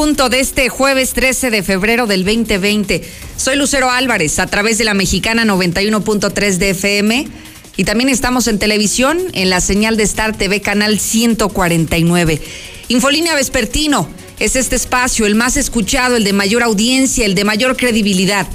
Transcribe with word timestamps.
punto 0.00 0.30
de 0.30 0.40
este 0.40 0.70
jueves 0.70 1.12
13 1.12 1.50
de 1.50 1.62
febrero 1.62 2.06
del 2.06 2.24
2020. 2.24 3.02
Soy 3.36 3.56
Lucero 3.56 3.90
Álvarez 3.90 4.38
a 4.38 4.46
través 4.46 4.78
de 4.78 4.84
la 4.84 4.94
mexicana 4.94 5.44
91.3 5.44 6.56
de 6.56 6.70
FM 6.70 7.28
y 7.76 7.84
también 7.84 8.08
estamos 8.08 8.48
en 8.48 8.58
televisión 8.58 9.18
en 9.34 9.50
la 9.50 9.60
señal 9.60 9.98
de 9.98 10.04
Star 10.04 10.34
TV 10.34 10.62
canal 10.62 10.98
149. 10.98 12.40
Infolínea 12.88 13.34
Vespertino 13.34 14.08
es 14.38 14.56
este 14.56 14.74
espacio, 14.74 15.26
el 15.26 15.34
más 15.34 15.58
escuchado, 15.58 16.16
el 16.16 16.24
de 16.24 16.32
mayor 16.32 16.62
audiencia, 16.62 17.26
el 17.26 17.34
de 17.34 17.44
mayor 17.44 17.76
credibilidad. 17.76 18.46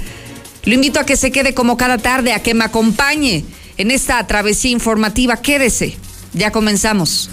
Lo 0.64 0.74
invito 0.74 0.98
a 0.98 1.06
que 1.06 1.16
se 1.16 1.30
quede 1.30 1.54
como 1.54 1.76
cada 1.76 1.98
tarde, 1.98 2.32
a 2.32 2.42
que 2.42 2.54
me 2.54 2.64
acompañe 2.64 3.44
en 3.76 3.92
esta 3.92 4.26
travesía 4.26 4.72
informativa. 4.72 5.36
Quédese. 5.36 5.96
Ya 6.32 6.50
comenzamos. 6.50 7.30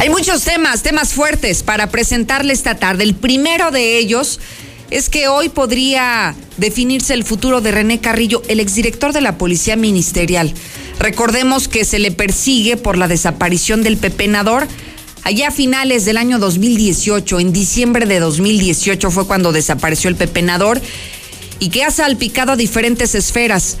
Hay 0.00 0.08
muchos 0.08 0.44
temas, 0.44 0.82
temas 0.82 1.12
fuertes 1.12 1.62
para 1.62 1.90
presentarle 1.90 2.54
esta 2.54 2.76
tarde. 2.76 3.04
El 3.04 3.14
primero 3.14 3.70
de 3.70 3.98
ellos 3.98 4.40
es 4.88 5.10
que 5.10 5.28
hoy 5.28 5.50
podría 5.50 6.34
definirse 6.56 7.12
el 7.12 7.22
futuro 7.22 7.60
de 7.60 7.70
René 7.70 8.00
Carrillo, 8.00 8.42
el 8.48 8.60
exdirector 8.60 9.12
de 9.12 9.20
la 9.20 9.36
Policía 9.36 9.76
Ministerial. 9.76 10.54
Recordemos 10.98 11.68
que 11.68 11.84
se 11.84 11.98
le 11.98 12.12
persigue 12.12 12.78
por 12.78 12.96
la 12.96 13.08
desaparición 13.08 13.82
del 13.82 13.98
pepenador. 13.98 14.66
Allá 15.22 15.48
a 15.48 15.50
finales 15.50 16.06
del 16.06 16.16
año 16.16 16.38
2018, 16.38 17.38
en 17.38 17.52
diciembre 17.52 18.06
de 18.06 18.20
2018 18.20 19.10
fue 19.10 19.26
cuando 19.26 19.52
desapareció 19.52 20.08
el 20.08 20.16
pepenador 20.16 20.80
y 21.58 21.68
que 21.68 21.84
ha 21.84 21.90
salpicado 21.90 22.52
a 22.52 22.56
diferentes 22.56 23.14
esferas. 23.14 23.76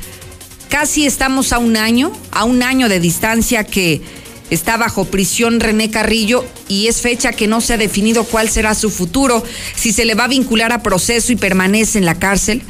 Casi 0.68 1.06
estamos 1.06 1.54
a 1.54 1.58
un 1.58 1.78
año, 1.78 2.12
a 2.30 2.44
un 2.44 2.62
año 2.62 2.90
de 2.90 3.00
distancia 3.00 3.64
que 3.64 4.02
Está 4.50 4.76
bajo 4.76 5.04
prisión 5.04 5.60
René 5.60 5.90
Carrillo 5.90 6.44
y 6.68 6.88
es 6.88 7.00
fecha 7.00 7.32
que 7.32 7.46
no 7.46 7.60
se 7.60 7.74
ha 7.74 7.78
definido 7.78 8.24
cuál 8.24 8.50
será 8.50 8.74
su 8.74 8.90
futuro, 8.90 9.44
si 9.76 9.92
se 9.92 10.04
le 10.04 10.14
va 10.14 10.24
a 10.24 10.28
vincular 10.28 10.72
a 10.72 10.82
proceso 10.82 11.32
y 11.32 11.36
permanece 11.36 11.98
en 11.98 12.04
la 12.04 12.16
cárcel, 12.16 12.62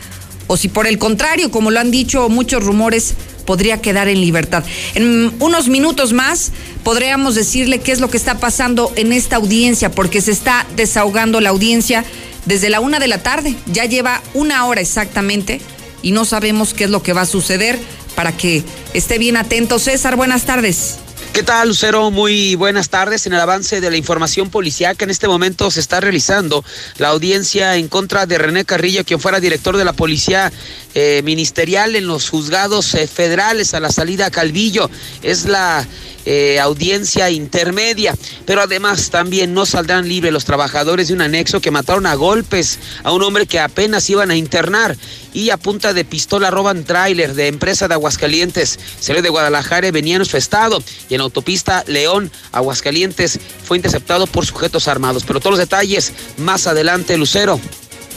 o 0.46 0.56
si 0.56 0.68
por 0.68 0.86
el 0.86 0.98
contrario, 0.98 1.50
como 1.50 1.70
lo 1.70 1.80
han 1.80 1.90
dicho 1.90 2.28
muchos 2.28 2.64
rumores, 2.64 3.14
podría 3.46 3.80
quedar 3.80 4.08
en 4.08 4.20
libertad. 4.20 4.64
En 4.94 5.32
unos 5.38 5.68
minutos 5.68 6.12
más 6.12 6.52
podríamos 6.84 7.34
decirle 7.34 7.80
qué 7.80 7.92
es 7.92 8.00
lo 8.00 8.10
que 8.10 8.16
está 8.16 8.38
pasando 8.38 8.92
en 8.96 9.12
esta 9.12 9.36
audiencia, 9.36 9.90
porque 9.90 10.20
se 10.20 10.32
está 10.32 10.66
desahogando 10.76 11.40
la 11.40 11.50
audiencia 11.50 12.04
desde 12.46 12.68
la 12.70 12.80
una 12.80 12.98
de 12.98 13.08
la 13.08 13.22
tarde. 13.22 13.54
Ya 13.66 13.84
lleva 13.86 14.22
una 14.34 14.66
hora 14.66 14.80
exactamente 14.80 15.60
y 16.02 16.12
no 16.12 16.24
sabemos 16.24 16.74
qué 16.74 16.84
es 16.84 16.90
lo 16.90 17.02
que 17.02 17.12
va 17.12 17.22
a 17.22 17.26
suceder 17.26 17.78
para 18.14 18.36
que 18.36 18.64
esté 18.92 19.18
bien 19.18 19.36
atento. 19.36 19.78
César, 19.78 20.16
buenas 20.16 20.44
tardes. 20.44 20.98
¿Qué 21.32 21.44
tal, 21.44 21.68
Lucero? 21.68 22.10
Muy 22.10 22.56
buenas 22.56 22.88
tardes. 22.88 23.24
En 23.24 23.32
el 23.32 23.40
avance 23.40 23.80
de 23.80 23.88
la 23.88 23.96
información 23.96 24.50
policial 24.50 24.96
que 24.96 25.04
en 25.04 25.10
este 25.10 25.28
momento 25.28 25.70
se 25.70 25.78
está 25.78 26.00
realizando 26.00 26.64
la 26.98 27.08
audiencia 27.08 27.76
en 27.76 27.86
contra 27.86 28.26
de 28.26 28.36
René 28.36 28.64
Carrillo, 28.64 29.04
quien 29.04 29.20
fuera 29.20 29.38
director 29.38 29.76
de 29.76 29.84
la 29.84 29.92
Policía 29.92 30.52
eh, 30.94 31.22
Ministerial 31.24 31.94
en 31.94 32.08
los 32.08 32.28
juzgados 32.28 32.94
eh, 32.94 33.06
federales 33.06 33.74
a 33.74 33.80
la 33.80 33.90
salida 33.90 34.26
a 34.26 34.30
Calvillo. 34.32 34.90
Es 35.22 35.44
la 35.44 35.86
eh, 36.26 36.60
audiencia 36.60 37.30
intermedia. 37.30 38.14
Pero 38.44 38.62
además 38.62 39.10
también 39.10 39.54
no 39.54 39.66
saldrán 39.66 40.08
libres 40.08 40.32
los 40.32 40.44
trabajadores 40.44 41.08
de 41.08 41.14
un 41.14 41.22
anexo 41.22 41.60
que 41.60 41.70
mataron 41.70 42.06
a 42.06 42.14
golpes 42.14 42.78
a 43.04 43.12
un 43.12 43.22
hombre 43.22 43.46
que 43.46 43.60
apenas 43.60 44.10
iban 44.10 44.30
a 44.30 44.36
internar 44.36 44.96
y 45.32 45.50
a 45.50 45.56
punta 45.56 45.92
de 45.92 46.04
pistola 46.04 46.50
roban 46.50 46.84
tráiler 46.84 47.34
de 47.34 47.48
empresa 47.48 47.88
de 47.88 47.94
Aguascalientes. 47.94 48.78
Salió 48.98 49.22
de 49.22 49.28
Guadalajara 49.28 49.88
y 49.88 49.90
venía 49.90 50.16
en 50.16 50.24
su 50.24 50.36
estado 50.36 50.82
y 51.08 51.14
en 51.14 51.20
autopista 51.20 51.84
León, 51.86 52.30
Aguascalientes, 52.52 53.38
fue 53.64 53.76
interceptado 53.76 54.26
por 54.26 54.46
sujetos 54.46 54.88
armados. 54.88 55.24
Pero 55.24 55.40
todos 55.40 55.52
los 55.52 55.60
detalles 55.60 56.12
más 56.38 56.66
adelante, 56.66 57.16
Lucero. 57.16 57.60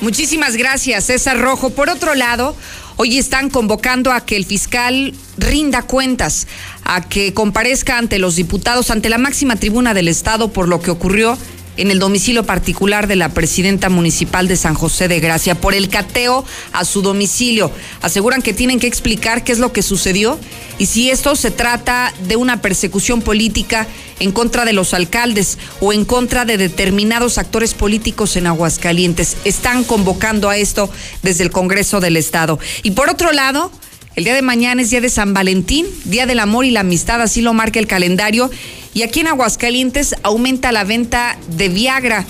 Muchísimas 0.02 0.58
gracias, 0.58 1.06
César 1.06 1.40
Rojo. 1.40 1.70
Por 1.70 1.90
otro 1.90 2.14
lado, 2.16 2.56
hoy 2.98 3.18
están 3.18 3.50
convocando 3.50 4.12
a 4.12 4.26
que 4.26 4.36
el 4.36 4.46
fiscal 4.46 5.14
rinda 5.38 5.84
cuentas, 5.84 6.48
a 6.84 7.08
que 7.08 7.34
comparezca 7.34 7.98
ante 7.98 8.20
los 8.20 8.36
diputados, 8.36 8.92
ante 8.92 9.10
la 9.10 9.18
máxima 9.18 9.56
tribuna 9.56 9.94
del 9.94 10.08
Estado 10.08 10.52
por 10.52 10.68
lo 10.68 10.82
que 10.82 10.92
ocurrió 10.92 11.38
en 11.78 11.92
el 11.92 12.00
domicilio 12.00 12.46
particular 12.46 13.08
de 13.08 13.16
la 13.16 13.30
presidenta 13.30 13.90
municipal 13.90 14.48
de 14.48 14.58
San 14.58 14.74
José 14.74 15.08
de 15.08 15.20
Gracia 15.20 15.56
por 15.56 15.74
el 15.74 15.90
cateo 15.90 16.46
a 16.72 16.86
su 16.86 17.02
domicilio. 17.02 17.72
Aseguran 18.02 18.42
que 18.42 18.54
tienen 18.54 18.80
que 18.80 18.88
explicar 18.88 19.44
qué 19.44 19.52
es 19.52 19.60
lo 19.60 19.74
que 19.74 19.82
sucedió 19.82 20.40
y 20.78 20.86
si 20.88 21.10
esto 21.10 21.36
se 21.36 21.52
trata 21.52 22.14
de 22.28 22.36
una 22.36 22.62
persecución 22.62 23.22
política 23.22 23.88
en 24.20 24.32
contra 24.32 24.66
de 24.66 24.74
los 24.74 24.94
alcaldes 24.94 25.58
o 25.80 25.94
en 25.94 26.06
contra 26.06 26.46
de 26.46 26.58
determinados 26.58 27.38
actores 27.38 27.74
políticos 27.74 28.36
en 28.36 28.48
Aguascalientes. 28.48 29.38
Están 29.44 29.84
convocando 29.84 30.50
a 30.50 30.58
esto 30.58 30.90
desde 31.22 31.44
el 31.44 31.52
Congreso 31.52 32.00
del 32.00 32.18
Estado. 32.18 32.60
Y 32.84 32.92
por 32.92 33.10
otro 33.10 33.32
lado, 33.32 33.72
el 34.16 34.26
día 34.26 34.36
de 34.36 34.44
mañana 34.44 34.82
es 34.82 34.92
día 34.92 35.02
de 35.02 35.10
San 35.10 35.34
Valentín, 35.34 35.88
día 36.06 36.28
del 36.28 36.40
amor 36.40 36.66
y 36.66 36.72
la 36.72 36.82
amistad, 36.82 37.22
así 37.22 37.42
lo 37.42 37.54
marca 37.54 37.80
el 37.80 37.88
calendario. 37.88 38.52
Y 38.94 39.02
aquí 39.02 39.22
en 39.22 39.28
Aguascalientes 39.28 40.16
aumenta 40.22 40.72
la 40.72 40.84
venta 40.84 41.38
de 41.48 41.70
Viagra, 41.70 42.26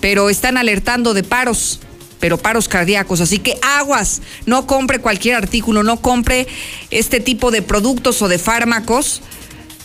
pero 0.00 0.28
están 0.28 0.58
alertando 0.58 1.14
de 1.14 1.22
paros, 1.22 1.80
pero 2.20 2.36
paros 2.36 2.68
cardíacos. 2.68 3.20
Así 3.20 3.38
que 3.38 3.58
aguas, 3.62 4.20
no 4.44 4.66
compre 4.66 4.98
cualquier 4.98 5.36
artículo, 5.36 5.82
no 5.82 6.00
compre 6.00 6.46
este 6.90 7.20
tipo 7.20 7.50
de 7.50 7.62
productos 7.62 8.20
o 8.20 8.28
de 8.28 8.38
fármacos 8.38 9.22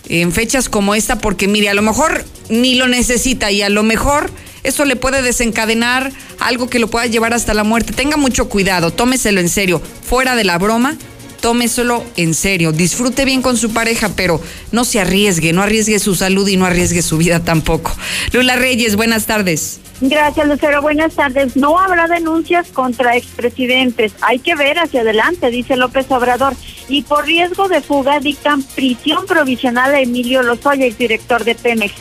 en 0.10 0.34
fechas 0.34 0.68
como 0.68 0.96
esta, 0.96 1.20
porque 1.20 1.48
mire, 1.48 1.70
a 1.70 1.74
lo 1.74 1.82
mejor 1.82 2.26
ni 2.50 2.76
lo 2.76 2.88
necesita 2.88 3.52
y 3.52 3.62
a 3.62 3.70
lo 3.70 3.84
mejor 3.84 4.30
eso 4.64 4.84
le 4.84 4.98
puede 4.98 5.22
desencadenar 5.22 6.12
algo 6.40 6.70
que 6.70 6.80
lo 6.80 6.90
pueda 6.90 7.06
llevar 7.06 7.34
hasta 7.34 7.54
la 7.54 7.64
muerte. 7.64 7.94
Tenga 7.94 8.18
mucho 8.18 8.50
cuidado, 8.50 8.92
tómeselo 8.92 9.40
en 9.40 9.48
serio, 9.48 9.82
fuera 10.04 10.36
de 10.36 10.44
la 10.44 10.58
broma 10.58 10.98
tómeselo 11.42 12.04
en 12.16 12.34
serio, 12.34 12.72
disfrute 12.72 13.26
bien 13.26 13.42
con 13.42 13.58
su 13.58 13.74
pareja, 13.74 14.10
pero 14.16 14.40
no 14.72 14.86
se 14.86 15.00
arriesgue, 15.00 15.52
no 15.52 15.62
arriesgue 15.62 16.00
su 16.00 16.16
salud 16.16 16.48
y 16.48 16.56
no 16.56 16.66
arriesgue 16.66 17.02
su 17.02 17.18
vida 17.18 17.42
tampoco. 17.42 17.92
Lula 18.32 18.56
Reyes, 18.56 18.96
buenas 18.96 19.26
tardes. 19.26 19.82
Gracias, 20.02 20.48
Lucero. 20.48 20.82
Buenas 20.82 21.14
tardes. 21.14 21.56
No 21.56 21.78
habrá 21.78 22.08
denuncias 22.08 22.70
contra 22.70 23.16
expresidentes. 23.16 24.14
Hay 24.22 24.40
que 24.40 24.56
ver 24.56 24.80
hacia 24.80 25.02
adelante, 25.02 25.52
dice 25.52 25.78
López 25.78 26.10
Obrador. 26.10 26.56
Y 26.90 27.04
por 27.04 27.26
riesgo 27.26 27.68
de 27.68 27.82
fuga 27.82 28.20
dictan 28.20 28.64
prisión 28.64 29.28
provisional 29.28 29.94
a 29.94 30.02
Emilio 30.02 30.42
Lozoya, 30.42 30.88
el 30.88 30.98
director 30.98 31.44
de 31.44 31.54
Pemex 31.54 31.94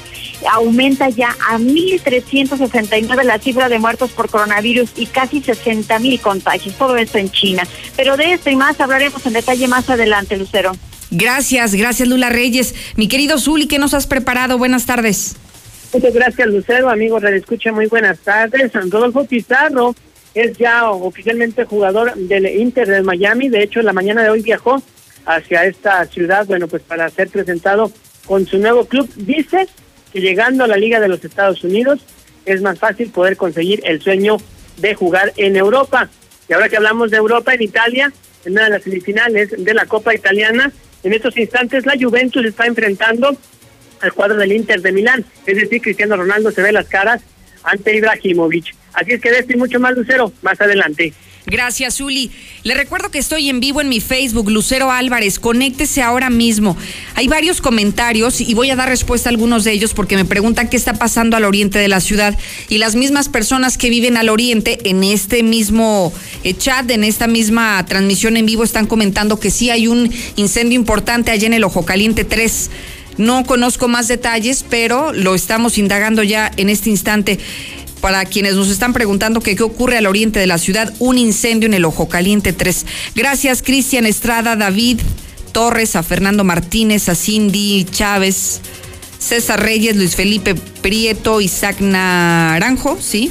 aumenta 0.51 1.09
ya 1.09 1.37
a 1.49 1.59
1.369 1.59 3.25
la 3.25 3.39
cifra 3.39 3.69
de 3.69 3.78
muertos 3.78 4.11
por 4.11 4.28
coronavirus 4.31 4.91
y 4.97 5.06
casi 5.06 5.41
60.000 5.41 6.21
contagios. 6.21 6.75
Todo 6.77 6.97
esto 6.97 7.19
en 7.19 7.31
China. 7.31 7.67
Pero 7.97 8.17
de 8.17 8.33
esto 8.33 8.50
y 8.50 8.56
más 8.56 8.81
hablaremos 8.81 9.25
en 9.27 9.33
detalle 9.33 9.69
más 9.69 9.89
adelante, 9.91 10.37
Lucero. 10.37 10.73
Gracias, 11.11 11.75
gracias 11.75 12.09
Lula 12.09 12.29
Reyes. 12.29 12.75
Mi 12.97 13.09
querido 13.09 13.39
Zuli, 13.39 13.67
¿qué 13.67 13.79
nos 13.79 13.95
has 13.95 14.06
preparado? 14.06 14.59
Buenas 14.59 14.87
tardes. 14.87 15.37
Muchas 15.93 16.15
gracias, 16.15 16.47
Lucero. 16.49 16.89
Amigos, 16.89 17.23
le 17.23 17.37
escucha 17.37 17.73
muy 17.73 17.87
buenas 17.87 18.21
tardes. 18.21 18.73
Rodolfo 18.73 19.25
Pizarro 19.25 19.95
es 20.34 20.56
ya 20.56 20.89
oficialmente 20.91 21.65
jugador 21.65 22.15
del 22.15 22.47
Inter 22.47 22.87
de 22.87 23.03
Miami. 23.03 23.49
De 23.49 23.62
hecho, 23.62 23.81
en 23.81 23.87
la 23.87 23.93
mañana 23.93 24.23
de 24.23 24.31
hoy 24.31 24.43
viajó 24.43 24.81
hacia 25.27 25.65
esta 25.65 26.05
ciudad, 26.06 26.47
bueno, 26.47 26.69
pues 26.69 26.83
para 26.83 27.09
ser 27.11 27.29
presentado 27.29 27.91
con 28.27 28.47
su 28.47 28.59
nuevo 28.59 28.85
club. 28.85 29.11
Dice 29.17 29.67
que 30.12 30.21
llegando 30.21 30.65
a 30.65 30.67
la 30.67 30.77
Liga 30.77 31.01
de 31.01 31.09
los 31.09 31.25
Estados 31.25 31.62
Unidos 31.65 32.01
es 32.45 32.62
más 32.62 32.79
fácil 32.79 33.11
poder 33.11 33.37
conseguir 33.37 33.81
el 33.85 34.01
sueño 34.01 34.39
de 34.79 34.95
jugar 34.95 35.33
en 35.37 35.57
Europa. 35.57 36.09
Y 36.49 36.53
ahora 36.53 36.69
que 36.69 36.77
hablamos 36.77 37.11
de 37.11 37.19
Europa, 37.19 37.55
en 37.55 37.62
Italia, 37.62 38.12
en 38.45 38.53
una 38.53 38.65
de 38.65 38.71
las 38.71 38.83
semifinales 38.83 39.55
de 39.57 39.75
la 39.75 39.87
Copa 39.87 40.15
Italiana, 40.15 40.73
en 41.03 41.12
estos 41.12 41.37
instantes 41.37 41.87
la 41.87 41.97
Juventus 41.99 42.45
está 42.45 42.67
enfrentando 42.67 43.37
al 44.01 44.12
cuadro 44.12 44.37
del 44.37 44.53
Inter 44.53 44.81
de 44.81 44.93
Milán. 44.93 45.25
Es 45.47 45.57
decir, 45.57 45.81
Cristiano 45.81 46.17
Ronaldo 46.17 46.51
se 46.51 46.62
ve 46.62 46.73
las 46.73 46.89
caras 46.89 47.23
ante 47.62 47.97
Ibrahimovic. 47.97 48.75
Así 48.93 49.12
es 49.12 49.21
que 49.21 49.31
de 49.31 49.41
esto 49.41 49.57
mucho 49.57 49.79
más, 49.79 49.97
Lucero, 49.97 50.33
más 50.43 50.61
adelante. 50.61 51.12
Gracias, 51.46 51.96
Zuli. 51.96 52.31
Le 52.64 52.75
recuerdo 52.75 53.10
que 53.10 53.19
estoy 53.19 53.48
en 53.48 53.60
vivo 53.60 53.81
en 53.81 53.88
mi 53.88 54.00
Facebook, 54.00 54.50
Lucero 54.50 54.90
Álvarez. 54.90 55.38
Conéctese 55.38 56.02
ahora 56.02 56.28
mismo. 56.28 56.76
Hay 57.14 57.28
varios 57.28 57.62
comentarios 57.62 58.42
y 58.42 58.52
voy 58.52 58.70
a 58.70 58.76
dar 58.76 58.88
respuesta 58.88 59.28
a 59.28 59.32
algunos 59.32 59.64
de 59.64 59.72
ellos 59.72 59.94
porque 59.94 60.16
me 60.16 60.26
preguntan 60.26 60.69
qué 60.69 60.76
está 60.76 60.94
pasando 60.94 61.37
al 61.37 61.44
oriente 61.44 61.78
de 61.78 61.88
la 61.88 62.00
ciudad. 62.00 62.38
Y 62.69 62.78
las 62.78 62.94
mismas 62.94 63.31
personas 63.31 63.78
que 63.78 63.88
viven 63.88 64.19
al 64.19 64.28
oriente 64.28 64.78
en 64.84 65.02
este 65.02 65.42
mismo 65.42 66.12
eh, 66.44 66.54
chat, 66.54 66.90
en 66.90 67.04
esta 67.04 67.26
misma 67.26 67.84
transmisión 67.87 68.37
en 68.37 68.44
vivo, 68.44 68.62
están 68.62 68.87
comentando 68.87 69.40
que 69.40 69.50
sí 69.50 69.70
hay 69.70 69.87
un 69.87 70.12
incendio 70.37 70.78
importante 70.78 71.31
allá 71.31 71.46
en 71.46 71.54
el 71.54 71.64
Ojo 71.64 71.87
Caliente 71.87 72.25
3. 72.25 72.70
No 73.16 73.44
conozco 73.44 73.88
más 73.88 74.08
detalles, 74.08 74.64
pero 74.69 75.12
lo 75.12 75.34
estamos 75.34 75.78
indagando 75.78 76.22
ya 76.22 76.50
en 76.56 76.70
este 76.70 76.90
instante 76.90 77.38
para 78.00 78.25
quienes 78.25 78.55
nos 78.55 78.70
están 78.70 78.93
preguntando 78.93 79.41
qué 79.41 79.61
ocurre 79.62 79.99
al 79.99 80.06
oriente 80.06 80.41
de 80.41 80.47
la 80.47 80.58
ciudad, 80.58 80.93
un 80.99 81.19
incendio 81.19 81.67
en 81.67 81.75
el 81.75 81.85
Ojo 81.85 82.08
Caliente 82.08 82.52
3. 82.52 82.87
Gracias, 83.14 83.62
Cristian 83.62 84.06
Estrada, 84.06 84.56
David. 84.56 85.00
Torres, 85.50 85.97
a 85.97 86.02
Fernando 86.02 86.44
Martínez, 86.44 87.08
a 87.08 87.14
Cindy 87.14 87.85
Chávez, 87.91 88.61
César 89.19 89.62
Reyes, 89.62 89.97
Luis 89.97 90.17
Felipe 90.17 90.55
Prieto, 90.55 91.41
Isaac 91.41 91.81
Naranjo, 91.81 92.99
¿sí? 93.00 93.31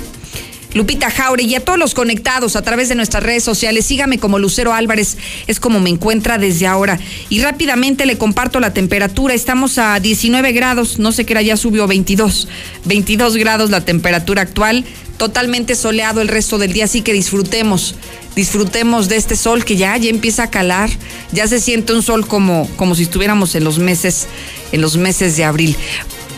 Lupita 0.73 1.09
Jaure 1.09 1.43
y 1.43 1.55
a 1.55 1.65
todos 1.65 1.79
los 1.79 1.95
conectados 1.95 2.55
a 2.55 2.61
través 2.61 2.89
de 2.89 2.95
nuestras 2.95 3.23
redes 3.23 3.43
sociales. 3.43 3.87
Sígame 3.87 4.19
como 4.19 4.37
Lucero 4.37 4.73
Álvarez, 4.73 5.17
es 5.47 5.59
como 5.59 5.79
me 5.79 5.89
encuentra 5.89 6.37
desde 6.37 6.67
ahora. 6.67 6.99
Y 7.29 7.41
rápidamente 7.41 8.05
le 8.05 8.17
comparto 8.17 8.59
la 8.59 8.71
temperatura. 8.71 9.33
Estamos 9.33 9.79
a 9.79 9.99
19 9.99 10.51
grados, 10.51 10.99
no 10.99 11.11
sé 11.11 11.25
qué 11.25 11.33
era, 11.33 11.41
ya 11.41 11.57
subió 11.57 11.87
22. 11.87 12.47
22 12.85 13.37
grados 13.37 13.71
la 13.71 13.81
temperatura 13.81 14.43
actual, 14.43 14.85
totalmente 15.17 15.73
soleado 15.73 16.21
el 16.21 16.27
resto 16.27 16.59
del 16.59 16.71
día, 16.71 16.85
así 16.85 17.01
que 17.01 17.13
disfrutemos. 17.13 17.95
Disfrutemos 18.35 19.09
de 19.09 19.17
este 19.17 19.35
sol 19.35 19.65
que 19.65 19.75
ya, 19.75 19.97
ya 19.97 20.09
empieza 20.09 20.43
a 20.43 20.51
calar, 20.51 20.91
ya 21.31 21.47
se 21.47 21.59
siente 21.59 21.93
un 21.93 22.03
sol 22.03 22.27
como, 22.27 22.69
como 22.77 22.93
si 22.93 23.03
estuviéramos 23.03 23.55
en 23.55 23.63
los 23.63 23.79
meses, 23.79 24.27
en 24.71 24.81
los 24.81 24.97
meses 24.97 25.35
de 25.35 25.45
abril 25.45 25.75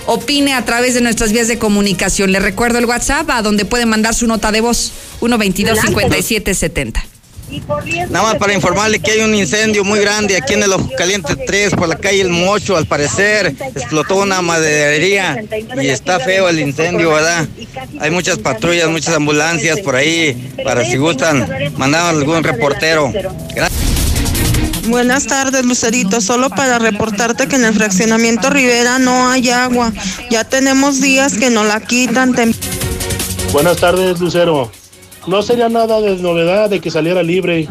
opine 0.06 0.54
a 0.54 0.66
través 0.66 0.94
de 0.94 1.02
nuestras 1.02 1.32
vías 1.32 1.48
de 1.48 1.58
comunicación. 1.58 2.32
Le 2.32 2.40
recuerdo 2.40 2.78
el 2.80 2.86
WhatsApp 2.86 3.30
a 3.30 3.42
donde 3.42 3.66
puede 3.66 3.86
mandar 3.86 4.14
su 4.14 4.28
nota 4.28 4.52
de 4.52 4.62
voz, 4.62 4.92
122-5770. 5.22 7.04
Nada 8.10 8.24
más 8.24 8.36
para 8.38 8.54
informarle 8.54 9.00
que 9.00 9.12
hay 9.12 9.20
un 9.22 9.36
incendio 9.36 9.84
muy 9.84 10.00
grande 10.00 10.38
aquí 10.38 10.54
en 10.54 10.64
el 10.64 10.72
Ojo 10.72 10.90
Caliente 10.98 11.36
3 11.36 11.74
por 11.76 11.90
la 11.90 11.98
calle 11.98 12.22
El 12.22 12.30
Mocho, 12.30 12.78
al 12.78 12.86
parecer 12.86 13.54
explotó 13.76 14.16
una 14.18 14.42
maderería 14.42 15.44
y 15.82 15.88
está 15.88 16.20
feo 16.20 16.48
el 16.48 16.60
incendio, 16.60 17.12
¿verdad? 17.12 17.48
Hay 18.00 18.10
muchas 18.10 18.38
patrullas, 18.38 18.88
muchas 18.90 19.16
ambulancias 19.16 19.82
por 19.82 19.98
ahí, 19.98 20.54
para 20.64 20.86
si 20.86 20.96
gustan, 20.96 21.46
mandar 21.76 22.16
algún 22.16 22.42
reportero. 22.42 23.12
Gracias. 23.54 23.71
Buenas 24.88 25.28
tardes, 25.28 25.66
Lucerito. 25.66 26.22
Solo 26.22 26.50
para 26.50 26.80
reportarte 26.80 27.48
que 27.48 27.56
en 27.56 27.66
el 27.66 27.74
fraccionamiento 27.74 28.50
Rivera 28.50 29.00
no 29.00 29.30
hay 29.30 29.50
agua. 29.50 29.94
Ya 30.30 30.44
tenemos 30.44 31.02
días 31.02 31.38
que 31.38 31.50
no 31.50 31.64
la 31.64 31.82
quitan. 31.82 32.34
Buenas 33.54 33.78
tardes, 33.78 34.20
Lucero. 34.20 34.72
No 35.28 35.42
sería 35.44 35.70
nada 35.70 36.02
de 36.02 36.16
novedad 36.18 36.70
de 36.70 36.80
que 36.80 36.90
saliera 36.90 37.22
libre, 37.22 37.68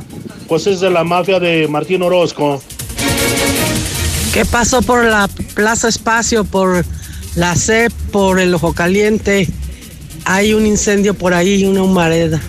pues 0.46 0.66
es 0.66 0.80
de 0.80 0.90
la 0.90 1.02
mafia 1.02 1.40
de 1.40 1.66
Martín 1.68 2.02
Orozco. 2.02 2.62
¿Qué 4.32 4.44
pasó 4.44 4.80
por 4.82 5.04
la 5.04 5.28
Plaza 5.54 5.88
Espacio, 5.88 6.44
por 6.44 6.84
la 7.34 7.56
CEP, 7.56 7.92
por 8.12 8.38
el 8.38 8.54
Ojo 8.54 8.72
Caliente? 8.72 9.48
Hay 10.24 10.54
un 10.54 10.66
incendio 10.66 11.14
por 11.14 11.34
ahí, 11.34 11.64
una 11.64 11.82
humareda. 11.82 12.40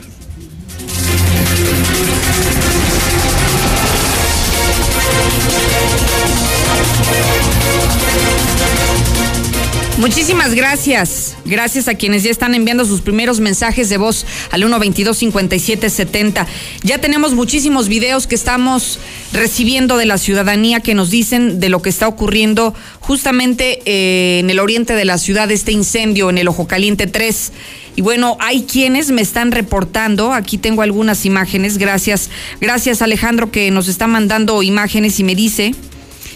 Muchísimas 10.02 10.56
gracias. 10.56 11.38
Gracias 11.46 11.88
a 11.88 11.94
quienes 11.94 12.24
ya 12.24 12.32
están 12.32 12.56
enviando 12.56 12.86
sus 12.86 13.02
primeros 13.02 13.40
mensajes 13.40 13.88
de 13.88 13.98
voz 13.98 14.26
al 14.50 14.64
122-5770. 14.64 16.48
Ya 16.82 16.98
tenemos 16.98 17.36
muchísimos 17.36 17.88
videos 17.88 18.26
que 18.26 18.34
estamos 18.34 18.98
recibiendo 19.32 19.98
de 19.98 20.08
la 20.08 20.18
ciudadanía 20.18 20.80
que 20.80 20.96
nos 20.96 21.12
dicen 21.12 21.60
de 21.60 21.70
lo 21.70 21.84
que 21.84 21.92
está 21.92 22.08
ocurriendo 22.08 22.74
justamente 23.00 23.84
eh, 23.86 24.40
en 24.40 24.50
el 24.50 24.58
oriente 24.58 24.96
de 24.96 25.06
la 25.06 25.20
ciudad, 25.20 25.52
este 25.52 25.72
incendio 25.72 26.32
en 26.32 26.40
el 26.40 26.48
Ojo 26.48 26.66
Caliente 26.66 27.06
3. 27.06 27.52
Y 27.96 28.02
bueno, 28.02 28.38
hay 28.40 28.64
quienes 28.64 29.12
me 29.12 29.22
están 29.22 29.52
reportando, 29.52 30.34
aquí 30.34 30.58
tengo 30.58 30.82
algunas 30.82 31.28
imágenes, 31.28 31.78
gracias, 31.78 32.32
gracias 32.60 33.04
Alejandro 33.04 33.52
que 33.52 33.70
nos 33.70 33.88
está 33.88 34.08
mandando 34.08 34.64
imágenes 34.64 35.20
y 35.20 35.24
me 35.24 35.36
dice 35.36 35.76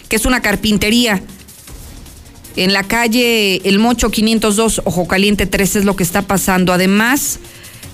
que 0.07 0.17
es 0.17 0.27
una 0.27 0.43
carpintería 0.43 1.23
en 2.55 2.73
la 2.73 2.83
calle 2.83 3.61
El 3.67 3.79
Mocho 3.79 4.11
502, 4.11 4.81
Ojo 4.85 5.07
Caliente 5.07 5.45
3 5.45 5.77
es 5.77 5.85
lo 5.85 5.95
que 5.95 6.03
está 6.03 6.21
pasando. 6.21 6.73
Además, 6.73 7.39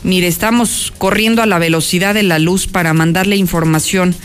mire, 0.03 0.27
estamos 0.27 0.93
corriendo 0.97 1.41
a 1.41 1.45
la 1.45 1.59
velocidad 1.59 2.13
de 2.13 2.23
la 2.23 2.39
luz 2.39 2.67
para 2.67 2.93
mandarle 2.93 3.35
información. 3.35 4.15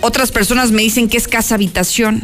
Otras 0.00 0.30
personas 0.30 0.72
me 0.72 0.82
dicen 0.82 1.08
que 1.08 1.16
es 1.16 1.26
casa 1.26 1.54
habitación. 1.54 2.22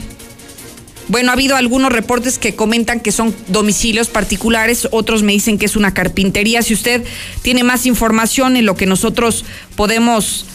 Bueno, 1.09 1.31
ha 1.31 1.35
habido 1.35 1.57
algunos 1.57 1.93
reportes 1.93 2.39
que 2.39 2.55
comentan 2.55 3.01
que 3.01 3.13
son 3.13 3.35
domicilios 3.49 4.09
particulares, 4.09 4.89
otros 4.91 5.23
me 5.23 5.33
dicen 5.33 5.59
que 5.59 5.67
es 5.67 5.77
una 5.77 5.93
carpintería. 5.93 6.63
Si 6.63 6.73
usted 6.73 7.05
tiene 7.43 7.63
más 7.63 7.85
información 7.85 8.57
en 8.57 8.65
lo 8.65 8.75
que 8.75 8.87
nosotros 8.87 9.45
podemos 9.77 10.47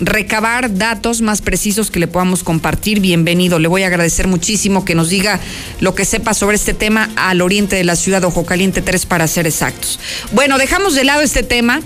recabar 0.00 0.74
datos 0.74 1.20
más 1.22 1.42
precisos 1.42 1.90
que 1.90 2.00
le 2.00 2.06
podamos 2.06 2.44
compartir, 2.44 3.00
bienvenido. 3.00 3.58
Le 3.58 3.68
voy 3.68 3.82
a 3.82 3.86
agradecer 3.86 4.28
muchísimo 4.28 4.84
que 4.84 4.94
nos 4.94 5.08
diga 5.08 5.40
lo 5.80 5.94
que 5.94 6.04
sepa 6.04 6.34
sobre 6.34 6.56
este 6.56 6.74
tema 6.74 7.10
al 7.16 7.40
oriente 7.40 7.76
de 7.76 7.84
la 7.84 7.96
ciudad, 7.96 8.24
Ojo 8.24 8.44
Caliente 8.44 8.82
3 8.82 9.06
para 9.06 9.26
ser 9.26 9.46
exactos. 9.46 9.98
Bueno, 10.32 10.58
dejamos 10.58 10.94
de 10.94 11.04
lado 11.04 11.22
este 11.22 11.42
tema 11.42 11.80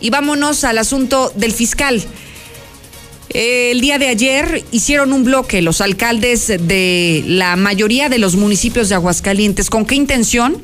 y 0.00 0.10
vámonos 0.10 0.64
al 0.64 0.78
asunto 0.78 1.32
del 1.36 1.52
fiscal. 1.52 2.02
El 3.28 3.80
día 3.80 3.98
de 3.98 4.08
ayer 4.08 4.62
hicieron 4.72 5.12
un 5.12 5.24
bloque 5.24 5.62
los 5.62 5.80
alcaldes 5.80 6.48
de 6.48 7.24
la 7.26 7.56
mayoría 7.56 8.08
de 8.08 8.18
los 8.18 8.36
municipios 8.36 8.88
de 8.88 8.96
Aguascalientes. 8.96 9.70
¿Con 9.70 9.86
qué 9.86 9.94
intención? 9.94 10.60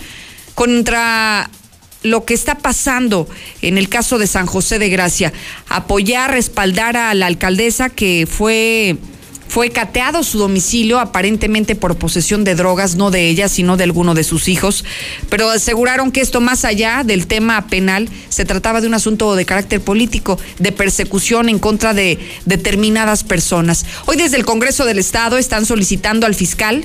Contra 0.55 1.49
lo 2.03 2.25
que 2.25 2.35
está 2.35 2.57
pasando 2.57 3.29
en 3.63 3.79
el 3.79 3.89
caso 3.89 4.19
de 4.19 4.27
San 4.27 4.47
José 4.47 4.79
de 4.79 4.89
Gracia, 4.89 5.33
apoyar, 5.69 6.31
respaldar 6.31 6.97
a 6.97 7.15
la 7.15 7.27
alcaldesa 7.27 7.91
que 7.91 8.27
fue 8.31 8.97
fue 9.49 9.71
cateado 9.71 10.23
su 10.23 10.39
domicilio 10.39 11.01
aparentemente 11.01 11.75
por 11.75 11.97
posesión 11.97 12.45
de 12.45 12.55
drogas, 12.55 12.97
no 12.97 13.11
de 13.11 13.29
ella, 13.29 13.49
sino 13.49 13.77
de 13.77 13.85
alguno 13.85 14.15
de 14.15 14.23
sus 14.23 14.47
hijos, 14.47 14.85
pero 15.31 15.49
aseguraron 15.49 16.13
que 16.13 16.21
esto 16.21 16.41
más 16.41 16.65
allá 16.65 17.03
del 17.03 17.27
tema 17.27 17.67
penal 17.67 18.09
se 18.29 18.45
trataba 18.45 18.81
de 18.81 18.87
un 18.87 18.95
asunto 18.95 19.35
de 19.35 19.47
carácter 19.47 19.81
político, 19.81 20.39
de 20.59 20.71
persecución 20.71 21.49
en 21.49 21.59
contra 21.59 21.95
de 21.95 22.19
determinadas 22.45 23.25
personas. 23.25 23.87
Hoy 24.07 24.17
desde 24.17 24.37
el 24.37 24.45
Congreso 24.45 24.85
del 24.85 24.99
Estado 24.99 25.39
están 25.39 25.65
solicitando 25.65 26.27
al 26.27 26.35
fiscal 26.35 26.85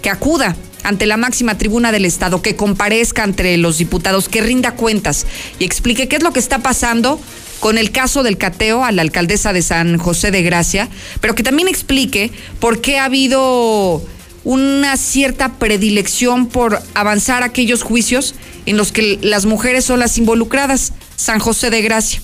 que 0.00 0.10
acuda 0.10 0.56
ante 0.84 1.06
la 1.06 1.16
máxima 1.16 1.58
tribuna 1.58 1.90
del 1.90 2.04
Estado, 2.04 2.40
que 2.42 2.54
comparezca 2.54 3.24
entre 3.24 3.56
los 3.56 3.78
diputados, 3.78 4.28
que 4.28 4.42
rinda 4.42 4.72
cuentas 4.72 5.26
y 5.58 5.64
explique 5.64 6.06
qué 6.06 6.16
es 6.16 6.22
lo 6.22 6.32
que 6.32 6.38
está 6.38 6.60
pasando 6.60 7.20
con 7.58 7.78
el 7.78 7.90
caso 7.90 8.22
del 8.22 8.36
cateo 8.36 8.84
a 8.84 8.92
la 8.92 9.02
alcaldesa 9.02 9.52
de 9.52 9.62
San 9.62 9.98
José 9.98 10.30
de 10.30 10.42
Gracia, 10.42 10.88
pero 11.20 11.34
que 11.34 11.42
también 11.42 11.66
explique 11.66 12.30
por 12.60 12.80
qué 12.80 12.98
ha 12.98 13.06
habido 13.06 14.02
una 14.44 14.96
cierta 14.98 15.54
predilección 15.54 16.46
por 16.46 16.82
avanzar 16.92 17.42
aquellos 17.42 17.82
juicios 17.82 18.34
en 18.66 18.76
los 18.76 18.92
que 18.92 19.18
las 19.22 19.46
mujeres 19.46 19.86
son 19.86 20.00
las 20.00 20.18
involucradas. 20.18 20.92
San 21.16 21.38
José 21.38 21.70
de 21.70 21.80
Gracia, 21.80 22.20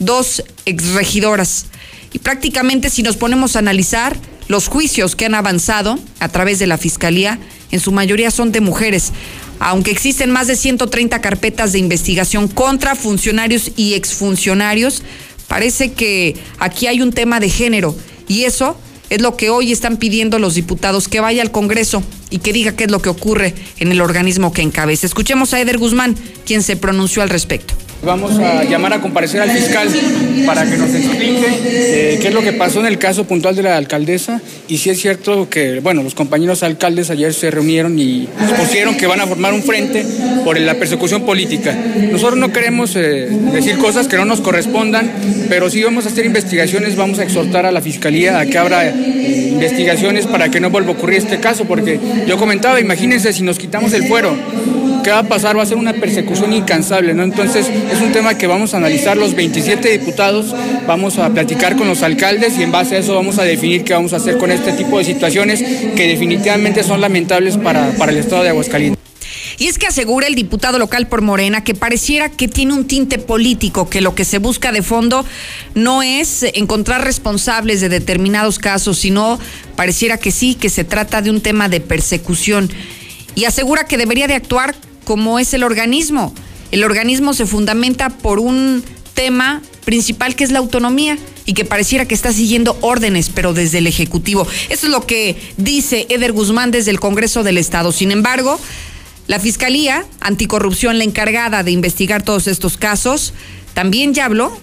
dos 0.00 0.42
exregidoras. 0.64 1.66
Y 2.12 2.18
prácticamente 2.18 2.90
si 2.90 3.02
nos 3.02 3.16
ponemos 3.16 3.54
a 3.54 3.60
analizar 3.60 4.16
los 4.48 4.68
juicios 4.68 5.16
que 5.16 5.26
han 5.26 5.34
avanzado 5.34 5.98
a 6.18 6.28
través 6.28 6.58
de 6.58 6.66
la 6.66 6.78
Fiscalía, 6.78 7.38
en 7.70 7.80
su 7.80 7.92
mayoría 7.92 8.30
son 8.30 8.52
de 8.52 8.60
mujeres. 8.60 9.12
Aunque 9.58 9.90
existen 9.90 10.30
más 10.30 10.46
de 10.46 10.56
130 10.56 11.20
carpetas 11.20 11.72
de 11.72 11.78
investigación 11.78 12.48
contra 12.48 12.94
funcionarios 12.94 13.72
y 13.76 13.94
exfuncionarios, 13.94 15.02
parece 15.48 15.92
que 15.92 16.36
aquí 16.58 16.86
hay 16.86 17.02
un 17.02 17.12
tema 17.12 17.40
de 17.40 17.50
género 17.50 17.94
y 18.26 18.44
eso 18.44 18.76
es 19.10 19.20
lo 19.20 19.36
que 19.36 19.50
hoy 19.50 19.72
están 19.72 19.96
pidiendo 19.96 20.38
los 20.38 20.54
diputados, 20.54 21.08
que 21.08 21.20
vaya 21.20 21.42
al 21.42 21.50
Congreso 21.50 22.02
y 22.30 22.38
que 22.38 22.52
diga 22.52 22.72
qué 22.72 22.84
es 22.84 22.90
lo 22.90 23.02
que 23.02 23.08
ocurre 23.08 23.54
en 23.78 23.92
el 23.92 24.00
organismo 24.00 24.52
que 24.52 24.62
encabeza. 24.62 25.06
Escuchemos 25.06 25.52
a 25.52 25.60
Eder 25.60 25.78
Guzmán, 25.78 26.16
quien 26.46 26.62
se 26.62 26.76
pronunció 26.76 27.22
al 27.22 27.28
respecto. 27.28 27.74
Vamos 28.02 28.38
a 28.38 28.64
llamar 28.64 28.94
a 28.94 29.00
comparecer 29.02 29.42
al 29.42 29.50
fiscal 29.50 29.86
para 30.46 30.64
que 30.64 30.78
nos 30.78 30.88
explique 30.94 31.46
eh, 31.66 32.18
qué 32.20 32.28
es 32.28 32.34
lo 32.34 32.40
que 32.40 32.54
pasó 32.54 32.80
en 32.80 32.86
el 32.86 32.96
caso 32.96 33.24
puntual 33.24 33.54
de 33.54 33.62
la 33.62 33.76
alcaldesa 33.76 34.40
y 34.68 34.78
si 34.78 34.88
es 34.88 34.98
cierto 34.98 35.50
que, 35.50 35.80
bueno, 35.80 36.02
los 36.02 36.14
compañeros 36.14 36.62
alcaldes 36.62 37.10
ayer 37.10 37.34
se 37.34 37.50
reunieron 37.50 37.98
y 37.98 38.26
pusieron 38.56 38.96
que 38.96 39.06
van 39.06 39.20
a 39.20 39.26
formar 39.26 39.52
un 39.52 39.62
frente 39.62 40.06
por 40.46 40.58
la 40.58 40.76
persecución 40.76 41.26
política. 41.26 41.76
Nosotros 42.10 42.38
no 42.38 42.50
queremos 42.52 42.96
eh, 42.96 43.28
decir 43.52 43.76
cosas 43.76 44.08
que 44.08 44.16
no 44.16 44.24
nos 44.24 44.40
correspondan, 44.40 45.12
pero 45.50 45.68
sí 45.68 45.82
vamos 45.82 46.06
a 46.06 46.08
hacer 46.08 46.24
investigaciones, 46.24 46.96
vamos 46.96 47.18
a 47.18 47.24
exhortar 47.24 47.66
a 47.66 47.72
la 47.72 47.82
fiscalía 47.82 48.38
a 48.38 48.46
que 48.46 48.56
abra 48.56 48.88
eh, 48.88 49.48
investigaciones 49.52 50.26
para 50.26 50.50
que 50.50 50.58
no 50.58 50.70
vuelva 50.70 50.90
a 50.90 50.92
ocurrir 50.92 51.18
este 51.18 51.38
caso, 51.38 51.66
porque 51.66 52.00
yo 52.26 52.36
comentaba, 52.36 52.80
imagínense 52.80 53.32
si 53.32 53.42
nos 53.42 53.58
quitamos 53.58 53.92
el 53.92 54.06
fuero, 54.06 54.34
¿qué 55.02 55.10
va 55.10 55.18
a 55.18 55.22
pasar? 55.22 55.56
Va 55.56 55.62
a 55.62 55.66
ser 55.66 55.76
una 55.76 55.92
persecución 55.92 56.52
incansable, 56.52 57.14
¿no? 57.14 57.22
Entonces, 57.22 57.66
es 57.92 58.00
un 58.00 58.12
tema 58.12 58.36
que 58.36 58.46
vamos 58.46 58.74
a 58.74 58.76
analizar 58.76 59.16
los 59.16 59.34
27 59.34 59.98
diputados, 59.98 60.54
vamos 60.86 61.18
a 61.18 61.28
platicar 61.30 61.76
con 61.76 61.88
los 61.88 62.02
alcaldes 62.02 62.58
y 62.58 62.62
en 62.62 62.72
base 62.72 62.96
a 62.96 62.98
eso 62.98 63.14
vamos 63.14 63.38
a 63.38 63.44
definir 63.44 63.84
qué 63.84 63.94
vamos 63.94 64.12
a 64.12 64.16
hacer 64.16 64.38
con 64.38 64.50
este 64.50 64.72
tipo 64.72 64.98
de 64.98 65.04
situaciones 65.04 65.62
que 65.62 66.06
definitivamente 66.08 66.82
son 66.82 67.00
lamentables 67.00 67.56
para, 67.56 67.90
para 67.92 68.12
el 68.12 68.18
estado 68.18 68.42
de 68.42 68.50
Aguascalientes. 68.50 68.99
Y 69.60 69.66
es 69.66 69.76
que 69.76 69.86
asegura 69.86 70.26
el 70.26 70.34
diputado 70.34 70.78
local 70.78 71.06
por 71.06 71.20
Morena 71.20 71.62
que 71.62 71.74
pareciera 71.74 72.30
que 72.30 72.48
tiene 72.48 72.72
un 72.72 72.86
tinte 72.86 73.18
político, 73.18 73.90
que 73.90 74.00
lo 74.00 74.14
que 74.14 74.24
se 74.24 74.38
busca 74.38 74.72
de 74.72 74.82
fondo 74.82 75.22
no 75.74 76.02
es 76.02 76.44
encontrar 76.54 77.04
responsables 77.04 77.82
de 77.82 77.90
determinados 77.90 78.58
casos, 78.58 78.98
sino 78.98 79.38
pareciera 79.76 80.16
que 80.16 80.30
sí, 80.30 80.54
que 80.54 80.70
se 80.70 80.84
trata 80.84 81.20
de 81.20 81.28
un 81.28 81.42
tema 81.42 81.68
de 81.68 81.80
persecución. 81.80 82.70
Y 83.34 83.44
asegura 83.44 83.84
que 83.84 83.98
debería 83.98 84.26
de 84.26 84.34
actuar 84.34 84.74
como 85.04 85.38
es 85.38 85.52
el 85.52 85.62
organismo. 85.62 86.34
El 86.70 86.82
organismo 86.82 87.34
se 87.34 87.44
fundamenta 87.44 88.08
por 88.08 88.38
un 88.38 88.82
tema 89.12 89.60
principal 89.84 90.36
que 90.36 90.44
es 90.44 90.52
la 90.52 90.60
autonomía 90.60 91.18
y 91.44 91.52
que 91.52 91.66
pareciera 91.66 92.06
que 92.06 92.14
está 92.14 92.32
siguiendo 92.32 92.78
órdenes, 92.80 93.28
pero 93.28 93.52
desde 93.52 93.76
el 93.76 93.86
Ejecutivo. 93.86 94.46
Eso 94.70 94.86
es 94.86 94.90
lo 94.92 95.04
que 95.04 95.36
dice 95.58 96.06
Eder 96.08 96.32
Guzmán 96.32 96.70
desde 96.70 96.92
el 96.92 96.98
Congreso 96.98 97.42
del 97.42 97.58
Estado. 97.58 97.92
Sin 97.92 98.10
embargo, 98.10 98.58
la 99.30 99.38
Fiscalía 99.38 100.04
Anticorrupción, 100.18 100.98
la 100.98 101.04
encargada 101.04 101.62
de 101.62 101.70
investigar 101.70 102.24
todos 102.24 102.48
estos 102.48 102.76
casos, 102.76 103.32
también 103.74 104.12
ya 104.12 104.24
habló, 104.24 104.58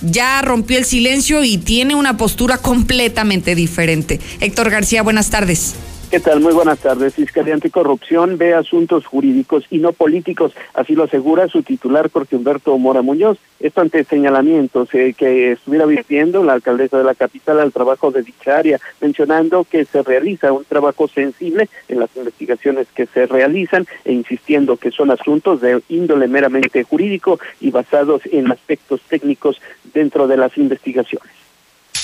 ya 0.00 0.40
rompió 0.42 0.78
el 0.78 0.84
silencio 0.84 1.42
y 1.42 1.58
tiene 1.58 1.96
una 1.96 2.16
postura 2.16 2.58
completamente 2.58 3.56
diferente. 3.56 4.20
Héctor 4.38 4.70
García, 4.70 5.02
buenas 5.02 5.30
tardes. 5.30 5.74
¿Qué 6.08 6.20
tal? 6.20 6.38
Muy 6.38 6.54
buenas 6.54 6.78
tardes. 6.78 7.16
Fiscalía 7.16 7.54
Anticorrupción 7.54 8.38
ve 8.38 8.54
asuntos 8.54 9.04
jurídicos 9.04 9.64
y 9.70 9.78
no 9.78 9.92
políticos, 9.92 10.52
así 10.72 10.94
lo 10.94 11.02
asegura 11.02 11.48
su 11.48 11.64
titular 11.64 12.12
Jorge 12.12 12.36
Humberto 12.36 12.78
Mora 12.78 13.02
Muñoz. 13.02 13.38
Esto 13.58 13.80
ante 13.80 14.04
señalamientos 14.04 14.88
eh, 14.94 15.14
que 15.18 15.52
estuviera 15.52 15.84
vistiendo 15.84 16.44
la 16.44 16.52
alcaldesa 16.52 16.98
de 16.98 17.02
la 17.02 17.16
capital 17.16 17.58
al 17.58 17.72
trabajo 17.72 18.12
de 18.12 18.22
dicha 18.22 18.56
área, 18.56 18.78
mencionando 19.00 19.64
que 19.64 19.84
se 19.84 20.00
realiza 20.04 20.52
un 20.52 20.64
trabajo 20.64 21.08
sensible 21.08 21.68
en 21.88 21.98
las 21.98 22.16
investigaciones 22.16 22.86
que 22.94 23.06
se 23.06 23.26
realizan 23.26 23.84
e 24.04 24.12
insistiendo 24.12 24.76
que 24.76 24.92
son 24.92 25.10
asuntos 25.10 25.60
de 25.60 25.82
índole 25.88 26.28
meramente 26.28 26.84
jurídico 26.84 27.40
y 27.60 27.72
basados 27.72 28.22
en 28.26 28.52
aspectos 28.52 29.00
técnicos 29.08 29.60
dentro 29.92 30.28
de 30.28 30.36
las 30.36 30.56
investigaciones 30.56 31.35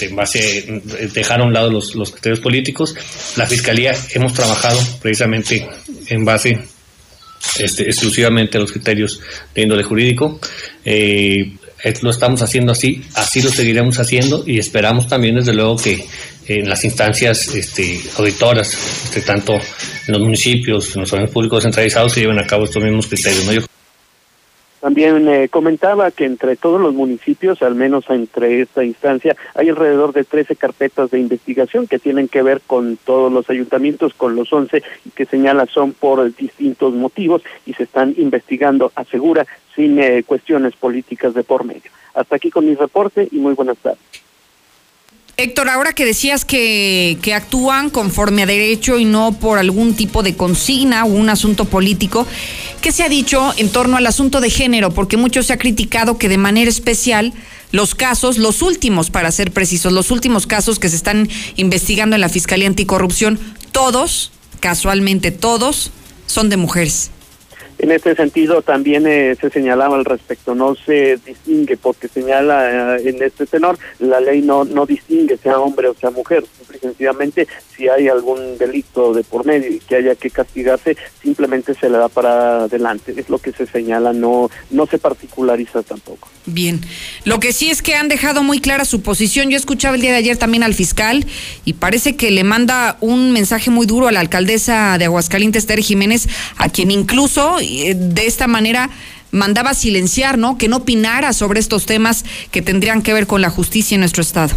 en 0.03 0.17
base, 0.17 0.83
dejar 1.13 1.41
a 1.41 1.45
un 1.45 1.53
lado 1.53 1.71
los, 1.71 2.11
criterios 2.11 2.41
políticos. 2.41 2.95
La 3.37 3.47
Fiscalía 3.47 3.95
hemos 4.15 4.33
trabajado 4.33 4.79
precisamente 5.01 5.69
en 6.09 6.25
base 6.25 6.59
este, 7.59 7.85
exclusivamente 7.85 8.59
a 8.59 8.61
los 8.61 8.73
criterios 8.73 9.21
de 9.55 9.63
índole 9.63 9.83
jurídico. 9.83 10.41
Eh, 10.85 11.53
lo 12.01 12.11
estamos 12.11 12.41
haciendo 12.43 12.73
así, 12.73 13.03
así 13.15 13.43
lo 13.43 13.51
seguiremos 13.51 13.99
haciendo 13.99 14.45
y 14.47 14.59
esperamos 14.59 15.09
también 15.09 15.35
desde 15.37 15.53
luego 15.53 15.77
que 15.77 16.05
en 16.47 16.69
las 16.69 16.85
instancias 16.85 17.55
este, 17.55 18.01
auditoras, 18.17 18.73
este, 19.05 19.23
tanto 19.23 19.55
en 19.55 20.13
los 20.13 20.21
municipios, 20.21 20.95
en 20.95 21.03
los 21.03 21.13
órganos 21.13 21.33
públicos 21.33 21.63
centralizados, 21.63 22.13
se 22.13 22.21
lleven 22.21 22.39
a 22.39 22.47
cabo 22.47 22.65
estos 22.65 22.83
mismos 22.83 23.07
criterios. 23.07 23.45
¿no? 23.45 23.72
También 24.83 25.29
eh, 25.29 25.49
comentaba 25.49 26.11
que 26.11 26.25
entre 26.25 26.57
todos 26.57 26.81
los 26.81 26.93
municipios, 26.93 27.63
al 27.63 27.77
menos 27.77 28.05
entre 28.09 28.63
esta 28.63 28.83
instancia, 28.83 29.37
hay 29.55 29.69
alrededor 29.69 30.13
de 30.13 30.25
13 30.25 30.57
carpetas 30.57 31.13
de 31.13 31.21
investigación 31.21 31.87
que 31.87 32.01
tienen 32.01 32.27
que 32.27 32.43
ver 32.43 32.61
con 32.67 32.97
todos 32.97 33.33
los 33.33 33.49
ayuntamientos, 33.49 34.13
con 34.13 34.35
los 34.35 34.53
11 34.53 34.83
y 35.05 35.11
que 35.11 35.25
señala 35.25 35.67
son 35.67 35.93
por 35.93 36.35
distintos 36.35 36.95
motivos 36.95 37.43
y 37.65 37.75
se 37.75 37.85
están 37.85 38.17
investigando, 38.19 38.91
asegura, 38.97 39.47
sin 39.77 40.01
eh, 40.01 40.25
cuestiones 40.27 40.75
políticas 40.75 41.33
de 41.33 41.45
por 41.45 41.63
medio. 41.63 41.93
Hasta 42.15 42.35
aquí 42.35 42.51
con 42.51 42.67
mi 42.67 42.75
reporte 42.75 43.29
y 43.31 43.37
muy 43.37 43.55
buenas 43.55 43.79
tardes. 43.79 44.22
Héctor, 45.43 45.69
ahora 45.71 45.93
que 45.93 46.05
decías 46.05 46.45
que, 46.45 47.19
actúan 47.35 47.91
conforme 47.91 48.45
a 48.45 48.47
derecho 48.47 49.01
y 49.01 49.05
no 49.05 49.33
por 49.33 49.59
algún 49.59 49.95
tipo 49.95 50.23
de 50.23 50.37
consigna 50.37 51.05
o 51.05 51.09
un 51.09 51.29
asunto 51.29 51.65
político, 51.65 52.29
¿qué 52.81 52.93
se 52.93 53.03
ha 53.03 53.09
dicho 53.09 53.53
en 53.57 53.69
torno 53.69 53.97
al 53.97 54.07
asunto 54.07 54.41
de 54.41 54.51
género? 54.51 54.93
Porque 54.93 55.17
mucho 55.17 55.43
se 55.43 55.53
ha 55.53 55.59
criticado 55.59 56.17
que 56.17 56.29
de 56.29 56.39
manera 56.39 56.71
especial 56.71 57.33
los 57.73 57.97
casos, 57.97 58.39
los 58.39 58.63
últimos, 58.63 59.11
para 59.11 59.33
ser 59.33 59.51
precisos, 59.51 59.93
los 59.93 60.13
últimos 60.13 60.47
casos 60.47 60.79
que 60.79 60.89
se 60.89 60.97
están 60.97 61.29
investigando 61.57 62.15
en 62.15 62.21
la 62.21 62.29
Fiscalía 62.29 62.69
Anticorrupción, 62.69 63.41
todos, 63.73 64.31
casualmente 64.61 65.33
todos, 65.33 65.91
son 66.27 66.51
de 66.51 66.57
mujeres. 66.57 67.11
En 67.83 67.91
este 67.91 68.15
sentido 68.15 68.63
también 68.63 69.09
eh, 69.09 69.37
se 69.41 69.51
señalaba 69.51 69.97
al 69.97 70.05
respecto, 70.05 70.55
no 70.55 70.77
se 70.77 71.19
distingue 71.27 71.77
porque 71.77 72.07
señala 72.07 72.97
eh, 72.97 73.09
en 73.09 73.21
este 73.21 73.45
tenor, 73.45 73.77
la 73.99 74.21
ley 74.21 74.41
no, 74.41 74.65
no 74.65 74.87
distingue 74.87 75.37
sea 75.37 75.59
hombre 75.59 75.89
o 75.89 75.95
sea 75.95 76.11
mujer, 76.11 76.45
sencillamente 76.81 77.49
si 77.77 77.89
hay 77.89 78.09
algún 78.09 78.59
delito 78.59 79.13
de 79.13 79.25
por 79.25 79.45
medio 79.45 79.69
y 79.71 79.81
que 79.81 79.97
haya 79.97 80.15
que 80.15 80.31
castigarse, 80.31 80.97
simplemente 81.23 81.75
se 81.75 81.89
le 81.89 81.99
da 81.99 82.09
para 82.09 82.65
adelante, 82.65 83.15
es 83.17 83.29
lo 83.29 83.39
que 83.39 83.53
se 83.53 83.67
señala, 83.67 84.13
no, 84.13 84.51
no 84.71 84.87
se 84.87 84.99
particulariza 84.99 85.83
tampoco. 85.83 86.29
Bien, 86.47 86.81
lo 87.25 87.41
que 87.41 87.53
sí 87.53 87.71
es 87.71 87.83
que 87.83 87.95
han 87.95 88.09
dejado 88.09 88.43
muy 88.43 88.61
clara 88.61 88.85
su 88.85 89.03
posición, 89.03 89.51
yo 89.51 89.57
escuchaba 89.57 89.97
el 89.97 90.03
día 90.03 90.13
de 90.13 90.19
ayer 90.19 90.37
también 90.37 90.63
al 90.63 90.75
fiscal 90.75 91.27
y 91.65 91.75
parece 91.75 92.17
que 92.17 92.31
le 92.31 92.45
manda 92.45 92.97
un 93.01 93.33
mensaje 93.33 93.71
muy 93.71 93.87
duro 93.87 94.09
a 94.09 94.13
la 94.13 94.21
alcaldesa 94.21 94.99
de 94.99 95.07
Aguascalientes, 95.07 95.67
Tere 95.67 95.83
Jiménez, 95.83 96.29
a 96.59 96.69
quien 96.69 96.91
incluso 96.91 97.61
eh, 97.73 97.95
de 97.97 98.27
esta 98.27 98.47
manera 98.47 98.91
mandaba 99.31 99.75
silenciar, 99.75 100.39
¿no? 100.39 100.59
Que 100.59 100.69
no 100.69 100.79
opinara 100.79 101.33
sobre 101.33 101.61
estos 101.61 101.87
temas 101.87 102.25
que 102.51 102.63
tendrían 102.63 103.03
que 103.03 103.15
ver 103.15 103.27
con 103.27 103.41
la 103.41 103.51
justicia 103.51 103.95
en 103.95 104.01
nuestro 104.01 104.23
estado. 104.23 104.55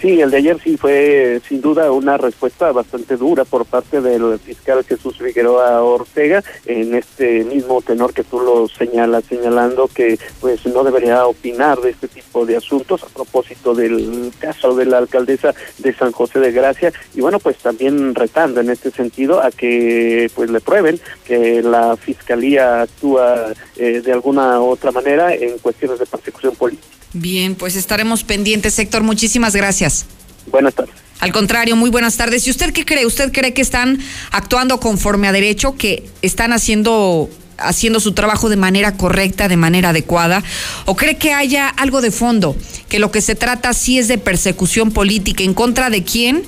Sí, 0.00 0.18
el 0.18 0.30
de 0.30 0.38
ayer 0.38 0.58
sí 0.64 0.78
fue 0.78 1.42
sin 1.46 1.60
duda 1.60 1.92
una 1.92 2.16
respuesta 2.16 2.72
bastante 2.72 3.18
dura 3.18 3.44
por 3.44 3.66
parte 3.66 4.00
del 4.00 4.38
fiscal 4.38 4.82
Jesús 4.82 5.18
Figueroa 5.18 5.82
Ortega 5.82 6.42
en 6.64 6.94
este 6.94 7.44
mismo 7.44 7.82
tenor 7.82 8.14
que 8.14 8.24
tú 8.24 8.40
lo 8.40 8.66
señalas, 8.66 9.24
señalando 9.24 9.88
que 9.88 10.18
pues 10.40 10.64
no 10.64 10.84
debería 10.84 11.26
opinar 11.26 11.78
de 11.80 11.90
este 11.90 12.08
tipo 12.08 12.46
de 12.46 12.56
asuntos 12.56 13.02
a 13.02 13.08
propósito 13.08 13.74
del 13.74 14.32
caso 14.38 14.74
de 14.74 14.86
la 14.86 14.96
alcaldesa 14.96 15.54
de 15.76 15.92
San 15.92 16.12
José 16.12 16.40
de 16.40 16.52
Gracia 16.52 16.94
y 17.14 17.20
bueno 17.20 17.38
pues 17.38 17.58
también 17.58 18.14
retando 18.14 18.62
en 18.62 18.70
este 18.70 18.90
sentido 18.90 19.42
a 19.42 19.50
que 19.50 20.30
pues 20.34 20.48
le 20.48 20.62
prueben 20.62 20.98
que 21.26 21.62
la 21.62 21.94
fiscalía 21.98 22.80
actúa 22.82 23.52
eh, 23.76 24.00
de 24.00 24.12
alguna 24.12 24.60
u 24.60 24.70
otra 24.70 24.92
manera 24.92 25.34
en 25.34 25.58
cuestiones 25.58 25.98
de 25.98 26.06
persecución 26.06 26.56
política. 26.56 26.99
Bien, 27.12 27.54
pues 27.54 27.76
estaremos 27.76 28.24
pendientes, 28.24 28.78
Héctor. 28.78 29.02
Muchísimas 29.02 29.54
gracias. 29.54 30.06
Buenas 30.46 30.74
tardes. 30.74 30.94
Al 31.20 31.32
contrario, 31.32 31.76
muy 31.76 31.90
buenas 31.90 32.16
tardes. 32.16 32.46
¿Y 32.46 32.50
usted 32.50 32.72
qué 32.72 32.84
cree? 32.84 33.04
¿Usted 33.04 33.30
cree 33.30 33.52
que 33.52 33.60
están 33.60 33.98
actuando 34.30 34.80
conforme 34.80 35.28
a 35.28 35.32
derecho, 35.32 35.76
que 35.76 36.08
están 36.22 36.52
haciendo 36.52 37.28
haciendo 37.58 38.00
su 38.00 38.12
trabajo 38.12 38.48
de 38.48 38.56
manera 38.56 38.96
correcta, 38.96 39.46
de 39.48 39.58
manera 39.58 39.90
adecuada? 39.90 40.42
¿O 40.86 40.96
cree 40.96 41.18
que 41.18 41.34
haya 41.34 41.68
algo 41.68 42.00
de 42.00 42.10
fondo? 42.10 42.56
Que 42.88 42.98
lo 42.98 43.10
que 43.10 43.20
se 43.20 43.34
trata 43.34 43.74
sí 43.74 43.98
es 43.98 44.08
de 44.08 44.16
persecución 44.16 44.92
política. 44.92 45.44
¿En 45.44 45.52
contra 45.52 45.90
de 45.90 46.04
quién? 46.04 46.42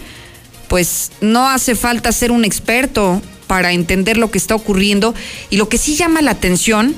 Pues 0.69 1.13
no 1.21 1.51
hace 1.51 1.75
falta 1.75 2.11
ser 2.13 2.31
un 2.31 2.47
experto 2.47 3.21
para 3.47 3.73
entender 3.73 4.17
lo 4.17 4.31
que 4.31 4.39
está 4.39 4.55
ocurriendo. 4.55 5.15
Y 5.51 5.59
lo 5.59 5.69
que 5.69 5.77
sí 5.77 5.97
llama 5.97 6.23
la 6.23 6.31
atención, 6.31 6.95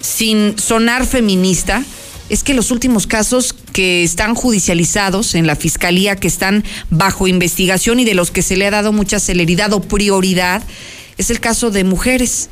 sin 0.00 0.58
sonar 0.58 1.04
feminista, 1.06 1.84
es 2.28 2.42
que 2.42 2.54
los 2.54 2.70
últimos 2.70 3.06
casos 3.06 3.54
que 3.72 4.02
están 4.04 4.34
judicializados 4.34 5.34
en 5.34 5.46
la 5.46 5.56
fiscalía, 5.56 6.16
que 6.16 6.28
están 6.28 6.64
bajo 6.90 7.28
investigación 7.28 8.00
y 8.00 8.04
de 8.04 8.14
los 8.14 8.30
que 8.30 8.42
se 8.42 8.56
le 8.56 8.66
ha 8.66 8.70
dado 8.70 8.92
mucha 8.92 9.18
celeridad 9.18 9.72
o 9.72 9.80
prioridad, 9.80 10.62
es 11.16 11.30
el 11.30 11.40
caso 11.40 11.70
de 11.70 11.84
mujeres. 11.84 12.50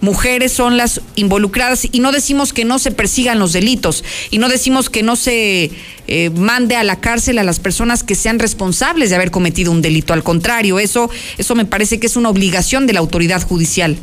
Mujeres 0.00 0.52
son 0.52 0.78
las 0.78 1.02
involucradas 1.14 1.86
y 1.92 2.00
no 2.00 2.10
decimos 2.10 2.54
que 2.54 2.64
no 2.64 2.78
se 2.78 2.90
persigan 2.90 3.38
los 3.38 3.52
delitos 3.52 4.02
y 4.30 4.38
no 4.38 4.48
decimos 4.48 4.88
que 4.88 5.02
no 5.02 5.14
se 5.14 5.70
eh, 6.06 6.30
mande 6.30 6.74
a 6.74 6.84
la 6.84 7.00
cárcel 7.00 7.38
a 7.38 7.44
las 7.44 7.60
personas 7.60 8.02
que 8.02 8.14
sean 8.14 8.38
responsables 8.38 9.10
de 9.10 9.16
haber 9.16 9.30
cometido 9.30 9.70
un 9.70 9.82
delito. 9.82 10.14
Al 10.14 10.22
contrario, 10.22 10.78
eso, 10.78 11.10
eso 11.36 11.54
me 11.54 11.66
parece 11.66 12.00
que 12.00 12.06
es 12.06 12.16
una 12.16 12.30
obligación 12.30 12.86
de 12.86 12.94
la 12.94 13.00
autoridad 13.00 13.42
judicial. 13.42 13.98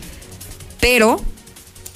Pero 0.79 1.19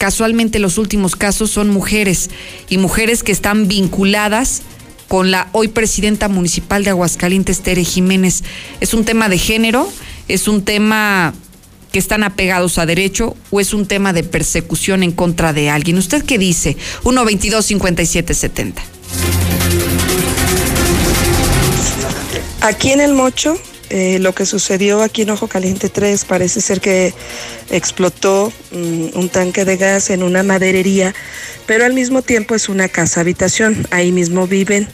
casualmente 0.02 0.58
los 0.58 0.80
últimos 0.80 1.16
casos 1.16 1.52
son 1.52 1.70
mujeres 1.70 2.32
y 2.70 2.80
mujeres 2.80 3.22
que 3.22 3.32
están 3.32 3.68
vinculadas 3.68 4.64
con 5.08 5.30
la 5.30 5.48
hoy 5.52 5.68
presidenta 5.68 6.28
municipal 6.28 6.84
de 6.84 6.90
Aguascalientes, 6.90 7.62
Tere 7.62 7.84
Jiménez. 7.84 8.44
Es 8.80 8.96
un 8.96 9.06
tema 9.06 9.30
de 9.30 9.38
género, 9.38 9.88
es 10.28 10.48
un 10.48 10.64
tema 10.64 11.36
que 11.92 12.00
están 12.00 12.24
apegados 12.24 12.80
a 12.80 12.88
derecho 12.88 13.38
o 13.52 13.60
es 13.60 13.76
un 13.76 13.86
tema 13.86 14.12
de 14.12 14.24
persecución 14.24 15.04
en 15.04 15.12
contra 15.12 15.54
de 15.54 15.70
alguien. 15.70 16.00
¿Usted 16.00 16.26
qué 16.26 16.40
dice? 16.40 16.78
122-5770. 17.04 18.74
Aquí 22.62 22.90
en 22.90 23.02
el 23.02 23.14
Mocho 23.14 23.56
eh, 23.94 24.20
lo 24.20 24.34
que 24.34 24.46
sucedió 24.46 25.02
aquí 25.02 25.24
en 25.24 25.32
Ojo 25.32 25.50
Caliente 25.50 25.90
3 25.90 26.24
parece 26.24 26.62
ser 26.62 26.80
que 26.80 27.14
explotó 27.70 28.54
mm, 28.72 29.18
un 29.20 29.28
tanque 29.28 29.66
de 29.66 29.76
gas 29.76 30.10
en 30.12 30.24
una 30.24 30.44
maderería, 30.44 31.14
pero 31.66 31.84
al 31.84 31.94
mismo 31.94 32.22
tiempo 32.22 32.56
es 32.56 32.70
una 32.70 32.88
casa 32.88 33.20
habitación. 33.20 33.86
Ahí 33.92 34.14
mismo 34.14 34.48
viven 34.48 34.88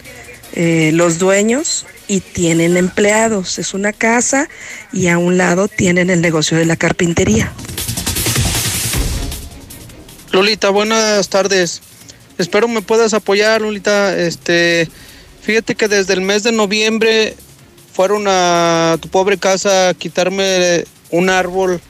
eh, 0.54 0.90
los 0.96 1.20
dueños 1.20 1.86
y 2.08 2.22
tienen 2.22 2.76
empleados. 2.76 3.60
Es 3.60 3.76
una 3.76 3.94
casa 3.94 4.50
y 4.92 5.10
a 5.10 5.20
un 5.20 5.38
lado 5.38 5.68
tienen 5.68 6.10
el 6.10 6.20
negocio 6.20 6.58
de 6.58 6.66
la 6.66 6.76
carpintería. 6.76 7.54
Lolita, 10.32 10.72
buenas 10.72 11.30
tardes. 11.30 11.84
Espero 12.40 12.68
me 12.68 12.82
puedas 12.82 13.14
apoyar, 13.14 13.62
Lolita. 13.62 14.18
Este, 14.18 14.90
fíjate 15.44 15.76
que 15.76 15.88
desde 15.88 16.16
el 16.16 16.22
mes 16.22 16.42
de 16.42 16.52
noviembre 16.52 17.36
fueron 17.98 18.26
a 18.28 18.96
tu 19.02 19.10
pobre 19.10 19.40
casa 19.40 19.90
a 19.90 19.94
quitarme 19.96 20.84
un 21.10 21.32
árbol, 21.32 21.82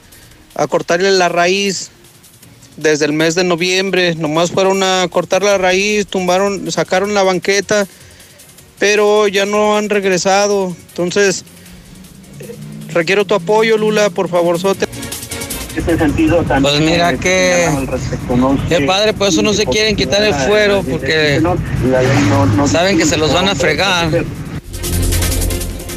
a 0.54 0.66
cortarle 0.66 1.10
la 1.10 1.28
raíz. 1.28 1.90
Desde 2.78 3.04
el 3.04 3.12
mes 3.12 3.34
de 3.34 3.44
noviembre, 3.44 4.14
nomás 4.14 4.50
fueron 4.50 4.82
a 4.82 5.06
cortar 5.10 5.42
la 5.42 5.58
raíz, 5.58 6.06
tumbaron, 6.06 6.72
sacaron 6.72 7.12
la 7.12 7.24
banqueta, 7.24 7.86
pero 8.78 9.28
ya 9.28 9.44
no 9.44 9.76
han 9.76 9.90
regresado. 9.90 10.74
Entonces, 10.88 11.44
requiero 12.94 13.26
tu 13.26 13.34
apoyo, 13.34 13.76
Lula, 13.76 14.08
por 14.08 14.30
favor, 14.30 14.58
sote. 14.58 14.86
Este 15.76 15.98
sentido 15.98 16.42
Pues 16.62 16.80
mira 16.80 17.18
que, 17.18 17.68
qué 18.70 18.80
padre, 18.80 19.12
por 19.12 19.28
eso 19.28 19.42
no 19.42 19.52
se 19.52 19.66
quieren 19.66 19.94
quitar 19.94 20.22
el 20.22 20.34
fuero 20.34 20.82
porque 20.88 21.42
saben 22.66 22.96
que 22.96 23.04
se 23.04 23.18
los 23.18 23.34
van 23.34 23.50
a 23.50 23.54
fregar. 23.54 24.24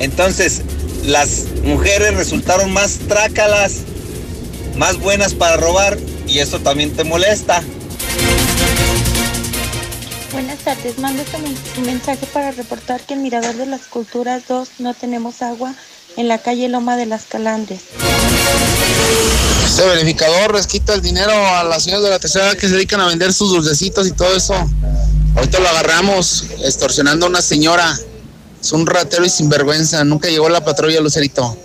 Entonces, 0.01 0.61
las 1.05 1.45
mujeres 1.63 2.15
resultaron 2.15 2.73
más 2.73 2.97
trácalas, 3.07 3.73
más 4.75 4.97
buenas 4.97 5.35
para 5.35 5.57
robar 5.57 5.95
y 6.27 6.39
eso 6.39 6.59
también 6.59 6.91
te 6.91 7.03
molesta. 7.03 7.61
Buenas 10.31 10.57
tardes, 10.59 10.97
mando 10.97 11.21
este 11.21 11.37
un 11.37 11.85
mensaje 11.85 12.25
para 12.33 12.51
reportar 12.51 13.01
que 13.01 13.13
en 13.13 13.21
Mirador 13.21 13.55
de 13.55 13.67
las 13.67 13.81
Culturas 13.81 14.41
2 14.47 14.69
no 14.79 14.95
tenemos 14.95 15.43
agua 15.43 15.75
en 16.17 16.27
la 16.27 16.39
calle 16.39 16.67
Loma 16.67 16.97
de 16.97 17.05
las 17.05 17.25
Calandres. 17.25 17.81
Este 19.67 19.85
verificador 19.85 20.55
les 20.55 20.65
quita 20.65 20.95
el 20.95 21.03
dinero 21.03 21.31
a 21.31 21.63
las 21.63 21.83
señoras 21.83 22.05
de 22.05 22.09
la 22.09 22.17
tercera 22.19 22.55
que 22.55 22.67
se 22.67 22.73
dedican 22.73 23.01
a 23.01 23.07
vender 23.07 23.33
sus 23.33 23.51
dulcecitos 23.51 24.07
y 24.07 24.13
todo 24.13 24.35
eso. 24.35 24.55
Ahorita 25.35 25.59
lo 25.59 25.69
agarramos 25.69 26.45
extorsionando 26.63 27.27
a 27.27 27.29
una 27.29 27.41
señora. 27.43 27.99
Es 28.61 28.71
un 28.71 28.85
ratero 28.85 29.25
y 29.25 29.29
sinvergüenza. 29.29 30.03
Nunca 30.03 30.29
llegó 30.29 30.47
la 30.47 30.63
patrulla, 30.63 31.01
Lucerito. 31.01 31.57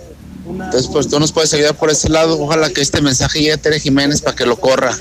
Entonces, 0.49 0.87
pues 0.91 1.07
tú 1.07 1.19
nos 1.19 1.31
puedes 1.31 1.53
ayudar 1.53 1.75
por 1.75 1.89
ese 1.89 2.09
lado. 2.09 2.39
Ojalá 2.39 2.69
que 2.71 2.81
este 2.81 3.01
mensaje 3.01 3.39
llegue 3.39 3.53
a 3.53 3.57
Tere 3.57 3.79
Jiménez 3.79 4.21
para 4.21 4.35
que 4.35 4.45
lo 4.45 4.55
corra. 4.57 4.97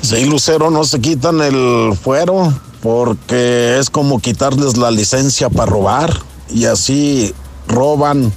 Sí, 0.00 0.24
Lucero, 0.24 0.70
no 0.70 0.82
se 0.84 1.00
quitan 1.00 1.40
el 1.40 1.96
fuero 1.96 2.52
porque 2.82 3.78
es 3.78 3.88
como 3.88 4.20
quitarles 4.20 4.76
la 4.76 4.90
licencia 4.90 5.48
para 5.48 5.70
robar 5.70 6.12
y 6.50 6.64
así 6.64 7.32
roban. 7.68 8.32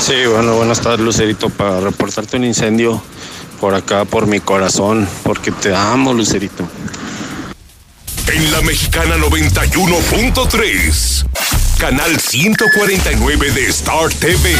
Sí, 0.00 0.14
bueno, 0.30 0.56
buenas 0.56 0.80
tardes, 0.80 1.00
Lucerito, 1.00 1.50
para 1.50 1.80
reportarte 1.80 2.36
un 2.36 2.44
incendio 2.44 3.00
por 3.60 3.74
acá, 3.74 4.04
por 4.04 4.26
mi 4.26 4.40
corazón, 4.40 5.08
porque 5.22 5.52
te 5.52 5.74
amo, 5.74 6.12
Lucerito. 6.12 6.64
En 8.38 8.50
la 8.52 8.62
mexicana 8.62 9.16
91.3, 9.16 11.24
canal 11.76 12.20
149 12.20 13.50
de 13.50 13.66
Star 13.66 14.10
TV. 14.10 14.54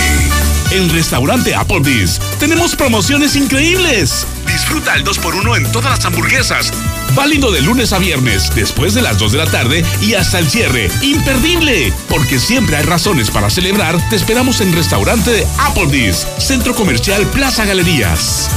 En 0.72 0.90
restaurante 0.90 1.54
Applebee's 1.54 2.18
tenemos 2.40 2.74
promociones 2.74 3.36
increíbles. 3.36 4.26
Disfruta 4.48 4.96
el 4.96 5.04
2x1 5.04 5.58
en 5.58 5.70
todas 5.70 5.92
las 5.92 6.04
hamburguesas. 6.04 6.72
Válido 7.14 7.52
de 7.52 7.62
lunes 7.62 7.92
a 7.92 8.00
viernes, 8.00 8.50
después 8.52 8.94
de 8.94 9.02
las 9.02 9.16
2 9.16 9.30
de 9.30 9.38
la 9.38 9.46
tarde 9.46 9.84
y 10.00 10.14
hasta 10.14 10.40
el 10.40 10.50
cierre. 10.50 10.90
¡Imperdible! 11.00 11.92
Porque 12.08 12.40
siempre 12.40 12.78
hay 12.78 12.82
razones 12.82 13.30
para 13.30 13.48
celebrar. 13.48 13.96
Te 14.10 14.16
esperamos 14.16 14.60
en 14.60 14.72
restaurante 14.72 15.46
Applebee's, 15.56 16.26
Centro 16.38 16.74
Comercial 16.74 17.24
Plaza 17.28 17.64
Galerías. 17.64 18.50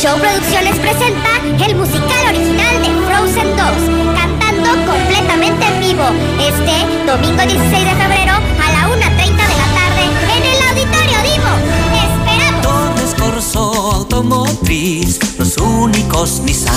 Show 0.00 0.18
Producciones 0.18 0.78
presenta 0.80 1.30
el 1.64 1.76
musical 1.76 2.26
original 2.28 2.82
de 2.82 2.88
Frozen 3.06 3.56
2, 3.56 3.66
cantando 4.14 4.92
completamente 4.92 5.66
en 5.66 5.80
vivo, 5.80 6.04
este 6.38 7.06
domingo 7.06 7.42
16 7.42 7.84
de 7.84 7.94
febrero 7.94 8.32
a 8.34 8.72
la 8.72 8.88
1.30 8.88 9.16
de 9.16 9.56
la 9.56 9.68
tarde 9.72 10.04
en 10.36 10.42
el 10.44 10.58
Auditorio 10.68 11.18
Divo. 11.22 11.52
¡Esperamos! 11.94 12.62
Torres 12.62 13.14
Corso 13.18 13.92
Automotriz, 13.94 15.38
los 15.38 15.56
únicos 15.58 16.40
Nissan 16.40 16.74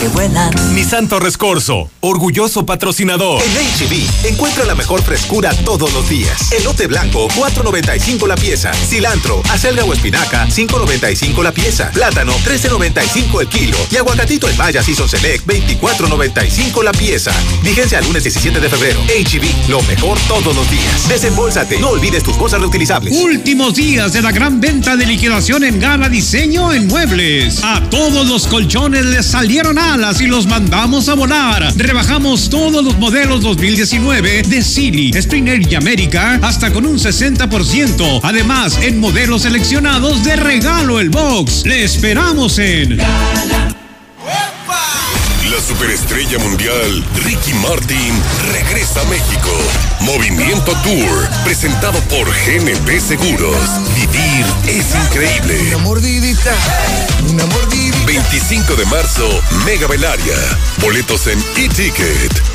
que 0.00 0.08
vuelan. 0.08 0.50
Nissan 0.74 1.08
Torres 1.08 1.36
Corso, 1.36 1.90
orgulloso 2.00 2.64
patrocinador. 2.64 3.42
En 3.42 3.52
HB, 3.52 4.28
encuentra 4.28 4.64
la 4.64 4.74
mejor 4.74 5.02
frescura 5.02 5.52
todos 5.64 5.92
los 5.92 6.08
días. 6.08 6.52
Elote 6.52 6.86
blanco, 6.86 7.28
4.95 7.28 8.26
la 8.26 8.36
pieza. 8.36 8.72
Cilantro, 8.72 9.42
acelga 9.50 9.84
o 9.84 9.92
espinaca, 9.92 10.46
5.95 10.46 11.42
la 11.42 11.52
pieza. 11.52 11.90
Plátano, 11.92 12.32
13.95 12.32 13.40
el 13.42 13.48
kilo. 13.48 13.76
Y 13.90 13.96
aguacatito 13.96 14.48
en 14.48 14.56
Maya 14.56 14.82
Season 14.82 15.08
Select, 15.08 15.46
24.95 15.46 16.82
la 16.82 16.92
pieza. 16.92 17.32
Vigencia 17.62 17.98
al 17.98 18.04
lunes 18.04 18.24
17 18.24 18.58
de 18.58 18.68
febrero. 18.68 19.00
HB, 19.02 19.68
lo 19.68 19.82
mejor 19.82 20.18
todos 20.28 20.56
los 20.56 20.70
días. 20.70 21.08
Desembolsate, 21.08 21.78
no 21.78 21.90
olvides 21.90 22.22
tus 22.22 22.36
cosas 22.36 22.60
reutilizables. 22.60 23.14
Últimos 23.14 23.74
días 23.74 24.12
de 24.12 24.22
la 24.22 24.32
gran 24.32 24.60
venta 24.60 24.96
de 24.96 25.04
liquidación 25.04 25.62
en 25.64 25.78
Gala 25.78 26.08
Diseño 26.08 26.72
en 26.72 26.86
Muebles. 26.86 27.62
A 27.62 27.82
todos 27.90 28.26
los 28.26 28.46
colchones 28.46 29.04
les 29.04 29.26
salieron 29.26 29.78
y 29.90 30.26
los 30.26 30.46
mandamos 30.46 31.08
a 31.08 31.14
volar. 31.14 31.72
Rebajamos 31.74 32.48
todos 32.48 32.84
los 32.84 32.96
modelos 32.98 33.40
2019 33.40 34.42
de 34.44 34.62
Silly, 34.62 35.10
Springer 35.12 35.68
y 35.68 35.74
América 35.74 36.38
hasta 36.42 36.72
con 36.72 36.86
un 36.86 36.96
60%. 36.96 38.20
Además, 38.22 38.78
en 38.82 39.00
modelos 39.00 39.42
seleccionados 39.42 40.22
de 40.22 40.36
regalo 40.36 41.00
el 41.00 41.10
box. 41.10 41.66
Le 41.66 41.82
esperamos 41.82 42.58
en 42.60 42.98
superestrella 45.70 46.36
mundial 46.40 47.04
Ricky 47.24 47.54
Martin 47.54 48.12
regresa 48.52 49.02
a 49.02 49.04
México. 49.04 49.50
Movimiento 50.00 50.72
Tour, 50.82 51.28
presentado 51.44 52.00
por 52.08 52.26
GNP 52.28 52.98
Seguros. 52.98 53.56
Vivir 53.94 54.46
es 54.66 54.94
increíble. 54.96 55.68
Una 55.68 55.78
mordidita, 55.78 56.56
una 57.28 57.46
mordidita. 57.46 58.04
25 58.04 58.74
de 58.74 58.84
marzo, 58.86 59.28
Mega 59.64 59.86
Belaria. 59.86 60.34
Boletos 60.80 61.28
en 61.28 61.38
e-ticket. 61.56 62.49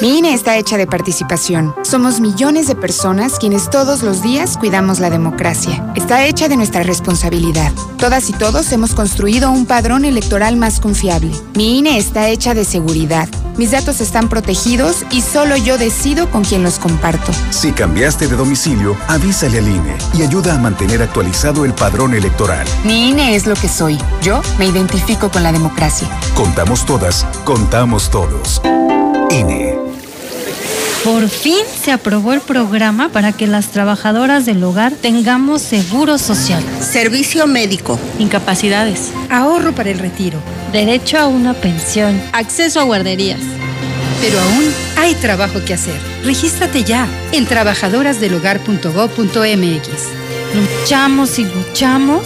Mi 0.00 0.18
INE 0.18 0.34
está 0.34 0.56
hecha 0.56 0.76
de 0.76 0.88
participación. 0.88 1.74
Somos 1.82 2.18
millones 2.18 2.66
de 2.66 2.74
personas 2.74 3.38
quienes 3.38 3.70
todos 3.70 4.02
los 4.02 4.20
días 4.20 4.56
cuidamos 4.58 4.98
la 4.98 5.10
democracia. 5.10 5.92
Está 5.94 6.24
hecha 6.24 6.48
de 6.48 6.56
nuestra 6.56 6.82
responsabilidad. 6.82 7.70
Todas 7.98 8.28
y 8.28 8.32
todos 8.32 8.72
hemos 8.72 8.94
construido 8.94 9.52
un 9.52 9.64
padrón 9.64 10.04
electoral 10.04 10.56
más 10.56 10.80
confiable. 10.80 11.30
Mi 11.54 11.78
INE 11.78 11.98
está 11.98 12.28
hecha 12.28 12.52
de 12.52 12.64
seguridad. 12.64 13.28
Mis 13.56 13.70
datos 13.70 14.00
están 14.00 14.28
protegidos 14.28 15.04
y 15.10 15.20
solo 15.20 15.56
yo 15.56 15.76
decido 15.76 16.30
con 16.30 16.42
quién 16.42 16.62
los 16.62 16.78
comparto. 16.78 17.32
Si 17.50 17.72
cambiaste 17.72 18.26
de 18.26 18.36
domicilio, 18.36 18.96
avísale 19.08 19.58
al 19.58 19.68
INE 19.68 19.96
y 20.18 20.22
ayuda 20.22 20.54
a 20.54 20.58
mantener 20.58 21.02
actualizado 21.02 21.64
el 21.64 21.74
padrón 21.74 22.14
electoral. 22.14 22.66
Mi 22.84 23.10
INE 23.10 23.36
es 23.36 23.46
lo 23.46 23.54
que 23.54 23.68
soy. 23.68 23.98
Yo 24.22 24.40
me 24.58 24.66
identifico 24.66 25.30
con 25.30 25.42
la 25.42 25.52
democracia. 25.52 26.08
Contamos 26.34 26.86
todas, 26.86 27.26
contamos 27.44 28.10
todos. 28.10 28.62
INE. 29.30 29.76
Por 31.04 31.28
fin 31.28 31.58
se 31.82 31.90
aprobó 31.90 32.32
el 32.32 32.40
programa 32.40 33.08
para 33.08 33.32
que 33.32 33.48
las 33.48 33.66
trabajadoras 33.68 34.46
del 34.46 34.62
hogar 34.62 34.92
tengamos 34.94 35.60
seguro 35.60 36.16
social, 36.16 36.62
Servicio 36.80 37.46
médico. 37.48 37.98
incapacidades, 38.20 39.10
Ahorro 39.28 39.72
para 39.72 39.90
el 39.90 39.98
retiro. 39.98 40.38
Derecho 40.72 41.18
a 41.18 41.26
una 41.26 41.52
pensión, 41.54 42.20
Acceso 42.32 42.80
a 42.80 42.84
guarderías. 42.84 43.40
Pero 44.20 44.38
aún 44.40 44.72
hay 44.96 45.14
trabajo 45.14 45.64
que 45.64 45.74
hacer. 45.74 46.00
Regístrate 46.24 46.82
ya 46.84 47.08
en 47.32 47.46
trabajadorasdelhogar.gov.mx. 47.46 49.88
luchamos 50.54 51.38
y 51.38 51.44
luchamos 51.44 52.24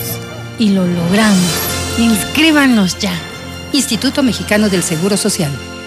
y 0.59 0.71
lo 0.71 0.87
logramos. 0.87 1.51
Inscríbanos 1.99 2.99
ya. 2.99 3.13
Instituto 3.73 4.23
Mexicano 4.23 4.69
del 4.69 4.83
Seguro 4.83 5.17
Social. 5.17 5.51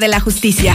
de 0.00 0.08
la 0.08 0.18
justicia. 0.18 0.74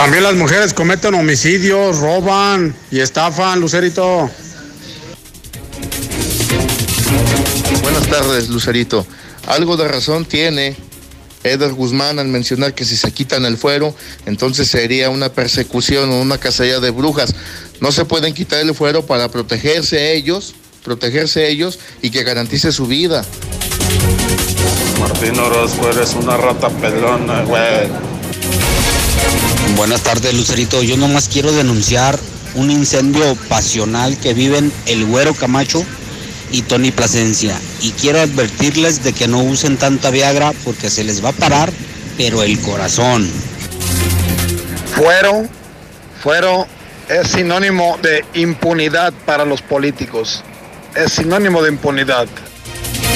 También 0.00 0.22
las 0.22 0.34
mujeres 0.34 0.72
cometen 0.72 1.12
homicidios, 1.12 1.98
roban 1.98 2.74
y 2.90 3.00
estafan, 3.00 3.60
Lucerito. 3.60 4.30
Buenas 7.82 8.06
tardes, 8.08 8.48
Lucerito. 8.48 9.06
Algo 9.46 9.76
de 9.76 9.88
razón 9.88 10.24
tiene 10.24 10.74
Eder 11.44 11.74
Guzmán 11.74 12.18
al 12.18 12.28
mencionar 12.28 12.72
que 12.72 12.86
si 12.86 12.96
se 12.96 13.12
quitan 13.12 13.44
el 13.44 13.58
fuero, 13.58 13.94
entonces 14.24 14.68
sería 14.68 15.10
una 15.10 15.28
persecución 15.34 16.10
o 16.12 16.22
una 16.22 16.38
cacería 16.38 16.80
de 16.80 16.88
brujas. 16.88 17.34
No 17.82 17.92
se 17.92 18.06
pueden 18.06 18.32
quitar 18.32 18.60
el 18.60 18.74
fuero 18.74 19.04
para 19.04 19.28
protegerse 19.28 20.14
ellos, 20.14 20.54
protegerse 20.82 21.46
ellos 21.46 21.78
y 22.00 22.08
que 22.08 22.24
garantice 22.24 22.72
su 22.72 22.86
vida. 22.86 23.22
Martín 24.98 25.38
Orozco, 25.38 25.90
eres 25.90 26.14
una 26.14 26.38
rata 26.38 26.70
pelona, 26.70 27.42
güey. 27.42 28.19
Buenas 29.80 30.02
tardes, 30.02 30.34
Lucerito. 30.34 30.82
Yo 30.82 30.98
nomás 30.98 31.30
quiero 31.30 31.52
denunciar 31.52 32.18
un 32.54 32.70
incendio 32.70 33.34
pasional 33.48 34.14
que 34.18 34.34
viven 34.34 34.70
el 34.84 35.06
Güero 35.06 35.32
Camacho 35.32 35.82
y 36.52 36.60
Tony 36.60 36.90
Plasencia. 36.90 37.58
Y 37.80 37.92
quiero 37.92 38.20
advertirles 38.20 39.02
de 39.02 39.14
que 39.14 39.26
no 39.26 39.42
usen 39.42 39.78
tanta 39.78 40.10
Viagra 40.10 40.52
porque 40.66 40.90
se 40.90 41.02
les 41.02 41.24
va 41.24 41.30
a 41.30 41.32
parar, 41.32 41.72
pero 42.18 42.42
el 42.42 42.60
corazón. 42.60 43.26
Fuero, 44.96 45.48
fuero 46.22 46.66
es 47.08 47.28
sinónimo 47.28 47.98
de 48.02 48.22
impunidad 48.34 49.14
para 49.24 49.46
los 49.46 49.62
políticos. 49.62 50.44
Es 50.94 51.12
sinónimo 51.12 51.62
de 51.62 51.70
impunidad. 51.70 52.28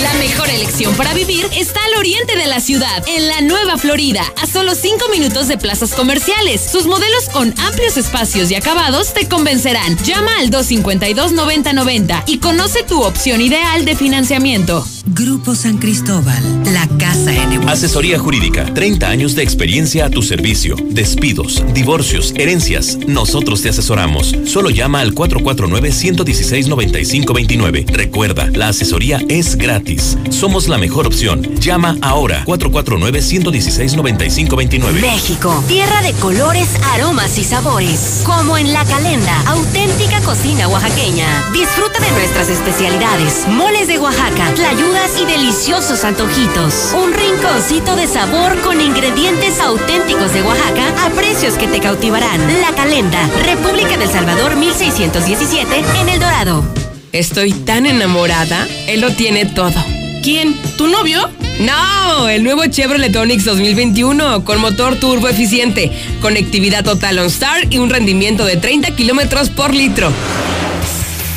La 0.04 0.12
mejor 0.18 0.50
elección 0.50 0.94
para 0.96 1.14
vivir 1.14 1.46
está 1.56 1.80
al 1.82 1.94
oriente 1.98 2.36
de 2.36 2.46
la 2.46 2.60
ciudad, 2.60 3.02
en 3.06 3.26
la 3.26 3.40
Nueva 3.40 3.78
Florida, 3.78 4.22
a 4.36 4.46
solo 4.46 4.74
5 4.74 5.08
minutos 5.10 5.48
de 5.48 5.56
plazas 5.56 5.94
comerciales. 5.94 6.60
Sus 6.60 6.84
modelos 6.84 7.30
con 7.32 7.54
amplios 7.58 7.96
espacios 7.96 8.50
y 8.50 8.54
acabados 8.54 9.14
te 9.14 9.26
convencerán. 9.26 9.96
Llama 10.04 10.30
al 10.40 10.50
252-9090 10.50 12.24
y 12.26 12.36
conoce 12.36 12.82
tu 12.82 13.02
opción 13.02 13.40
ideal 13.40 13.86
de 13.86 13.96
financiamiento. 13.96 14.86
Grupo 15.06 15.54
San 15.54 15.78
Cristóbal, 15.78 16.42
la 16.72 16.86
casa 16.98 17.34
en 17.34 17.66
Asesoría 17.68 18.18
jurídica, 18.18 18.72
30 18.74 19.08
años 19.08 19.34
de 19.34 19.42
experiencia 19.42 20.04
a 20.06 20.10
tu 20.10 20.22
servicio. 20.22 20.76
Despidos, 20.90 21.62
divorcios, 21.72 22.34
herencias. 22.36 22.98
Nosotros 23.06 23.62
te 23.62 23.70
asesoramos. 23.70 24.36
Solo 24.44 24.68
llama 24.70 25.00
al 25.00 25.14
449-116-9529. 25.14 27.86
Recuerda, 27.86 28.50
la 28.50 28.68
asesoría 28.68 29.20
es 29.28 29.56
gratis. 29.56 29.93
Somos 30.30 30.68
la 30.68 30.78
mejor 30.78 31.06
opción. 31.06 31.42
Llama 31.60 31.96
ahora 32.02 32.44
449-116-9529. 32.46 35.00
México, 35.00 35.62
tierra 35.68 36.02
de 36.02 36.12
colores, 36.14 36.68
aromas 36.92 37.38
y 37.38 37.44
sabores. 37.44 38.22
Como 38.24 38.58
en 38.58 38.72
La 38.72 38.84
Calenda, 38.84 39.40
auténtica 39.46 40.20
cocina 40.20 40.66
oaxaqueña. 40.68 41.26
Disfruta 41.52 42.00
de 42.00 42.10
nuestras 42.12 42.48
especialidades. 42.48 43.46
Moles 43.48 43.88
de 43.88 43.98
Oaxaca, 43.98 44.54
tlayudas 44.54 45.20
y 45.20 45.26
deliciosos 45.26 46.04
antojitos. 46.04 46.94
Un 46.94 47.12
rinconcito 47.12 47.96
de 47.96 48.06
sabor 48.06 48.60
con 48.60 48.80
ingredientes 48.80 49.60
auténticos 49.60 50.32
de 50.32 50.42
Oaxaca 50.42 50.94
a 51.04 51.10
precios 51.10 51.54
que 51.54 51.66
te 51.68 51.80
cautivarán. 51.80 52.40
La 52.60 52.72
Calenda, 52.74 53.28
República 53.44 53.96
del 53.96 54.08
Salvador 54.08 54.56
1617 54.56 55.84
en 56.00 56.08
El 56.08 56.20
Dorado. 56.20 56.83
Estoy 57.14 57.52
tan 57.52 57.86
enamorada, 57.86 58.66
él 58.88 59.00
lo 59.00 59.12
tiene 59.12 59.46
todo. 59.46 59.72
¿Quién? 60.24 60.60
¿Tu 60.76 60.88
novio? 60.88 61.30
No, 61.60 62.28
el 62.28 62.42
nuevo 62.42 62.66
Chevrolet 62.66 63.14
Onix 63.14 63.44
2021 63.44 64.44
con 64.44 64.60
motor 64.60 64.96
turbo 64.96 65.28
eficiente, 65.28 65.92
conectividad 66.20 66.82
total 66.82 67.20
OnStar 67.20 67.72
y 67.72 67.78
un 67.78 67.88
rendimiento 67.88 68.44
de 68.44 68.56
30 68.56 68.96
kilómetros 68.96 69.48
por 69.48 69.72
litro. 69.72 70.12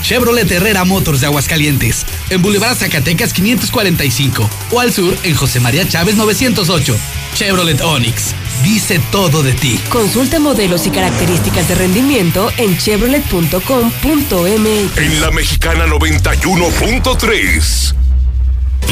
Chevrolet 0.01 0.49
Herrera 0.49 0.83
Motors 0.83 1.21
de 1.21 1.27
Aguascalientes, 1.27 2.07
en 2.31 2.41
Boulevard 2.41 2.75
Zacatecas 2.75 3.31
545 3.33 4.49
o 4.71 4.79
al 4.79 4.91
sur 4.91 5.15
en 5.21 5.35
José 5.35 5.59
María 5.59 5.87
Chávez 5.87 6.15
908. 6.15 6.97
Chevrolet 7.37 7.79
Onix, 7.81 8.33
dice 8.63 8.99
todo 9.11 9.43
de 9.43 9.53
ti. 9.53 9.79
Consulta 9.89 10.39
modelos 10.39 10.87
y 10.87 10.89
características 10.89 11.67
de 11.67 11.75
rendimiento 11.75 12.49
en 12.57 12.75
chevrolet.com.mx. 12.75 14.97
En 14.97 15.21
la 15.21 15.29
mexicana 15.29 15.85
91.3. 15.85 17.93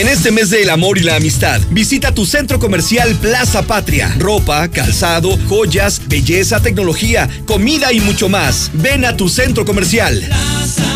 En 0.00 0.08
este 0.08 0.30
mes 0.30 0.48
del 0.48 0.70
amor 0.70 0.96
y 0.96 1.02
la 1.02 1.16
amistad, 1.16 1.60
visita 1.72 2.14
tu 2.14 2.24
centro 2.24 2.58
comercial 2.58 3.14
Plaza 3.16 3.60
Patria. 3.60 4.16
Ropa, 4.18 4.66
calzado, 4.68 5.38
joyas, 5.46 6.00
belleza, 6.08 6.58
tecnología, 6.58 7.28
comida 7.44 7.92
y 7.92 8.00
mucho 8.00 8.30
más. 8.30 8.70
Ven 8.72 9.04
a 9.04 9.14
tu 9.14 9.28
centro 9.28 9.66
comercial. 9.66 10.18
Plaza. 10.26 10.89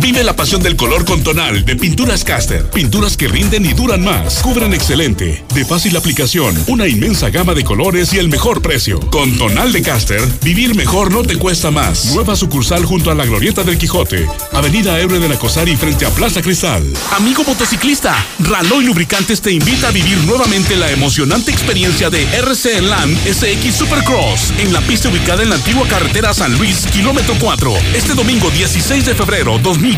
Vive 0.00 0.24
la 0.24 0.34
pasión 0.34 0.62
del 0.62 0.76
color 0.76 1.04
con 1.04 1.22
tonal 1.22 1.62
de 1.66 1.76
Pinturas 1.76 2.24
Caster. 2.24 2.70
Pinturas 2.70 3.18
que 3.18 3.28
rinden 3.28 3.66
y 3.66 3.74
duran 3.74 4.02
más. 4.02 4.38
Cubren 4.38 4.72
excelente, 4.72 5.44
de 5.54 5.64
fácil 5.66 5.94
aplicación, 5.94 6.56
una 6.68 6.88
inmensa 6.88 7.28
gama 7.28 7.52
de 7.52 7.64
colores 7.64 8.14
y 8.14 8.18
el 8.18 8.30
mejor 8.30 8.62
precio. 8.62 8.98
Con 9.10 9.36
tonal 9.36 9.72
de 9.72 9.82
Caster, 9.82 10.26
vivir 10.42 10.74
mejor 10.74 11.12
no 11.12 11.22
te 11.22 11.36
cuesta 11.36 11.70
más. 11.70 12.14
Nueva 12.14 12.34
sucursal 12.34 12.86
junto 12.86 13.10
a 13.10 13.14
la 13.14 13.26
Glorieta 13.26 13.62
del 13.62 13.76
Quijote. 13.76 14.26
Avenida 14.52 14.98
Ebre 14.98 15.18
de 15.18 15.28
la 15.28 15.38
Cosari 15.38 15.76
frente 15.76 16.06
a 16.06 16.10
Plaza 16.10 16.40
Cristal. 16.40 16.82
Amigo 17.14 17.44
motociclista, 17.44 18.16
Raloy 18.38 18.86
Lubricantes 18.86 19.42
te 19.42 19.52
invita 19.52 19.88
a 19.88 19.92
vivir 19.92 20.16
nuevamente 20.24 20.76
la 20.76 20.90
emocionante 20.90 21.50
experiencia 21.50 22.08
de 22.08 22.22
RC 22.38 22.80
Land 22.80 23.18
SX 23.26 23.74
Supercross 23.76 24.54
en 24.60 24.72
la 24.72 24.80
pista 24.80 25.10
ubicada 25.10 25.42
en 25.42 25.50
la 25.50 25.56
antigua 25.56 25.86
carretera 25.88 26.32
San 26.32 26.56
Luis, 26.56 26.86
kilómetro 26.86 27.34
4. 27.38 27.74
Este 27.94 28.14
domingo 28.14 28.50
16 28.50 29.04
de 29.04 29.14
febrero 29.14 29.58
2020 29.58 29.89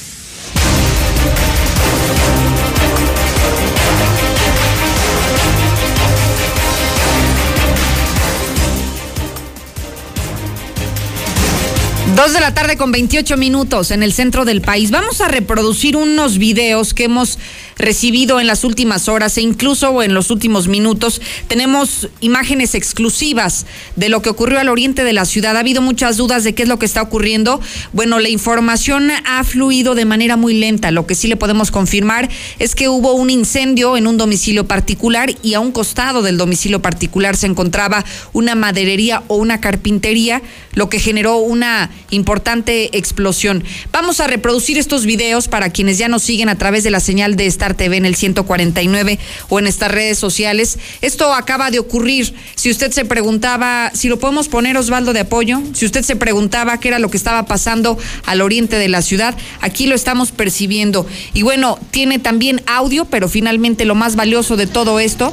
Dos 12.16 12.34
de 12.34 12.40
la 12.40 12.52
tarde 12.52 12.76
con 12.76 12.92
28 12.92 13.38
minutos 13.38 13.90
en 13.90 14.02
el 14.02 14.12
centro 14.12 14.44
del 14.44 14.60
país. 14.60 14.90
Vamos 14.90 15.22
a 15.22 15.28
reproducir 15.28 15.96
unos 15.96 16.36
videos 16.36 16.92
que 16.92 17.04
hemos 17.04 17.38
recibido 17.76 18.40
en 18.40 18.46
las 18.46 18.64
últimas 18.64 19.08
horas 19.08 19.36
e 19.38 19.42
incluso 19.42 20.02
en 20.02 20.14
los 20.14 20.30
últimos 20.30 20.68
minutos. 20.68 21.20
Tenemos 21.48 22.08
imágenes 22.20 22.74
exclusivas 22.74 23.66
de 23.96 24.08
lo 24.08 24.22
que 24.22 24.30
ocurrió 24.30 24.58
al 24.58 24.68
oriente 24.68 25.04
de 25.04 25.12
la 25.12 25.24
ciudad. 25.24 25.56
Ha 25.56 25.60
habido 25.60 25.82
muchas 25.82 26.16
dudas 26.16 26.44
de 26.44 26.54
qué 26.54 26.62
es 26.64 26.68
lo 26.68 26.78
que 26.78 26.86
está 26.86 27.02
ocurriendo. 27.02 27.60
Bueno, 27.92 28.18
la 28.18 28.28
información 28.28 29.10
ha 29.24 29.44
fluido 29.44 29.94
de 29.94 30.04
manera 30.04 30.36
muy 30.36 30.54
lenta. 30.54 30.90
Lo 30.90 31.06
que 31.06 31.14
sí 31.14 31.28
le 31.28 31.36
podemos 31.36 31.70
confirmar 31.70 32.28
es 32.58 32.74
que 32.74 32.88
hubo 32.88 33.14
un 33.14 33.30
incendio 33.30 33.96
en 33.96 34.06
un 34.06 34.16
domicilio 34.16 34.66
particular 34.66 35.34
y 35.42 35.54
a 35.54 35.60
un 35.60 35.72
costado 35.72 36.22
del 36.22 36.36
domicilio 36.36 36.82
particular 36.82 37.36
se 37.36 37.46
encontraba 37.46 38.04
una 38.32 38.54
maderería 38.54 39.22
o 39.28 39.36
una 39.36 39.60
carpintería, 39.60 40.42
lo 40.74 40.88
que 40.88 40.98
generó 40.98 41.38
una 41.38 41.90
importante 42.10 42.96
explosión. 42.96 43.64
Vamos 43.92 44.20
a 44.20 44.26
reproducir 44.26 44.78
estos 44.78 45.06
videos 45.06 45.48
para 45.48 45.70
quienes 45.70 45.98
ya 45.98 46.08
nos 46.08 46.22
siguen 46.22 46.48
a 46.48 46.56
través 46.56 46.84
de 46.84 46.90
la 46.90 47.00
señal 47.00 47.36
de 47.36 47.46
TV 47.70 47.96
en 47.96 48.04
el 48.04 48.16
149 48.16 49.18
o 49.48 49.58
en 49.58 49.66
estas 49.66 49.90
redes 49.90 50.18
sociales. 50.18 50.78
Esto 51.00 51.32
acaba 51.32 51.70
de 51.70 51.78
ocurrir. 51.78 52.34
Si 52.56 52.70
usted 52.70 52.90
se 52.90 53.04
preguntaba, 53.04 53.90
si 53.94 54.08
lo 54.08 54.18
podemos 54.18 54.48
poner 54.48 54.76
Osvaldo 54.76 55.12
de 55.12 55.20
apoyo, 55.20 55.62
si 55.72 55.86
usted 55.86 56.02
se 56.02 56.16
preguntaba 56.16 56.78
qué 56.78 56.88
era 56.88 56.98
lo 56.98 57.10
que 57.10 57.16
estaba 57.16 57.46
pasando 57.46 57.96
al 58.26 58.42
oriente 58.42 58.76
de 58.76 58.88
la 58.88 59.02
ciudad, 59.02 59.36
aquí 59.60 59.86
lo 59.86 59.94
estamos 59.94 60.32
percibiendo. 60.32 61.06
Y 61.32 61.42
bueno, 61.42 61.78
tiene 61.92 62.18
también 62.18 62.60
audio, 62.66 63.04
pero 63.04 63.28
finalmente 63.28 63.84
lo 63.84 63.94
más 63.94 64.16
valioso 64.16 64.56
de 64.56 64.66
todo 64.66 64.98
esto 64.98 65.32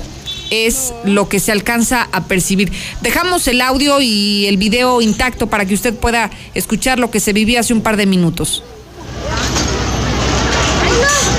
es 0.51 0.93
lo 1.03 1.29
que 1.29 1.39
se 1.39 1.51
alcanza 1.51 2.07
a 2.11 2.25
percibir. 2.25 2.71
Dejamos 3.01 3.47
el 3.47 3.61
audio 3.61 4.01
y 4.01 4.45
el 4.47 4.57
video 4.57 5.01
intacto 5.01 5.47
para 5.47 5.65
que 5.65 5.73
usted 5.73 5.93
pueda 5.93 6.31
escuchar 6.53 6.99
lo 6.99 7.11
que 7.11 7.19
se 7.19 7.33
vivió 7.33 7.59
hace 7.59 7.73
un 7.73 7.81
par 7.81 7.97
de 7.97 8.05
minutos. 8.05 8.63
Vente, 10.81 11.38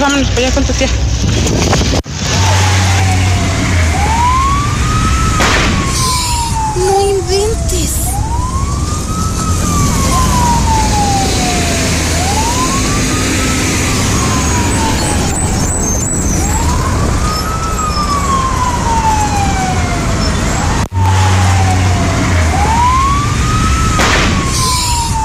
vámonos 0.00 0.28
para 0.28 0.46
allá 0.46 0.54
con 0.54 0.64
tu 0.64 0.72
tía. 0.72 0.88
No 6.76 7.00
inventes. 7.10 7.90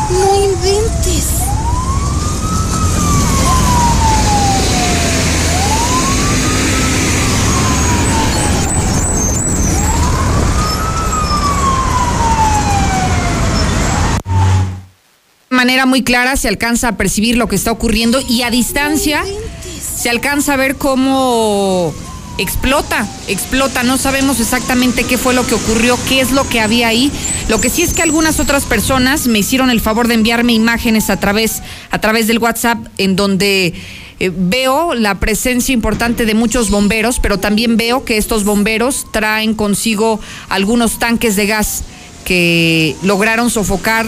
No 0.09 0.35
inventes. 0.35 1.45
De 15.64 15.64
manera 15.75 15.87
muy 15.87 16.03
clara 16.03 16.37
se 16.37 16.47
alcanza 16.47 16.87
a 16.87 16.91
percibir 16.95 17.35
lo 17.35 17.49
que 17.49 17.57
está 17.57 17.69
ocurriendo 17.69 18.21
y 18.29 18.43
a 18.43 18.49
distancia 18.49 19.25
se 19.97 20.09
alcanza 20.09 20.53
a 20.53 20.55
ver 20.55 20.77
cómo 20.77 21.93
explota, 22.37 23.05
explota. 23.27 23.83
No 23.83 23.97
sabemos 23.97 24.39
exactamente 24.39 25.03
qué 25.03 25.17
fue 25.17 25.33
lo 25.33 25.45
que 25.45 25.55
ocurrió, 25.55 25.99
qué 26.07 26.21
es 26.21 26.31
lo 26.31 26.47
que 26.47 26.61
había 26.61 26.87
ahí. 26.87 27.11
Lo 27.49 27.59
que 27.59 27.69
sí 27.69 27.81
es 27.81 27.93
que 27.93 28.03
algunas 28.03 28.39
otras 28.39 28.63
personas 28.63 29.27
me 29.27 29.39
hicieron 29.39 29.69
el 29.69 29.81
favor 29.81 30.07
de 30.07 30.13
enviarme 30.13 30.53
imágenes 30.53 31.09
a 31.09 31.19
través, 31.19 31.61
a 31.91 31.99
través 31.99 32.27
del 32.27 32.39
WhatsApp 32.39 32.77
en 32.97 33.17
donde 33.17 33.73
eh, 34.21 34.31
veo 34.33 34.93
la 34.93 35.19
presencia 35.19 35.73
importante 35.73 36.25
de 36.25 36.35
muchos 36.35 36.69
bomberos, 36.69 37.19
pero 37.19 37.37
también 37.37 37.75
veo 37.75 38.05
que 38.05 38.15
estos 38.15 38.45
bomberos 38.45 39.07
traen 39.11 39.53
consigo 39.55 40.21
algunos 40.47 40.99
tanques 40.99 41.35
de 41.35 41.47
gas 41.47 41.83
que 42.23 42.95
lograron 43.03 43.49
sofocar 43.49 44.05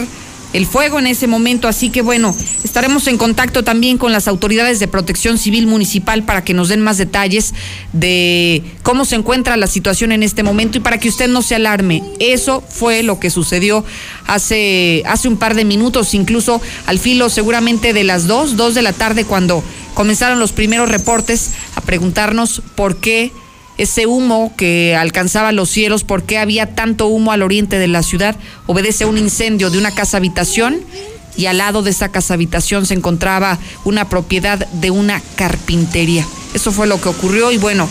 el 0.52 0.66
fuego 0.66 0.98
en 0.98 1.06
ese 1.06 1.26
momento. 1.26 1.68
Así 1.68 1.90
que 1.90 2.02
bueno, 2.02 2.34
estaremos 2.64 3.06
en 3.06 3.18
contacto 3.18 3.64
también 3.64 3.98
con 3.98 4.12
las 4.12 4.28
autoridades 4.28 4.80
de 4.80 4.88
protección 4.88 5.38
civil 5.38 5.66
municipal 5.66 6.22
para 6.22 6.44
que 6.44 6.54
nos 6.54 6.68
den 6.68 6.80
más 6.80 6.98
detalles 6.98 7.54
de 7.92 8.62
cómo 8.82 9.04
se 9.04 9.16
encuentra 9.16 9.56
la 9.56 9.66
situación 9.66 10.12
en 10.12 10.22
este 10.22 10.42
momento 10.42 10.78
y 10.78 10.80
para 10.80 10.98
que 10.98 11.08
usted 11.08 11.28
no 11.28 11.42
se 11.42 11.54
alarme. 11.54 12.02
Eso 12.18 12.62
fue 12.68 13.02
lo 13.02 13.20
que 13.20 13.30
sucedió 13.30 13.84
hace, 14.26 15.02
hace 15.06 15.28
un 15.28 15.36
par 15.36 15.54
de 15.54 15.64
minutos, 15.64 16.14
incluso 16.14 16.60
al 16.86 16.98
filo 16.98 17.28
seguramente 17.28 17.92
de 17.92 18.04
las 18.04 18.26
dos, 18.26 18.56
dos 18.56 18.74
de 18.74 18.82
la 18.82 18.92
tarde 18.92 19.24
cuando 19.24 19.62
comenzaron 19.94 20.38
los 20.38 20.52
primeros 20.52 20.88
reportes 20.88 21.50
a 21.74 21.80
preguntarnos 21.80 22.62
por 22.76 22.96
qué 22.98 23.32
ese 23.78 24.06
humo 24.06 24.52
que 24.56 24.94
alcanzaba 24.96 25.52
los 25.52 25.70
cielos, 25.70 26.04
por 26.04 26.24
qué 26.24 26.38
había 26.38 26.74
tanto 26.74 27.06
humo 27.06 27.32
al 27.32 27.42
oriente 27.42 27.78
de 27.78 27.88
la 27.88 28.02
ciudad, 28.02 28.36
obedece 28.66 29.04
a 29.04 29.06
un 29.06 29.16
incendio 29.16 29.70
de 29.70 29.78
una 29.78 29.92
casa 29.92 30.18
habitación 30.18 30.80
y 31.36 31.46
al 31.46 31.58
lado 31.58 31.82
de 31.82 31.90
esa 31.90 32.10
casa 32.10 32.34
habitación 32.34 32.84
se 32.84 32.94
encontraba 32.94 33.58
una 33.84 34.08
propiedad 34.08 34.66
de 34.66 34.90
una 34.90 35.22
carpintería. 35.36 36.26
Eso 36.52 36.72
fue 36.72 36.86
lo 36.86 37.00
que 37.00 37.08
ocurrió 37.08 37.52
y 37.52 37.58
bueno, 37.58 37.88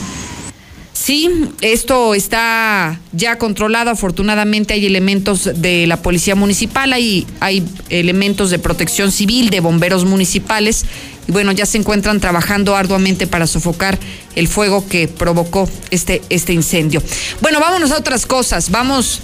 Sí, 1.07 1.29
esto 1.61 2.15
está 2.15 2.99
ya 3.13 3.37
controlado. 3.37 3.91
Afortunadamente 3.91 4.73
hay 4.73 4.85
elementos 4.87 5.49
de 5.61 5.85
la 5.85 6.01
Policía 6.01 6.35
Municipal, 6.35 6.91
hay, 6.91 7.27
hay 7.39 7.63
elementos 7.89 8.49
de 8.49 8.57
protección 8.57 9.11
civil, 9.11 9.51
de 9.51 9.59
bomberos 9.59 10.05
municipales. 10.05 10.85
Y 11.27 11.31
bueno, 11.31 11.51
ya 11.51 11.65
se 11.65 11.77
encuentran 11.77 12.19
trabajando 12.19 12.75
arduamente 12.75 13.27
para 13.27 13.47
sofocar 13.47 13.97
el 14.35 14.47
fuego 14.47 14.87
que 14.87 15.07
provocó 15.07 15.69
este, 15.91 16.21
este 16.29 16.53
incendio. 16.53 17.01
Bueno, 17.41 17.59
vámonos 17.59 17.91
a 17.91 17.97
otras 17.97 18.25
cosas. 18.25 18.71
Vamos 18.71 19.21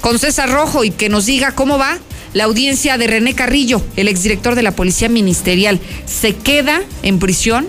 con 0.00 0.18
César 0.18 0.50
Rojo 0.50 0.84
y 0.84 0.90
que 0.90 1.08
nos 1.08 1.26
diga 1.26 1.52
cómo 1.52 1.78
va 1.78 1.98
la 2.32 2.44
audiencia 2.44 2.96
de 2.96 3.06
René 3.06 3.34
Carrillo, 3.34 3.82
el 3.96 4.08
exdirector 4.08 4.54
de 4.54 4.62
la 4.62 4.72
Policía 4.72 5.08
Ministerial. 5.08 5.80
¿Se 6.06 6.34
queda 6.34 6.82
en 7.02 7.18
prisión 7.18 7.66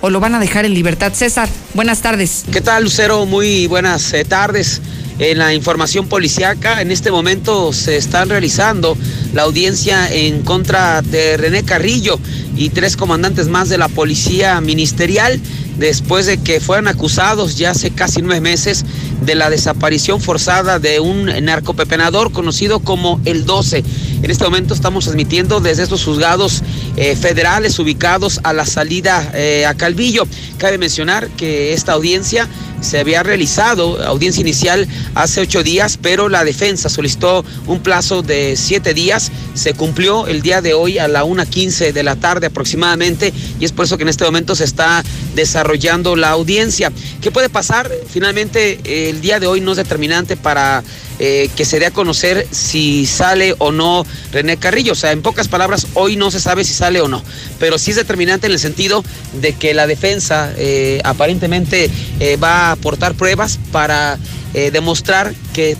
o 0.00 0.10
lo 0.10 0.20
van 0.20 0.34
a 0.34 0.40
dejar 0.40 0.66
en 0.66 0.74
libertad? 0.74 1.12
César, 1.14 1.48
buenas 1.72 2.02
tardes. 2.02 2.44
¿Qué 2.52 2.60
tal, 2.60 2.84
Lucero? 2.84 3.24
Muy 3.26 3.66
buenas 3.66 4.12
eh, 4.12 4.24
tardes. 4.24 4.82
En 5.18 5.38
la 5.38 5.54
información 5.54 6.08
policiaca, 6.08 6.82
en 6.82 6.90
este 6.90 7.12
momento 7.12 7.72
se 7.72 7.96
están 7.96 8.28
realizando 8.28 8.98
la 9.32 9.42
audiencia 9.42 10.12
en 10.12 10.42
contra 10.42 11.02
de 11.02 11.36
René 11.36 11.62
Carrillo 11.62 12.18
y 12.56 12.70
tres 12.70 12.96
comandantes 12.96 13.46
más 13.46 13.68
de 13.68 13.78
la 13.78 13.86
policía 13.88 14.60
ministerial 14.60 15.40
después 15.78 16.26
de 16.26 16.38
que 16.38 16.60
fueran 16.60 16.88
acusados 16.88 17.56
ya 17.56 17.70
hace 17.70 17.90
casi 17.90 18.22
nueve 18.22 18.40
meses 18.40 18.84
de 19.20 19.34
la 19.36 19.50
desaparición 19.50 20.20
forzada 20.20 20.80
de 20.80 20.98
un 20.98 21.26
narcopepenador 21.44 22.32
conocido 22.32 22.80
como 22.80 23.20
el 23.24 23.44
12. 23.44 23.84
En 24.24 24.30
este 24.30 24.44
momento 24.44 24.72
estamos 24.72 25.04
transmitiendo 25.04 25.60
desde 25.60 25.82
estos 25.82 26.02
juzgados 26.02 26.62
eh, 26.96 27.14
federales 27.14 27.78
ubicados 27.78 28.40
a 28.42 28.54
la 28.54 28.64
salida 28.64 29.30
eh, 29.34 29.66
a 29.66 29.74
Calvillo. 29.74 30.26
Cabe 30.56 30.78
mencionar 30.78 31.28
que 31.36 31.74
esta 31.74 31.92
audiencia 31.92 32.48
se 32.80 32.98
había 33.00 33.22
realizado, 33.22 34.02
audiencia 34.02 34.40
inicial 34.40 34.88
hace 35.14 35.42
ocho 35.42 35.62
días, 35.62 35.98
pero 36.00 36.30
la 36.30 36.42
defensa 36.42 36.88
solicitó 36.88 37.44
un 37.66 37.80
plazo 37.80 38.22
de 38.22 38.56
siete 38.56 38.94
días. 38.94 39.30
Se 39.52 39.74
cumplió 39.74 40.26
el 40.26 40.40
día 40.40 40.62
de 40.62 40.72
hoy 40.72 40.96
a 40.96 41.06
la 41.06 41.24
1.15 41.24 41.92
de 41.92 42.02
la 42.02 42.16
tarde 42.16 42.46
aproximadamente 42.46 43.30
y 43.60 43.66
es 43.66 43.72
por 43.72 43.84
eso 43.84 43.98
que 43.98 44.04
en 44.04 44.08
este 44.08 44.24
momento 44.24 44.54
se 44.54 44.64
está 44.64 45.04
desarrollando 45.34 46.16
la 46.16 46.30
audiencia. 46.30 46.90
¿Qué 47.20 47.30
puede 47.30 47.50
pasar? 47.50 47.90
Finalmente 48.08 49.10
el 49.10 49.20
día 49.20 49.38
de 49.38 49.48
hoy 49.48 49.60
no 49.60 49.72
es 49.72 49.76
determinante 49.76 50.38
para 50.38 50.82
eh, 51.18 51.48
que 51.54 51.64
se 51.64 51.78
dé 51.78 51.86
a 51.86 51.90
conocer 51.92 52.46
si 52.50 53.06
sale 53.06 53.54
o 53.58 53.70
no 53.70 54.04
René 54.32 54.56
Carrillo. 54.56 54.92
O 54.92 54.96
sea, 54.96 55.12
en 55.12 55.22
pocas 55.22 55.48
palabras, 55.48 55.86
hoy 55.94 56.16
no 56.16 56.30
se 56.30 56.40
sabe 56.40 56.64
si 56.64 56.74
sale 56.74 57.00
o 57.00 57.08
no, 57.08 57.22
pero 57.58 57.78
sí 57.78 57.92
es 57.92 57.96
determinante 57.96 58.46
en 58.46 58.52
el 58.52 58.58
sentido 58.58 59.04
de 59.40 59.52
que 59.52 59.74
la 59.74 59.86
defensa 59.86 60.52
eh, 60.56 61.00
aparentemente 61.04 61.90
eh, 62.20 62.36
va 62.36 62.68
a 62.68 62.72
aportar 62.72 63.14
pruebas 63.14 63.58
para 63.72 64.18
demostrar 64.54 65.34
que 65.52 65.76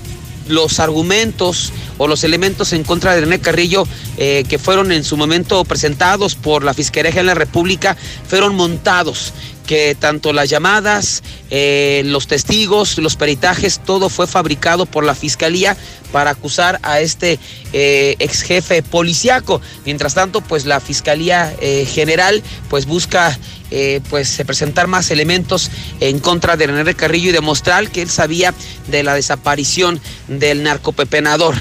los 0.48 0.80
argumentos 0.80 1.72
o 1.96 2.08
los 2.08 2.24
elementos 2.24 2.72
en 2.72 2.82
contra 2.82 3.14
de 3.14 3.20
René 3.20 3.38
Carrillo 3.38 3.86
que 4.16 4.58
fueron 4.60 4.90
en 4.90 5.04
su 5.04 5.16
momento 5.16 5.64
presentados 5.64 6.34
por 6.34 6.64
la 6.64 6.74
Fiscalía 6.74 7.12
General 7.12 7.36
de 7.36 7.38
la 7.38 7.44
República 7.46 7.96
fueron 8.26 8.56
montados 8.56 9.32
que 9.66 9.94
tanto 9.94 10.32
las 10.32 10.48
llamadas, 10.50 11.22
eh, 11.50 12.02
los 12.04 12.26
testigos, 12.26 12.98
los 12.98 13.16
peritajes, 13.16 13.80
todo 13.84 14.08
fue 14.08 14.26
fabricado 14.26 14.86
por 14.86 15.04
la 15.04 15.14
fiscalía 15.14 15.76
para 16.12 16.30
acusar 16.30 16.78
a 16.82 17.00
este 17.00 17.38
eh, 17.72 18.14
ex 18.18 18.42
jefe 18.42 18.82
policiaco. 18.82 19.60
Mientras 19.84 20.14
tanto, 20.14 20.42
pues 20.42 20.64
la 20.64 20.80
fiscalía 20.80 21.54
eh, 21.60 21.86
general 21.86 22.42
pues 22.68 22.86
busca 22.86 23.38
pues 24.08 24.40
presentar 24.46 24.86
más 24.86 25.10
elementos 25.10 25.68
en 25.98 26.20
contra 26.20 26.56
de 26.56 26.68
René 26.68 26.94
Carrillo 26.94 27.30
y 27.30 27.32
demostrar 27.32 27.90
que 27.90 28.02
él 28.02 28.10
sabía 28.10 28.54
de 28.86 29.02
la 29.02 29.14
desaparición 29.14 30.00
del 30.28 30.62
narcopepenador. 30.62 31.56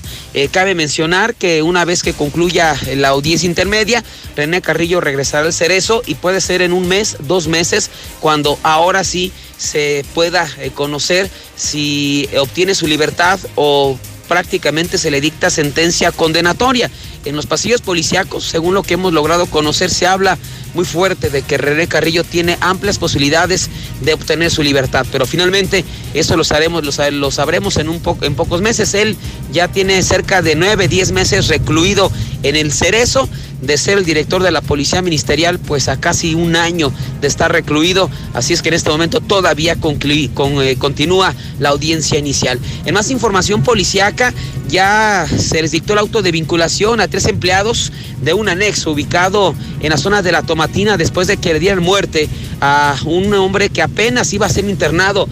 cabe 0.51 0.75
mencionar 0.75 1.33
que 1.33 1.63
una 1.63 1.85
vez 1.85 2.03
que 2.03 2.13
concluya 2.13 2.77
la 2.97 3.07
audiencia 3.07 3.49
intermedia, 3.49 4.03
René 4.35 4.61
Carrillo 4.61 5.01
regresará 5.01 5.47
al 5.47 5.53
Cerezo 5.53 6.03
y 6.05 6.13
puede 6.13 6.39
ser 6.39 6.61
en 6.61 6.73
un 6.73 6.87
mes, 6.87 7.17
dos 7.19 7.47
meses, 7.47 7.89
cuando 8.19 8.58
ahora 8.63 9.03
sí 9.03 9.32
se 9.58 10.06
pueda 10.13 10.47
eh, 10.60 10.71
conocer 10.73 11.29
si 11.56 12.27
obtiene 12.39 12.75
su 12.75 12.88
libertad 12.88 13.39
o 13.56 13.97
prácticamente 14.27 14.97
se 14.97 15.12
le 15.12 15.21
dicta 15.21 15.49
sentencia 15.49 16.12
condenatoria. 16.12 16.89
En 17.25 17.36
los 17.36 17.45
pasillos 17.45 17.82
policíacos, 17.82 18.43
según 18.43 18.73
lo 18.73 18.84
que 18.84 18.95
hemos 18.95 19.13
logrado 19.13 19.45
conocer, 19.45 19.89
se 19.89 20.08
habla 20.08 20.38
muy 20.73 20.84
fuerte 20.86 21.29
de 21.29 21.41
que 21.41 21.58
René 21.58 21.88
Carrillo 21.88 22.23
tiene 22.23 22.58
amplias 22.60 22.97
posibilidades 22.97 23.69
de 24.01 24.13
obtener 24.13 24.51
su 24.51 24.63
libertad, 24.63 25.06
pero 25.12 25.25
finalmente 25.25 25.86
eso 26.13 26.36
lo 26.36 26.43
sabremos, 26.43 27.77
en, 27.77 27.89
un 27.89 28.01
en 28.21 28.36
pocos 28.36 28.62
meses. 28.62 28.93
Él 28.93 29.15
ya 29.51 29.67
tiene 29.69 30.01
cerca 30.03 30.41
de 30.41 30.56
nueve, 30.56 30.88
diez 30.88 31.12
meses 31.12 31.47
recluido 31.47 32.12
en 32.41 32.56
el 32.56 32.73
Cerezo 32.73 33.29
de 33.65 33.78
ser 33.78 33.97
el 33.97 34.06
director 34.06 34.43
de 34.43 34.52
la 34.52 34.62
Policía 34.62 35.02
Ministerial, 35.02 35.60
pues 35.60 35.88
a 35.88 35.99
casi 35.99 36.36
un 36.36 36.56
año 36.56 36.91
de 37.21 37.28
estar 37.28 37.52
recluido. 37.52 38.10
Así 38.34 38.54
es 38.54 38.62
que 38.62 38.69
en 38.69 38.76
este 38.76 38.89
momento 38.89 39.21
todavía 39.21 39.73
eh, 39.73 40.76
continúa 40.78 41.34
la 41.60 41.69
audiencia 41.69 42.19
inicial. 42.19 42.60
En 42.86 42.93
más 42.93 43.10
información 43.10 43.63
policíaca, 43.63 44.34
ya 44.69 45.26
se 45.38 45.62
les 45.62 45.71
dictó 45.71 45.93
el 45.93 45.99
auto 45.99 46.21
de 46.21 46.32
vinculación 46.32 46.99
a 46.99 47.08
tres 47.08 47.26
empleados 47.28 47.91
de 48.21 48.34
un 48.34 48.49
anexo 48.49 48.91
ubicado 48.91 49.56
en 49.82 49.89
la 49.89 49.97
zona 49.97 50.21
de 50.21 50.32
la 50.32 50.41
Tomatina 50.41 50.97
después 50.97 51.28
de 51.28 51.38
que 51.38 51.54
le 51.54 51.60
dieran 51.60 51.84
muerte 51.84 52.30
a 52.62 52.95
un 53.06 53.34
hombre 53.34 53.69
que 53.69 53.82
apenas 53.82 54.34
iba 54.34 54.45
a 54.45 54.49
ser 54.49 54.65
internado. 54.65 55.28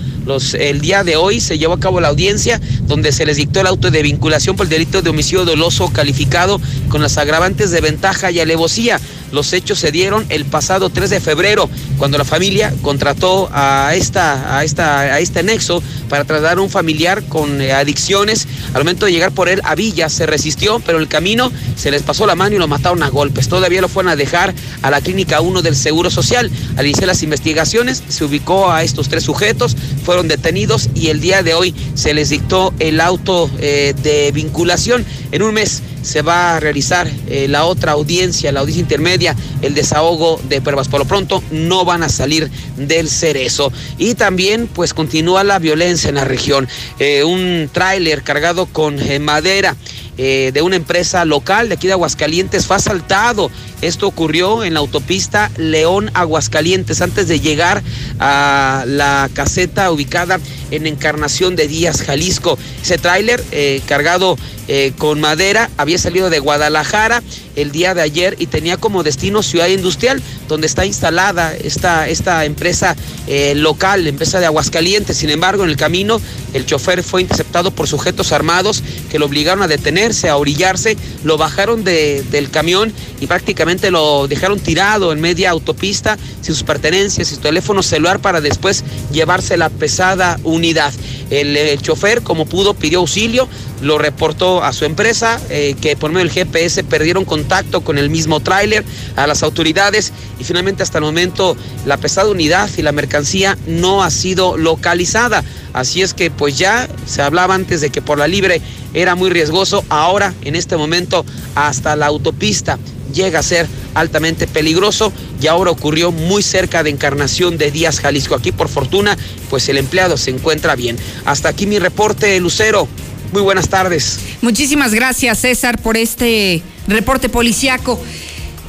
El 0.54 0.82
día 0.82 1.04
de 1.04 1.16
hoy 1.16 1.42
se 1.42 1.58
llevó 1.58 1.74
a 1.74 1.80
cabo 1.80 2.00
la 2.00 2.10
audiencia 2.10 2.62
donde 2.84 3.12
se 3.12 3.26
les 3.26 3.38
dictó 3.38 3.62
el 3.62 3.68
auto 3.68 3.90
de 3.90 4.04
vinculación 4.04 4.56
por 4.56 4.66
el 4.66 4.70
delito 4.70 5.02
de 5.02 5.10
homicidio 5.10 5.46
doloso 5.46 5.92
calificado 5.92 6.62
con 6.90 7.02
las 7.02 7.18
agravantes 7.18 7.72
de 7.72 7.82
ventaja 7.82 8.32
y 8.32 8.40
alevosía. 8.40 9.00
Los 9.32 9.54
hechos 9.54 9.80
se 9.80 9.92
dieron 9.92 10.26
el 10.30 10.46
pasado 10.46 10.90
3 10.90 11.10
de 11.10 11.20
febrero, 11.22 11.70
cuando 11.98 12.18
la 12.18 12.26
familia 12.26 12.74
contrató 12.82 13.50
a, 13.54 13.94
esta, 13.96 14.58
a, 14.58 14.64
esta, 14.64 15.00
a 15.00 15.20
este 15.20 15.42
nexo 15.42 15.82
para 16.10 16.26
trasladar 16.26 16.58
a 16.58 16.62
un 16.62 16.70
familiar 16.70 17.24
con 17.24 17.62
eh, 17.62 17.72
adicciones. 17.72 18.48
Al 18.74 18.82
momento 18.82 19.06
de 19.06 19.14
llegar 19.14 19.32
por 19.32 19.48
él 19.48 19.62
a 19.64 19.76
Villa, 19.76 20.10
se 20.10 20.26
resistió, 20.26 20.82
pero 20.86 20.98
en 20.98 21.04
el 21.04 21.08
camino 21.08 21.52
se 21.78 21.92
les 21.92 22.04
pasó 22.04 22.26
la 22.26 22.36
mano 22.36 22.58
y 22.58 22.60
lo 22.60 22.68
mataron 22.68 23.04
a 23.04 23.10
golpes. 23.10 23.48
Todavía 23.48 23.82
lo 23.82 23.88
fueron 23.88 24.12
a 24.12 24.18
dejar 24.18 24.54
a 24.82 24.92
la 24.92 25.00
clínica 25.00 25.40
1 25.40 25.62
del 25.62 25.78
Seguro 25.78 26.10
Social. 26.10 26.52
Al 26.76 26.86
iniciar 26.86 27.08
las 27.08 27.24
investigaciones, 27.24 28.04
se 28.10 28.26
ubicó 28.26 28.70
a 28.70 28.84
estos 28.84 29.08
tres 29.08 29.24
sujetos, 29.24 29.78
fueron 30.12 30.28
detenidos 30.28 30.90
y 30.94 31.08
el 31.08 31.22
día 31.22 31.42
de 31.42 31.54
hoy 31.54 31.74
se 31.94 32.14
les 32.14 32.32
dictó 32.32 32.74
el 32.80 33.00
auto 33.00 33.50
eh, 33.60 33.94
de 34.04 34.34
vinculación. 34.34 35.06
En 35.32 35.42
un 35.42 35.54
mes 35.54 35.82
se 36.02 36.22
va 36.22 36.58
a 36.58 36.60
realizar 36.60 37.10
eh, 37.30 37.48
la 37.48 37.64
otra 37.64 37.94
audiencia, 37.94 38.52
la 38.52 38.60
audiencia 38.60 38.82
intermedia, 38.82 39.38
el 39.62 39.74
desahogo 39.74 40.38
de 40.50 40.60
pruebas. 40.60 40.90
Por 40.90 41.00
lo 41.00 41.06
pronto 41.06 41.42
no 41.50 41.86
van 41.86 42.04
a 42.04 42.10
salir 42.10 42.52
del 42.76 43.08
cerezo. 43.08 43.72
Y 43.98 44.16
también 44.16 44.68
pues 44.68 44.94
continúa 44.94 45.46
la 45.46 45.60
violencia 45.60 46.10
en 46.10 46.16
la 46.16 46.26
región. 46.26 46.68
Eh, 47.00 47.24
un 47.24 47.70
tráiler 47.72 48.22
cargado 48.22 48.66
con 48.66 49.00
madera 49.22 49.78
de 50.18 50.62
una 50.62 50.76
empresa 50.76 51.26
local 51.26 51.68
de 51.68 51.76
aquí 51.76 51.88
de 51.88 51.94
Aguascalientes 51.94 52.68
fue 52.68 52.76
asaltado. 52.76 53.50
Esto 53.82 54.08
ocurrió 54.08 54.64
en 54.64 54.74
la 54.74 54.80
autopista 54.80 55.52
León 55.58 56.12
Aguascalientes 56.14 57.02
antes 57.02 57.28
de 57.28 57.40
llegar 57.40 57.82
a 58.20 58.84
la 58.88 59.30
caseta 59.34 59.92
ubicada 59.92 60.40
en 60.70 60.88
Encarnación 60.88 61.56
de 61.56 61.68
Díaz, 61.68 62.02
Jalisco. 62.02 62.58
Ese 62.82 62.98
tráiler 62.98 63.44
cargado 63.88 64.38
eh, 64.74 64.94
con 64.98 65.20
madera, 65.20 65.70
había 65.76 65.98
salido 65.98 66.30
de 66.30 66.40
Guadalajara 66.40 67.22
el 67.58 67.74
día 67.74 67.94
de 67.94 68.02
ayer 68.04 68.38
y 68.40 68.46
tenía 68.46 68.78
como 68.78 69.04
destino 69.04 69.44
Ciudad 69.44 69.68
Industrial, 69.68 70.22
donde 70.48 70.66
está 70.66 70.86
instalada 70.86 71.54
esta, 71.54 72.08
esta 72.08 72.46
empresa 72.46 72.96
eh, 73.28 73.54
local, 73.56 74.08
empresa 74.08 74.40
de 74.40 74.46
Aguascalientes. 74.46 75.18
Sin 75.18 75.30
embargo, 75.30 75.66
en 75.66 75.72
el 75.72 75.76
camino 75.76 76.22
el 76.54 76.66
chofer 76.66 77.04
fue 77.04 77.22
interceptado 77.22 77.72
por 77.72 77.90
sujetos 77.90 78.32
armados 78.32 78.82
que 79.10 79.20
lo 79.20 79.26
obligaron 79.26 79.62
a 79.62 79.68
detenerse, 79.68 80.30
a 80.30 80.38
orillarse, 80.38 80.96
lo 81.26 81.38
bajaron 81.38 81.84
del 81.84 82.50
camión 82.50 82.94
y 83.22 83.28
prácticamente 83.28 83.92
lo 83.92 84.28
dejaron 84.28 84.60
tirado 84.60 85.14
en 85.14 85.22
media 85.22 85.52
autopista 85.52 86.18
sin 86.42 86.56
sus 86.56 86.64
pertenencias, 86.64 87.28
sin 87.28 87.38
su 87.38 87.42
teléfono 87.42 87.84
celular 87.84 88.20
para 88.20 88.42
después 88.42 88.84
llevarse 89.14 89.56
la 89.58 89.70
pesada 89.70 90.40
unidad. 90.44 90.92
El, 91.30 91.56
el 91.56 91.82
chofer, 91.82 92.24
como 92.24 92.46
pudo, 92.48 92.74
pidió 92.74 93.00
auxilio, 93.00 93.48
lo 93.82 93.98
reportó 93.98 94.64
a 94.64 94.74
su 94.74 94.86
empresa, 94.86 95.40
eh, 95.50 95.76
que 95.80 95.96
por 95.96 96.12
medio 96.12 96.26
del 96.28 96.34
GPS 96.34 96.84
perdieron 96.84 97.26
contacto 97.26 97.82
con 97.82 97.98
el 97.98 98.10
mismo 98.10 98.40
tráiler, 98.40 98.84
a 99.16 99.28
las 99.28 99.44
autoridades 99.44 100.14
y 100.40 100.44
finalmente 100.44 100.84
hasta 100.84 101.00
el 101.00 101.04
momento 101.04 101.56
la 101.86 101.98
pesada 101.98 102.30
unidad 102.30 102.70
y 102.78 102.82
la 102.82 102.92
mercancía 102.92 103.58
no 103.68 104.04
ha 104.04 104.12
sido 104.12 104.58
localizada. 104.58 105.44
Así 105.74 106.02
es 106.02 106.14
que 106.14 106.32
pues 106.32 106.58
ya 106.58 106.88
se 107.06 107.22
hablaba 107.22 107.56
antes 107.56 107.82
de 107.82 107.90
que 107.90 108.02
por 108.02 108.18
la 108.18 108.28
libre 108.28 108.62
era 108.94 109.16
muy 109.16 109.30
riesgoso, 109.30 109.84
ahora 109.90 110.34
en 110.44 110.56
este 110.56 110.78
momento 110.78 111.26
hasta 111.56 111.96
la 111.96 112.08
autopista 112.08 112.78
llega 113.14 113.40
a 113.40 113.44
ser 113.44 113.68
altamente 113.94 114.48
peligroso 114.48 115.12
y 115.42 115.48
ahora 115.48 115.72
ocurrió 115.72 116.12
muy 116.12 116.44
cerca 116.44 116.84
de 116.84 116.90
Encarnación 116.90 117.58
de 117.58 117.72
Díaz, 117.72 118.00
Jalisco. 118.00 118.36
Aquí 118.36 118.52
por 118.52 118.70
fortuna, 118.70 119.18
pues 119.50 119.68
el 119.70 119.78
empleado 119.78 120.18
se 120.18 120.32
encuentra 120.32 120.76
bien. 120.76 120.98
Hasta 121.26 121.50
aquí 121.50 121.66
mi 121.66 121.80
reporte, 121.80 122.40
Lucero. 122.40 122.88
Muy 123.32 123.42
buenas 123.42 123.70
tardes. 123.70 124.20
Muchísimas 124.42 124.94
gracias, 124.94 125.40
César, 125.40 125.82
por 125.82 125.96
este 125.96 126.62
reporte 126.88 127.30
policiaco. 127.30 128.02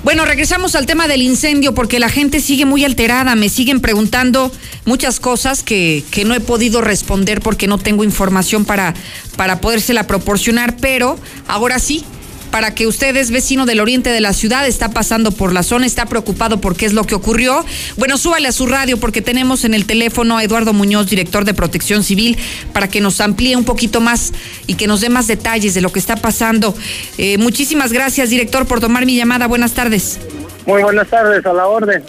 Bueno, 0.05 0.25
regresamos 0.25 0.75
al 0.75 0.87
tema 0.87 1.07
del 1.07 1.23
incendio 1.23 1.75
porque 1.75 2.01
la 2.01 2.09
gente 2.09 2.41
sigue 2.41 2.65
muy 2.65 2.85
alterada, 2.85 3.37
me 3.37 3.49
siguen 3.49 3.81
preguntando 3.81 4.51
muchas 4.85 5.21
cosas 5.21 5.63
que, 5.63 6.03
que 6.11 6.25
no 6.25 6.35
he 6.35 6.41
podido 6.41 6.81
responder 6.81 7.41
porque 7.41 7.69
no 7.69 7.79
tengo 7.79 8.03
información 8.03 8.65
para, 8.65 8.95
para 9.37 9.61
podérsela 9.61 10.09
proporcionar, 10.09 10.77
pero 10.79 11.19
ahora 11.47 11.79
sí, 11.79 12.05
para 12.53 12.75
que 12.75 12.87
usted 12.87 13.17
es 13.17 13.31
vecino 13.31 13.65
del 13.65 13.81
oriente 13.81 14.11
de 14.11 14.21
la 14.21 14.35
ciudad, 14.35 14.67
está 14.67 14.91
pasando 14.91 15.33
por 15.33 15.55
la 15.55 15.63
zona, 15.63 15.87
está 15.87 16.05
preocupado 16.05 16.61
por 16.61 16.77
qué 16.77 16.85
es 16.85 16.93
lo 16.93 17.05
que 17.05 17.15
ocurrió. 17.15 17.65
Bueno, 17.97 18.19
súbale 18.19 18.47
a 18.47 18.53
su 18.53 18.67
radio 18.67 19.01
porque 19.01 19.23
tenemos 19.23 19.65
en 19.65 19.73
el 19.73 19.87
teléfono 19.87 20.37
a 20.37 20.45
Eduardo 20.45 20.75
Muñoz, 20.75 21.09
director 21.09 21.47
de 21.47 21.55
Protección 21.55 22.05
Civil, 22.05 22.37
para 22.75 22.89
que 22.89 23.01
nos 23.01 23.23
amplíe 23.23 23.57
un 23.57 23.65
poquito 23.65 24.03
más 24.03 24.35
y 24.67 24.75
que 24.75 24.87
nos 24.87 25.01
dé 25.01 25.09
más 25.09 25.27
detalles 25.27 25.73
de 25.73 25.81
lo 25.81 25.91
que 25.91 25.99
está 25.99 26.17
pasando. 26.17 26.75
Eh, 27.17 27.39
muchísimas 27.39 27.91
gracias, 27.91 28.29
director, 28.29 28.67
por 28.67 28.81
tomar 28.81 29.07
mi 29.07 29.17
llamada. 29.17 29.47
Buenas 29.47 29.73
tardes. 29.73 30.21
Muy 30.67 30.83
buenas 30.83 31.09
tardes, 31.09 31.45
a 31.47 31.55
la 31.55 31.67
orden. 31.67 32.05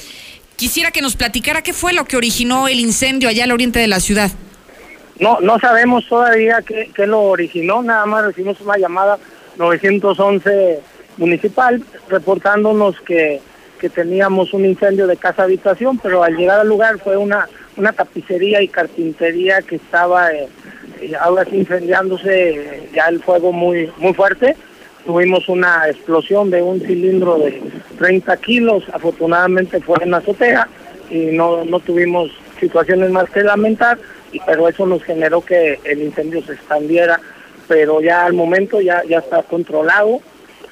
Quisiera 0.58 0.92
que 0.92 1.02
nos 1.02 1.16
platicara 1.16 1.62
qué 1.62 1.72
fue 1.72 1.94
lo 1.94 2.04
que 2.04 2.18
originó 2.18 2.68
el 2.68 2.82
incendio 2.82 3.30
allá 3.30 3.46
al 3.46 3.54
oriente 3.54 3.80
de 3.80 3.88
la 3.88 4.02
ciudad. 4.02 4.30
No, 5.20 5.40
no 5.40 5.58
sabemos 5.60 6.06
todavía 6.10 6.62
qué, 6.68 6.90
qué 6.94 7.08
lo 7.08 7.22
originó, 7.22 7.82
nada 7.82 8.06
más 8.06 8.26
recibimos 8.26 8.60
una 8.60 8.78
llamada 8.78 9.18
911 9.58 10.80
municipal 11.18 11.84
reportándonos 12.10 13.00
que, 13.02 13.42
que 13.80 13.90
teníamos 13.90 14.54
un 14.54 14.66
incendio 14.66 15.08
de 15.08 15.18
casa 15.18 15.44
habitación, 15.44 15.98
pero 15.98 16.24
al 16.24 16.36
llegar 16.36 16.60
al 16.60 16.68
lugar 16.68 17.00
fue 17.00 17.18
una, 17.18 17.48
una 17.78 17.92
tapicería 17.92 18.62
y 18.62 18.68
carpintería 18.68 19.62
que 19.62 19.76
estaba 19.76 20.32
eh, 20.32 20.48
eh, 21.02 21.14
ahora 21.20 21.46
sí 21.46 21.58
incendiándose 21.58 22.50
eh, 22.50 22.90
ya 22.94 23.08
el 23.08 23.22
fuego 23.22 23.52
muy, 23.52 23.92
muy 23.98 24.14
fuerte. 24.14 24.56
Tuvimos 25.06 25.50
una 25.50 25.90
explosión 25.90 26.50
de 26.50 26.62
un 26.62 26.80
cilindro 26.80 27.38
de 27.38 27.62
30 27.98 28.38
kilos, 28.38 28.86
afortunadamente 28.94 29.82
fue 29.82 29.98
en 30.02 30.14
azotea 30.14 30.68
y 31.10 31.26
no, 31.26 31.66
no 31.66 31.80
tuvimos 31.82 32.32
situaciones 32.60 33.12
más 33.12 33.30
que 33.30 33.44
lamentar, 33.44 34.00
y, 34.32 34.40
pero 34.46 34.70
eso 34.70 34.86
nos 34.86 35.04
generó 35.04 35.42
que 35.42 35.78
el 35.84 36.02
incendio 36.02 36.42
se 36.44 36.54
expandiera 36.54 37.20
pero 37.68 38.02
ya 38.02 38.26
al 38.26 38.34
momento 38.34 38.82
ya, 38.82 39.04
ya 39.04 39.20
está 39.20 39.44
controlado, 39.44 40.20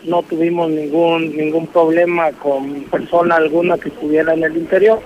no 0.03 0.23
tuvimos 0.23 0.69
ningún, 0.69 1.35
ningún 1.35 1.67
problema 1.67 2.31
con 2.31 2.83
persona 2.85 3.35
alguna 3.35 3.77
que 3.77 3.89
estuviera 3.89 4.33
en 4.33 4.43
el 4.43 4.57
interior, 4.57 4.99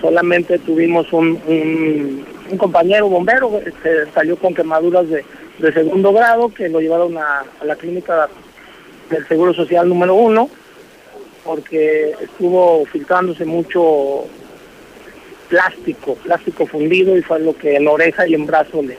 solamente 0.00 0.58
tuvimos 0.58 1.12
un, 1.12 1.40
un, 2.50 2.58
compañero 2.58 3.08
bombero 3.08 3.50
que 3.50 3.68
este, 3.68 4.10
salió 4.12 4.36
con 4.36 4.54
quemaduras 4.54 5.08
de, 5.08 5.24
de 5.58 5.72
segundo 5.72 6.12
grado 6.12 6.52
que 6.52 6.68
lo 6.68 6.80
llevaron 6.80 7.16
a, 7.18 7.44
a 7.60 7.64
la 7.64 7.76
clínica 7.76 8.28
del 9.10 9.26
Seguro 9.28 9.54
Social 9.54 9.88
número 9.88 10.14
uno 10.14 10.48
porque 11.44 12.14
estuvo 12.20 12.84
filtrándose 12.86 13.44
mucho 13.44 14.26
plástico, 15.48 16.14
plástico 16.16 16.66
fundido 16.66 17.16
y 17.16 17.22
fue 17.22 17.40
lo 17.40 17.56
que 17.56 17.76
en 17.76 17.88
oreja 17.88 18.26
y 18.26 18.34
en 18.34 18.44
brazo 18.44 18.82
le, 18.82 18.98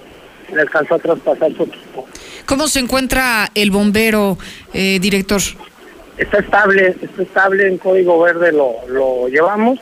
le 0.54 0.62
alcanzó 0.62 0.96
a 0.96 1.00
traspasar 1.00 1.54
su 1.56 1.64
equipo. 1.64 2.08
¿Cómo 2.46 2.68
se 2.68 2.80
encuentra 2.80 3.50
el 3.54 3.72
bombero, 3.72 4.38
eh, 4.74 5.00
director? 5.00 5.42
Está 6.18 6.40
estable, 6.40 6.96
está 7.02 7.24
estable, 7.24 7.68
en 7.68 7.78
código 7.78 8.20
verde 8.20 8.52
lo, 8.52 8.76
lo 8.88 9.28
llevamos, 9.28 9.80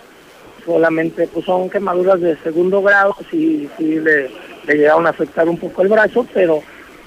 solamente 0.66 1.28
pues 1.28 1.46
son 1.46 1.70
quemaduras 1.70 2.22
de 2.22 2.38
segundo 2.38 2.82
grado, 2.82 3.16
sí, 3.32 3.68
sí 3.78 4.00
le, 4.00 4.30
le 4.68 4.76
llegaron 4.76 5.08
a 5.08 5.12
afectar 5.12 5.50
un 5.50 5.58
poco 5.58 5.82
el 5.82 5.88
brazo, 5.88 6.28
pero 6.34 6.62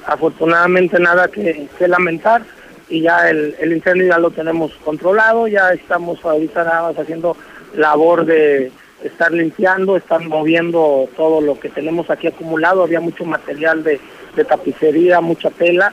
afortunadamente 0.06 0.98
nada 0.98 1.28
que, 1.28 1.68
que 1.78 1.88
lamentar 1.88 2.42
y 2.88 3.02
ya 3.02 3.28
el, 3.30 3.54
el, 3.60 3.72
incendio 3.72 4.08
ya 4.08 4.18
lo 4.18 4.30
tenemos 4.30 4.72
controlado, 4.84 5.46
ya 5.46 5.72
estamos 5.72 6.24
ahorita 6.24 6.64
nada 6.64 6.88
más 6.88 6.98
haciendo 6.98 7.36
labor 7.74 8.24
de 8.24 8.72
estar 9.04 9.32
limpiando, 9.32 9.96
estar 9.96 10.20
moviendo 10.20 11.08
todo 11.16 11.40
lo 11.40 11.58
que 11.58 11.68
tenemos 11.68 12.10
aquí 12.10 12.26
acumulado, 12.26 12.82
había 12.82 13.00
mucho 13.00 13.24
material 13.24 13.82
de, 13.82 14.00
de 14.36 14.44
tapicería, 14.44 15.20
mucha 15.20 15.50
tela 15.50 15.92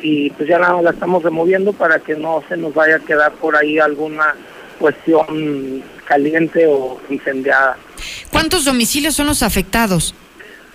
y 0.00 0.30
pues 0.30 0.48
ya 0.48 0.58
la, 0.58 0.80
la 0.80 0.90
estamos 0.90 1.22
removiendo 1.22 1.72
para 1.72 1.98
que 1.98 2.14
no 2.14 2.42
se 2.48 2.56
nos 2.56 2.74
vaya 2.74 2.96
a 2.96 3.00
quedar 3.00 3.32
por 3.32 3.56
ahí 3.56 3.78
alguna 3.78 4.34
cuestión 4.78 5.82
caliente 6.04 6.66
o 6.66 7.00
incendiada. 7.10 7.76
¿Cuántos 8.30 8.64
domicilios 8.64 9.14
son 9.14 9.26
los 9.26 9.42
afectados? 9.42 10.14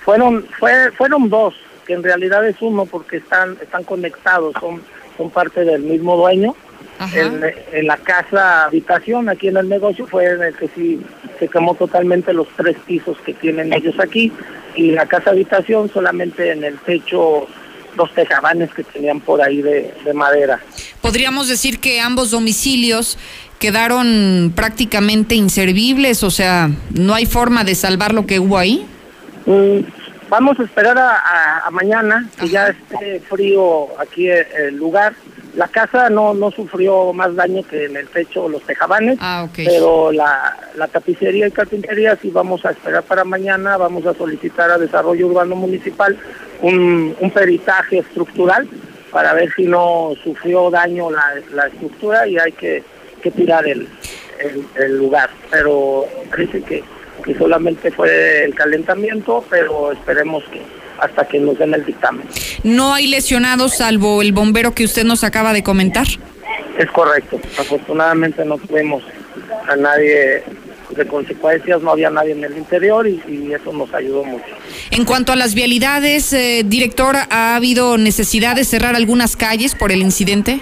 Fueron 0.04 0.46
fue, 0.60 0.92
fueron 0.92 1.30
dos, 1.30 1.56
que 1.88 1.94
en 1.94 2.04
realidad 2.04 2.46
es 2.46 2.62
uno 2.62 2.86
porque 2.86 3.18
están 3.18 3.58
están 3.62 3.84
conectados, 3.84 4.54
son 4.60 4.82
son 5.18 5.30
parte 5.30 5.64
del 5.64 5.84
mismo 5.84 6.18
dueño. 6.18 6.56
En, 7.14 7.42
en, 7.74 7.88
la 7.88 7.98
casa 7.98 8.66
habitación 8.66 9.28
aquí 9.28 9.48
en 9.48 9.58
el 9.58 9.68
negocio 9.68 10.08
fue 10.08 10.26
en 10.26 10.44
el 10.44 10.56
que 10.56 10.70
sí 10.70 11.02
se 11.40 11.48
quemó 11.48 11.76
totalmente 11.76 12.34
los 12.34 12.48
tres 12.56 12.78
pisos 12.86 13.18
que 13.26 13.34
tienen 13.34 13.74
ellos 13.74 13.96
aquí 14.00 14.32
y 14.76 14.92
la 14.92 15.06
casa 15.06 15.32
habitación 15.32 15.90
solamente 15.92 16.52
en 16.52 16.64
el 16.64 16.78
techo 16.80 17.48
dos 17.96 18.14
tejabanes 18.14 18.74
que 18.74 18.84
tenían 18.84 19.20
por 19.20 19.42
ahí 19.42 19.62
de, 19.62 19.94
de 20.04 20.14
madera. 20.14 20.60
Podríamos 21.02 21.48
decir 21.48 21.80
que 21.80 22.00
ambos 22.00 22.32
domicilios 22.32 23.18
quedaron 23.60 24.52
prácticamente 24.56 25.36
inservibles, 25.36 26.24
o 26.24 26.32
sea, 26.32 26.70
no 26.92 27.14
hay 27.14 27.26
forma 27.26 27.64
de 27.64 27.76
salvar 27.76 28.14
lo 28.14 28.26
que 28.26 28.40
hubo 28.40 28.58
ahí. 28.58 28.86
Mm, 29.46 29.80
vamos 30.30 30.60
a 30.60 30.64
esperar 30.64 30.98
a, 30.98 31.18
a, 31.18 31.68
a 31.68 31.72
mañana 31.72 32.28
que 32.38 32.46
Ajá. 32.46 32.52
ya 32.52 32.68
esté 32.70 33.20
frío 33.22 33.88
aquí 34.00 34.28
el, 34.28 34.46
el 34.58 34.76
lugar 34.76 35.14
la 35.56 35.68
casa 35.68 36.10
no, 36.10 36.34
no 36.34 36.52
sufrió 36.52 37.14
más 37.14 37.36
daño 37.36 37.62
que 37.64 37.86
en 37.86 37.96
el 37.96 38.08
techo 38.08 38.50
los 38.50 38.64
tejabanes, 38.64 39.18
ah, 39.22 39.48
okay. 39.50 39.66
pero 39.66 40.12
la, 40.12 40.58
la 40.76 40.88
tapicería 40.88 41.48
y 41.48 41.52
carpintería 41.52 42.16
sí 42.16 42.30
vamos 42.32 42.66
a 42.66 42.72
esperar 42.72 43.04
para 43.04 43.24
mañana, 43.24 43.78
vamos 43.78 44.06
a 44.06 44.14
solicitar 44.14 44.72
a 44.72 44.78
Desarrollo 44.78 45.28
Urbano 45.28 45.56
Municipal 45.56 46.18
un, 46.62 47.16
un 47.20 47.32
peritaje 47.32 48.00
estructural 48.00 48.68
para 49.12 49.34
ver 49.34 49.54
si 49.56 49.66
no 49.66 50.14
sufrió 50.24 50.72
daño 50.72 51.12
la, 51.12 51.36
la 51.54 51.68
estructura 51.68 52.28
y 52.28 52.38
hay 52.38 52.52
que, 52.54 52.84
que 53.22 53.30
tirar 53.30 53.68
el, 53.68 53.88
el, 54.40 54.66
el, 54.76 54.98
lugar. 54.98 55.30
Pero 55.52 56.06
parece 56.32 56.64
que, 56.64 56.84
que 57.24 57.36
solamente 57.36 57.92
fue 57.92 58.46
el 58.46 58.56
calentamiento, 58.56 59.46
pero 59.50 59.92
esperemos 59.92 60.44
que 60.46 60.62
hasta 61.04 61.28
que 61.28 61.40
nos 61.40 61.58
den 61.58 61.74
el 61.74 61.86
dictamen. 61.86 62.28
¿No 62.64 62.94
hay 62.94 63.08
lesionados 63.08 63.78
salvo 63.78 64.22
el 64.22 64.32
bombero 64.32 64.74
que 64.74 64.86
usted 64.86 65.04
nos 65.04 65.24
acaba 65.24 65.54
de 65.54 65.64
comentar? 65.64 66.08
Es 66.78 66.90
correcto. 66.92 67.40
Afortunadamente 67.60 68.46
no 68.46 68.58
tuvimos 68.58 69.04
a 69.68 69.76
nadie 69.76 70.44
de 70.96 71.08
consecuencias, 71.08 71.82
no 71.82 71.92
había 71.92 72.10
nadie 72.10 72.34
en 72.34 72.44
el 72.44 72.58
interior 72.58 73.08
y, 73.08 73.22
y 73.28 73.54
eso 73.54 73.74
nos 73.74 73.94
ayudó 73.94 74.24
mucho. 74.24 74.46
En 74.92 75.06
cuanto 75.06 75.32
a 75.34 75.36
las 75.36 75.56
vialidades, 75.56 76.32
eh, 76.34 76.64
director, 76.66 77.16
¿ha 77.30 77.56
habido 77.56 77.98
necesidad 77.98 78.56
de 78.56 78.64
cerrar 78.64 78.96
algunas 78.96 79.36
calles 79.36 79.76
por 79.76 79.92
el 79.92 80.02
incidente? 80.02 80.62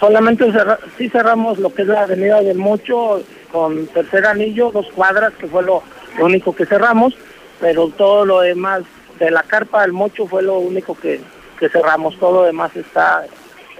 Solamente 0.00 0.50
cerra 0.52 0.78
sí 0.96 1.08
cerramos 1.08 1.58
lo 1.58 1.74
que 1.74 1.82
es 1.82 1.88
la 1.88 2.02
avenida 2.02 2.40
del 2.40 2.56
Mocho 2.56 3.22
con 3.52 3.86
tercer 3.88 4.26
anillo, 4.26 4.70
dos 4.72 4.86
cuadras, 4.94 5.32
que 5.34 5.46
fue 5.46 5.62
lo, 5.62 5.82
lo 6.18 6.24
único 6.24 6.54
que 6.54 6.66
cerramos, 6.66 7.14
pero 7.60 7.88
todo 7.88 8.24
lo 8.24 8.40
demás 8.40 8.82
de 9.18 9.30
la 9.30 9.42
carpa 9.42 9.82
del 9.82 9.92
mocho 9.92 10.26
fue 10.26 10.42
lo 10.42 10.58
único 10.58 10.94
que, 10.94 11.20
que 11.58 11.68
cerramos, 11.68 12.18
todo 12.18 12.40
lo 12.40 12.46
demás 12.46 12.74
está, 12.76 13.24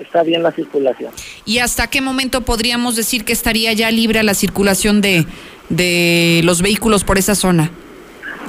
está 0.00 0.22
bien 0.22 0.42
la 0.42 0.52
circulación. 0.52 1.12
¿Y 1.44 1.58
hasta 1.58 1.88
qué 1.88 2.00
momento 2.00 2.42
podríamos 2.42 2.96
decir 2.96 3.24
que 3.24 3.32
estaría 3.32 3.72
ya 3.72 3.90
libre 3.90 4.22
la 4.22 4.34
circulación 4.34 5.00
de, 5.00 5.26
de 5.68 6.40
los 6.44 6.62
vehículos 6.62 7.04
por 7.04 7.18
esa 7.18 7.34
zona? 7.34 7.70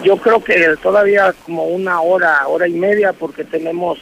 Yo 0.03 0.17
creo 0.17 0.43
que 0.43 0.75
todavía 0.81 1.33
como 1.45 1.65
una 1.65 2.01
hora, 2.01 2.47
hora 2.47 2.67
y 2.67 2.73
media, 2.73 3.11
porque 3.13 3.43
tenemos 3.43 3.99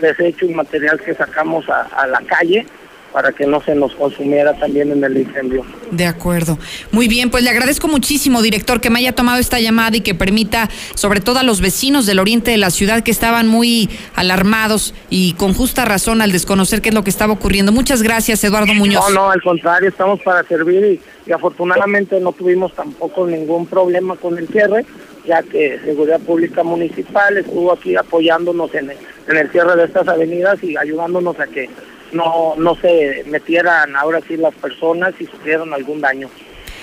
desecho 0.00 0.46
y 0.46 0.54
material 0.54 1.00
que 1.00 1.14
sacamos 1.14 1.68
a, 1.68 1.82
a 1.82 2.06
la 2.06 2.20
calle 2.22 2.66
para 3.12 3.32
que 3.32 3.46
no 3.46 3.62
se 3.62 3.74
nos 3.74 3.94
consumiera 3.94 4.54
también 4.54 4.90
en 4.90 5.04
el 5.04 5.18
incendio. 5.18 5.64
De 5.90 6.06
acuerdo. 6.06 6.58
Muy 6.90 7.08
bien, 7.08 7.30
pues 7.30 7.44
le 7.44 7.50
agradezco 7.50 7.88
muchísimo, 7.88 8.42
director, 8.42 8.80
que 8.80 8.90
me 8.90 8.98
haya 9.00 9.12
tomado 9.12 9.38
esta 9.38 9.60
llamada 9.60 9.96
y 9.96 10.00
que 10.00 10.14
permita, 10.14 10.70
sobre 10.94 11.20
todo 11.20 11.38
a 11.38 11.42
los 11.42 11.60
vecinos 11.60 12.06
del 12.06 12.18
oriente 12.18 12.50
de 12.50 12.56
la 12.56 12.70
ciudad 12.70 13.02
que 13.02 13.10
estaban 13.10 13.48
muy 13.48 13.90
alarmados 14.14 14.94
y 15.10 15.34
con 15.34 15.52
justa 15.54 15.84
razón 15.84 16.22
al 16.22 16.32
desconocer 16.32 16.80
qué 16.80 16.88
es 16.88 16.94
lo 16.94 17.04
que 17.04 17.10
estaba 17.10 17.32
ocurriendo. 17.32 17.72
Muchas 17.72 18.02
gracias, 18.02 18.42
Eduardo 18.44 18.72
Muñoz. 18.74 19.04
No, 19.08 19.14
no, 19.14 19.30
al 19.30 19.42
contrario, 19.42 19.90
estamos 19.90 20.20
para 20.22 20.42
servir 20.44 20.84
y, 20.84 21.28
y 21.28 21.32
afortunadamente 21.32 22.18
no 22.20 22.32
tuvimos 22.32 22.74
tampoco 22.74 23.26
ningún 23.26 23.66
problema 23.66 24.16
con 24.16 24.38
el 24.38 24.48
cierre, 24.48 24.86
ya 25.26 25.42
que 25.42 25.78
Seguridad 25.84 26.20
Pública 26.20 26.62
Municipal 26.62 27.36
estuvo 27.36 27.72
aquí 27.72 27.94
apoyándonos 27.94 28.74
en 28.74 28.90
el, 28.90 28.96
en 29.28 29.36
el 29.36 29.50
cierre 29.50 29.76
de 29.76 29.84
estas 29.84 30.08
avenidas 30.08 30.62
y 30.64 30.76
ayudándonos 30.76 31.38
a 31.38 31.46
que 31.46 31.68
no, 32.12 32.54
no 32.56 32.76
se 32.76 33.24
metieran 33.26 33.96
ahora 33.96 34.20
sí 34.26 34.36
las 34.36 34.54
personas 34.54 35.14
y 35.20 35.26
sufrieron 35.26 35.72
algún 35.72 36.00
daño. 36.00 36.28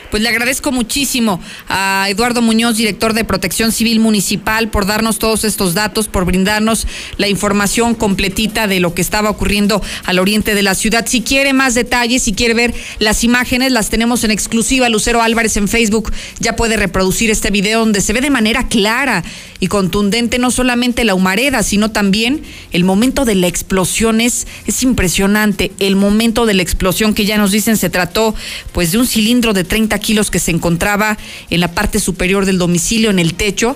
Pues 0.10 0.24
le 0.24 0.30
agradezco 0.30 0.72
muchísimo 0.72 1.40
a 1.68 2.08
Eduardo 2.10 2.42
Muñoz, 2.42 2.78
director 2.78 3.14
de 3.14 3.26
Protección 3.26 3.72
Civil 3.72 4.00
Municipal, 4.00 4.70
por 4.70 4.88
darnos 4.88 5.20
todos 5.20 5.44
estos 5.44 5.76
datos, 5.76 6.08
por 6.08 6.26
brindarnos 6.26 6.88
la 7.18 7.28
información 7.28 7.94
completita 7.94 8.66
de 8.66 8.80
lo 8.80 8.96
que 8.96 9.04
estaba 9.04 9.30
ocurriendo 9.30 9.84
al 10.06 10.18
oriente 10.18 10.56
de 10.56 10.64
la 10.64 10.74
ciudad. 10.74 11.06
Si 11.06 11.22
quiere 11.22 11.54
más 11.54 11.76
detalles, 11.76 12.24
si 12.24 12.34
quiere 12.34 12.56
ver 12.56 12.74
las 12.98 13.24
imágenes, 13.24 13.72
las 13.72 13.90
tenemos 13.90 14.24
en 14.24 14.32
exclusiva. 14.32 14.90
Lucero 14.90 15.22
Álvarez 15.22 15.58
en 15.58 15.68
Facebook 15.68 16.12
ya 16.40 16.56
puede 16.56 16.76
reproducir 16.76 17.30
este 17.30 17.52
video 17.52 17.82
donde 17.82 18.02
se 18.02 18.14
ve 18.14 18.22
de 18.22 18.32
manera 18.32 18.68
clara 18.68 19.24
y 19.60 19.68
contundente 19.68 20.40
no 20.40 20.52
solamente 20.52 21.04
la 21.04 21.16
humareda, 21.16 21.64
sino 21.64 21.92
también 21.92 22.42
el 22.72 22.84
momento 22.84 23.26
de 23.26 23.36
la 23.36 23.48
explosión. 23.48 24.22
Es, 24.22 24.48
es 24.66 24.84
impresionante 24.84 25.72
el 25.80 25.96
momento 25.96 26.46
de 26.46 26.54
la 26.54 26.62
explosión 26.62 27.14
que 27.14 27.26
ya 27.26 27.38
nos 27.38 27.52
dicen 27.52 27.78
se 27.78 27.90
trató 27.90 28.36
pues 28.72 28.92
de 28.92 29.00
un 29.00 29.08
cilindro 29.08 29.54
de 29.54 29.64
30 29.64 29.98
kilos 30.00 30.32
que 30.32 30.40
se 30.40 30.52
encontraba 30.52 31.18
en 31.50 31.60
la 31.60 31.72
parte 31.72 32.00
superior 32.00 32.46
del 32.46 32.58
domicilio, 32.58 33.10
en 33.10 33.20
el 33.20 33.34
techo, 33.34 33.76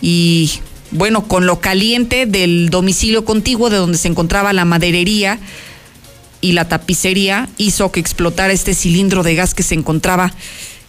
y 0.00 0.50
bueno, 0.90 1.26
con 1.26 1.46
lo 1.46 1.60
caliente 1.60 2.26
del 2.26 2.68
domicilio 2.68 3.24
contiguo 3.24 3.70
de 3.70 3.78
donde 3.78 3.98
se 3.98 4.08
encontraba 4.08 4.52
la 4.52 4.64
maderería 4.64 5.38
y 6.42 6.52
la 6.52 6.68
tapicería, 6.68 7.48
hizo 7.56 7.92
que 7.92 8.00
explotara 8.00 8.52
este 8.52 8.74
cilindro 8.74 9.22
de 9.22 9.36
gas 9.36 9.54
que 9.54 9.62
se 9.62 9.74
encontraba 9.74 10.34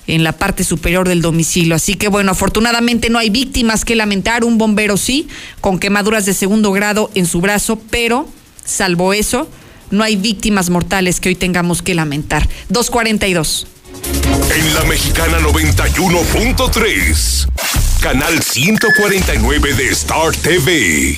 en 0.07 0.23
la 0.23 0.33
parte 0.33 0.63
superior 0.63 1.07
del 1.07 1.21
domicilio. 1.21 1.75
Así 1.75 1.95
que 1.95 2.07
bueno, 2.07 2.31
afortunadamente 2.31 3.09
no 3.09 3.19
hay 3.19 3.29
víctimas 3.29 3.85
que 3.85 3.95
lamentar, 3.95 4.43
un 4.43 4.57
bombero 4.57 4.97
sí, 4.97 5.27
con 5.61 5.79
quemaduras 5.79 6.25
de 6.25 6.33
segundo 6.33 6.71
grado 6.71 7.09
en 7.15 7.25
su 7.25 7.41
brazo, 7.41 7.79
pero 7.89 8.27
salvo 8.65 9.13
eso, 9.13 9.49
no 9.91 10.03
hay 10.03 10.15
víctimas 10.15 10.69
mortales 10.69 11.19
que 11.19 11.29
hoy 11.29 11.35
tengamos 11.35 11.81
que 11.81 11.95
lamentar. 11.95 12.47
242. 12.69 13.67
En 14.55 14.73
la 14.73 14.83
mexicana 14.83 15.39
91.3, 15.39 17.47
canal 18.01 18.41
149 18.41 19.73
de 19.73 19.89
Star 19.89 20.35
TV. 20.35 21.17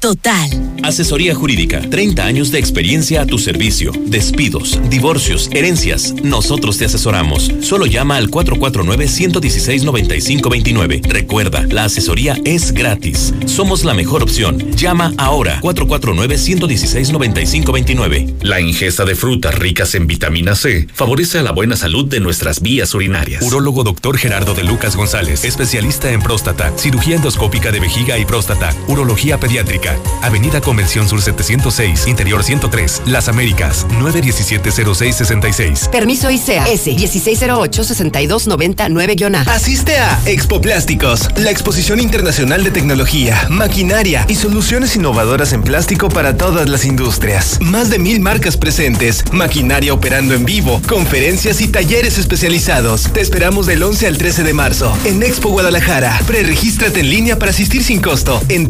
Total. 0.00 0.48
Asesoría 0.84 1.34
jurídica. 1.34 1.80
30 1.80 2.24
años 2.24 2.52
de 2.52 2.60
experiencia 2.60 3.22
a 3.22 3.26
tu 3.26 3.36
servicio. 3.36 3.90
Despidos, 4.06 4.78
divorcios, 4.88 5.50
herencias. 5.52 6.14
Nosotros 6.22 6.78
te 6.78 6.84
asesoramos. 6.84 7.50
Solo 7.62 7.86
llama 7.86 8.14
al 8.16 8.30
449-116-9529. 8.30 11.02
Recuerda, 11.02 11.66
la 11.68 11.82
asesoría 11.84 12.38
es 12.44 12.70
gratis. 12.70 13.34
Somos 13.46 13.82
la 13.84 13.92
mejor 13.92 14.22
opción. 14.22 14.70
Llama 14.76 15.12
ahora. 15.18 15.60
449-116-9529. 15.62 18.34
La 18.42 18.60
ingesta 18.60 19.04
de 19.04 19.16
frutas 19.16 19.56
ricas 19.56 19.96
en 19.96 20.06
vitamina 20.06 20.54
C 20.54 20.86
favorece 20.94 21.40
a 21.40 21.42
la 21.42 21.50
buena 21.50 21.74
salud 21.74 22.06
de 22.06 22.20
nuestras 22.20 22.60
vías 22.60 22.94
urinarias. 22.94 23.42
Urólogo 23.42 23.82
doctor 23.82 24.16
Gerardo 24.16 24.54
de 24.54 24.62
Lucas 24.62 24.94
González, 24.94 25.44
especialista 25.44 26.12
en 26.12 26.22
próstata, 26.22 26.72
cirugía 26.78 27.16
endoscópica 27.16 27.72
de 27.72 27.80
vejiga 27.80 28.16
y 28.16 28.24
próstata, 28.24 28.72
urología 28.86 29.40
pediátrica. 29.40 29.87
Avenida 30.22 30.60
Convención 30.60 31.08
Sur 31.08 31.22
706, 31.22 32.06
Interior 32.06 32.42
103, 32.42 33.02
Las 33.06 33.28
Américas, 33.28 33.86
917-0666. 33.88 35.88
Permiso 35.90 36.30
ICEA 36.30 36.66
S 36.68 36.90
1608-6299-A. 36.92 39.42
Asiste 39.50 39.98
a 39.98 40.18
Expo 40.26 40.60
Plásticos, 40.60 41.28
la 41.36 41.50
exposición 41.50 42.00
internacional 42.00 42.64
de 42.64 42.70
tecnología, 42.70 43.46
maquinaria 43.48 44.24
y 44.28 44.34
soluciones 44.34 44.96
innovadoras 44.96 45.52
en 45.52 45.62
plástico 45.62 46.08
para 46.08 46.36
todas 46.36 46.68
las 46.68 46.84
industrias. 46.84 47.58
Más 47.60 47.90
de 47.90 47.98
mil 47.98 48.20
marcas 48.20 48.56
presentes, 48.56 49.24
maquinaria 49.32 49.94
operando 49.94 50.34
en 50.34 50.44
vivo, 50.44 50.80
conferencias 50.88 51.60
y 51.60 51.68
talleres 51.68 52.18
especializados. 52.18 53.04
Te 53.12 53.20
esperamos 53.20 53.66
del 53.66 53.82
11 53.82 54.06
al 54.06 54.18
13 54.18 54.42
de 54.42 54.52
marzo 54.52 54.96
en 55.04 55.22
Expo 55.22 55.50
Guadalajara. 55.50 56.20
Preregístrate 56.26 57.00
en 57.00 57.10
línea 57.10 57.38
para 57.38 57.50
asistir 57.50 57.84
sin 57.84 58.00
costo 58.00 58.42
en 58.48 58.68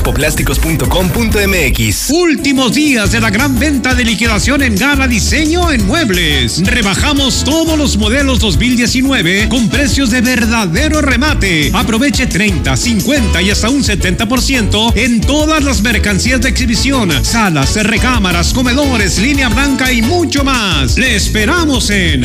www.expoplásticos.com.mx. 0.00 2.10
Últimos 2.10 2.72
días 2.72 3.12
de 3.12 3.20
la 3.20 3.30
gran 3.30 3.58
venta 3.58 3.94
de 3.94 4.04
liquidación 4.04 4.62
en 4.62 4.76
Gala 4.76 5.06
Diseño 5.06 5.70
en 5.70 5.86
Muebles. 5.86 6.62
Rebajamos 6.64 7.44
todos 7.44 7.78
los 7.78 7.96
modelos 7.96 8.40
2019 8.40 9.48
con 9.48 9.68
precios 9.68 10.10
de 10.10 10.20
verdadero 10.20 11.00
remate. 11.00 11.70
Aproveche 11.74 12.26
30, 12.26 12.76
50 12.76 13.42
y 13.42 13.50
hasta 13.50 13.70
un 13.70 13.82
70% 13.82 14.92
en 14.96 15.20
todas 15.20 15.64
las 15.64 15.82
mercancías 15.82 16.40
de 16.40 16.48
exhibición, 16.48 17.12
salas, 17.24 17.76
recámaras, 17.84 18.52
comedores, 18.52 19.18
línea 19.18 19.48
blanca 19.48 19.92
y 19.92 20.02
mucho 20.02 20.44
más. 20.44 20.96
Le 20.96 21.16
esperamos 21.16 21.90
en 21.90 22.24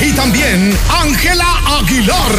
Y 0.00 0.12
también 0.12 0.78
Ángela 0.88 1.58
Aguilar. 1.80 2.36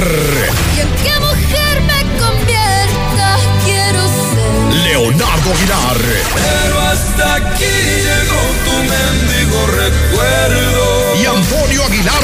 ¿Y 0.77 0.79
en 0.79 0.89
qué 1.03 1.19
mujer 1.19 1.81
me 1.81 2.03
convierta? 2.17 3.37
Quiero 3.65 4.07
ser. 4.07 4.73
Leonardo 4.85 5.51
Aguilar. 5.51 5.97
Pero 6.33 6.81
hasta 6.81 7.35
aquí 7.35 7.65
llegó 7.65 8.41
tu 8.63 8.77
mendigo 8.83 9.67
recuerdo. 9.67 10.87
Y 11.21 11.25
Antonio 11.25 11.83
Aguilar, 11.83 12.23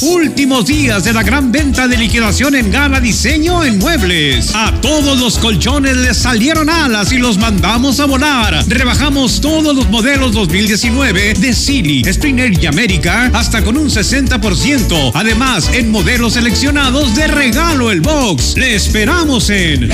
Últimos 0.00 0.66
días 0.66 1.04
de 1.04 1.12
la 1.12 1.22
gran 1.22 1.50
venta 1.52 1.88
de 1.88 1.96
liquidación 1.96 2.54
en 2.54 2.70
Gala 2.70 3.00
Diseño 3.00 3.64
en 3.64 3.78
Muebles. 3.78 4.54
A 4.54 4.72
todos 4.80 5.18
los 5.18 5.38
colchones 5.38 5.96
les 5.96 6.16
salieron 6.16 6.68
alas 6.68 7.12
y 7.12 7.18
los 7.18 7.38
mandamos 7.38 8.00
a 8.00 8.06
volar. 8.06 8.64
Rebajamos 8.66 9.40
todos 9.40 9.74
los 9.74 9.88
modelos 9.90 10.32
2019 10.32 11.34
de 11.34 11.54
Silly, 11.54 12.02
Springer 12.04 12.52
y 12.60 12.66
América 12.66 13.30
hasta 13.32 13.62
con 13.62 13.76
un 13.76 13.88
60%. 13.88 15.12
Además, 15.14 15.70
en 15.72 15.90
modelos 15.90 16.34
seleccionados 16.34 17.14
de 17.14 17.26
regalo 17.28 17.90
el 17.90 18.00
box. 18.00 18.56
Le 18.56 18.74
esperamos 18.74 19.50
en 19.50 19.90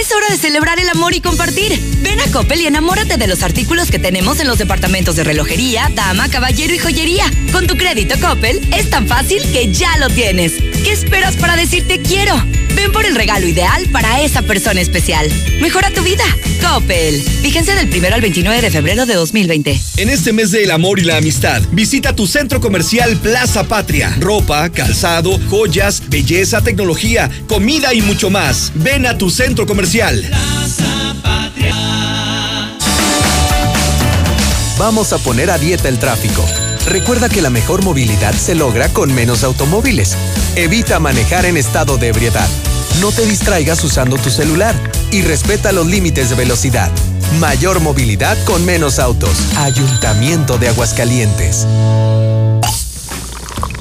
Es 0.00 0.12
hora 0.12 0.28
de 0.30 0.38
celebrar 0.38 0.80
el 0.80 0.88
amor 0.88 1.14
y 1.14 1.20
compartir. 1.20 1.78
Ven 2.00 2.18
a 2.20 2.32
Coppel 2.32 2.62
y 2.62 2.66
enamórate 2.66 3.18
de 3.18 3.26
los 3.26 3.42
artículos 3.42 3.90
que 3.90 3.98
tenemos 3.98 4.40
en 4.40 4.48
los 4.48 4.56
departamentos 4.56 5.14
de 5.14 5.24
relojería, 5.24 5.90
dama, 5.94 6.30
caballero 6.30 6.72
y 6.74 6.78
joyería. 6.78 7.30
Con 7.52 7.66
tu 7.66 7.76
crédito 7.76 8.18
Coppel 8.18 8.66
es 8.74 8.88
tan 8.88 9.06
fácil 9.06 9.42
que 9.52 9.70
ya 9.70 9.98
lo 9.98 10.08
tienes. 10.08 10.54
¿Qué 10.84 10.92
esperas 10.92 11.36
para 11.36 11.54
decirte 11.54 12.00
quiero? 12.00 12.34
Ven 12.74 12.92
por 12.92 13.04
el 13.04 13.14
regalo 13.14 13.46
ideal 13.46 13.90
para 13.92 14.22
esa 14.22 14.40
persona 14.40 14.80
especial. 14.80 15.28
Mejora 15.60 15.90
tu 15.90 16.02
vida. 16.02 16.24
Coppel. 16.62 17.22
Vigencia 17.42 17.74
del 17.74 17.88
1 17.94 18.14
al 18.14 18.20
29 18.22 18.60
de 18.62 18.70
febrero 18.70 19.04
de 19.04 19.14
2020. 19.14 19.80
En 19.98 20.08
este 20.08 20.32
mes 20.32 20.50
del 20.50 20.70
amor 20.70 20.98
y 20.98 21.04
la 21.04 21.18
amistad, 21.18 21.60
visita 21.72 22.14
tu 22.14 22.26
centro 22.26 22.60
comercial 22.60 23.18
Plaza 23.18 23.64
Patria. 23.64 24.16
Ropa, 24.18 24.70
calzado, 24.70 25.38
joyas, 25.50 26.02
belleza, 26.08 26.62
tecnología, 26.62 27.30
comida 27.46 27.92
y 27.92 28.00
mucho 28.00 28.30
más. 28.30 28.72
Ven 28.76 29.04
a 29.04 29.18
tu 29.18 29.28
centro 29.28 29.66
comercial. 29.66 29.89
Vamos 34.78 35.12
a 35.12 35.18
poner 35.18 35.50
a 35.50 35.58
dieta 35.58 35.88
el 35.88 35.98
tráfico. 35.98 36.44
Recuerda 36.86 37.28
que 37.28 37.42
la 37.42 37.50
mejor 37.50 37.82
movilidad 37.82 38.32
se 38.32 38.54
logra 38.54 38.88
con 38.90 39.12
menos 39.12 39.42
automóviles. 39.42 40.16
Evita 40.54 41.00
manejar 41.00 41.44
en 41.44 41.56
estado 41.56 41.96
de 41.96 42.06
ebriedad. 42.06 42.48
No 43.00 43.10
te 43.10 43.26
distraigas 43.26 43.82
usando 43.82 44.16
tu 44.16 44.30
celular 44.30 44.76
y 45.10 45.22
respeta 45.22 45.72
los 45.72 45.86
límites 45.86 46.30
de 46.30 46.36
velocidad. 46.36 46.92
Mayor 47.40 47.80
movilidad 47.80 48.38
con 48.44 48.64
menos 48.64 49.00
autos. 49.00 49.36
Ayuntamiento 49.56 50.56
de 50.56 50.68
Aguascalientes. 50.68 51.66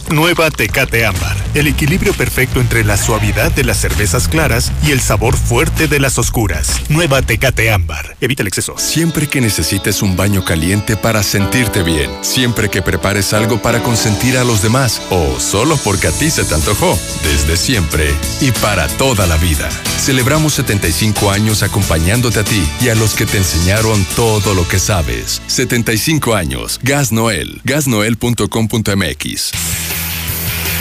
Nueva 0.10 0.49
Tecate 0.49 1.05
Ámbar. 1.05 1.38
El 1.56 1.66
equilibrio 1.66 2.14
perfecto 2.14 2.62
entre 2.62 2.84
la 2.84 2.95
suavidad 2.95 3.52
de 3.52 3.64
las 3.64 3.78
cervezas 3.78 4.28
claras 4.28 4.72
y 4.86 4.91
el 4.91 5.02
sabor 5.02 5.36
fuerte 5.36 5.88
de 5.88 6.00
las 6.00 6.20
oscuras. 6.20 6.72
Nueva 6.89 7.24
Tecate 7.24 7.72
Ámbar. 7.72 8.16
Evita 8.22 8.43
el 8.43 8.47
exceso. 8.47 8.76
Siempre 8.78 9.28
que 9.28 9.41
necesites 9.41 10.04
un 10.04 10.16
baño 10.16 10.45
caliente 10.45 10.95
para 10.95 11.24
sentirte 11.24 11.82
bien. 11.82 12.12
Siempre 12.22 12.70
que 12.70 12.84
prepares 12.84 13.34
algo 13.34 13.60
para 13.62 13.82
consentir 13.82 14.38
a 14.38 14.43
los 14.43 14.62
demás. 14.62 15.02
O 15.10 15.39
solo 15.39 15.78
porque 15.78 16.08
a 16.08 16.12
ti 16.12 16.30
se 16.30 16.43
te 16.43 16.54
antojó. 16.54 16.97
Desde 17.24 17.58
siempre 17.58 18.14
y 18.41 18.52
para 18.52 18.88
toda 18.88 19.26
la 19.26 19.38
vida. 19.38 19.70
Celebramos 19.97 20.54
75 20.54 21.32
años 21.32 21.64
acompañándote 21.64 22.39
a 22.39 22.43
ti 22.43 22.64
y 22.82 22.89
a 22.89 22.95
los 22.95 23.16
que 23.16 23.26
te 23.26 23.38
enseñaron 23.38 24.06
todo 24.16 24.54
lo 24.54 24.68
que 24.68 24.78
sabes. 24.78 25.41
75 25.47 26.36
años. 26.36 26.80
Gas 26.84 27.12
Noel. 27.12 27.62
Gasnoel.com.mx. 27.64 29.52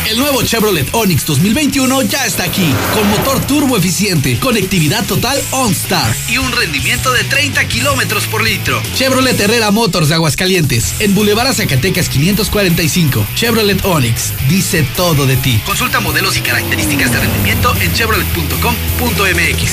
El 0.08 0.16
nuevo 0.16 0.42
Chevrolet 0.42 0.88
Onix 0.92 1.26
2021 1.26 2.02
ya 2.02 2.24
está 2.24 2.44
aquí, 2.44 2.72
con 2.94 3.06
motor 3.10 3.46
turbo 3.46 3.76
eficiente, 3.76 4.38
conectividad 4.38 5.04
total 5.04 5.38
OnStar 5.50 6.16
y 6.26 6.38
un 6.38 6.50
rendimiento 6.50 7.12
de 7.12 7.24
30 7.24 7.68
kilómetros 7.68 8.26
por 8.26 8.42
litro. 8.42 8.80
Chevrolet 8.94 9.38
Herrera 9.38 9.70
Motors 9.70 10.08
de 10.08 10.14
Aguascalientes, 10.14 10.94
en 11.00 11.14
Boulevard 11.14 11.52
Zacatecas 11.52 12.08
545. 12.08 13.26
Chevrolet 13.34 13.84
Onix, 13.84 14.32
dice 14.48 14.82
todo 14.96 15.26
de 15.26 15.36
ti. 15.36 15.60
Consulta 15.66 16.00
modelos 16.00 16.38
y 16.38 16.40
características 16.40 17.12
de 17.12 17.20
rendimiento 17.20 17.74
en 17.78 17.92
chevrolet.com.mx. 17.92 19.72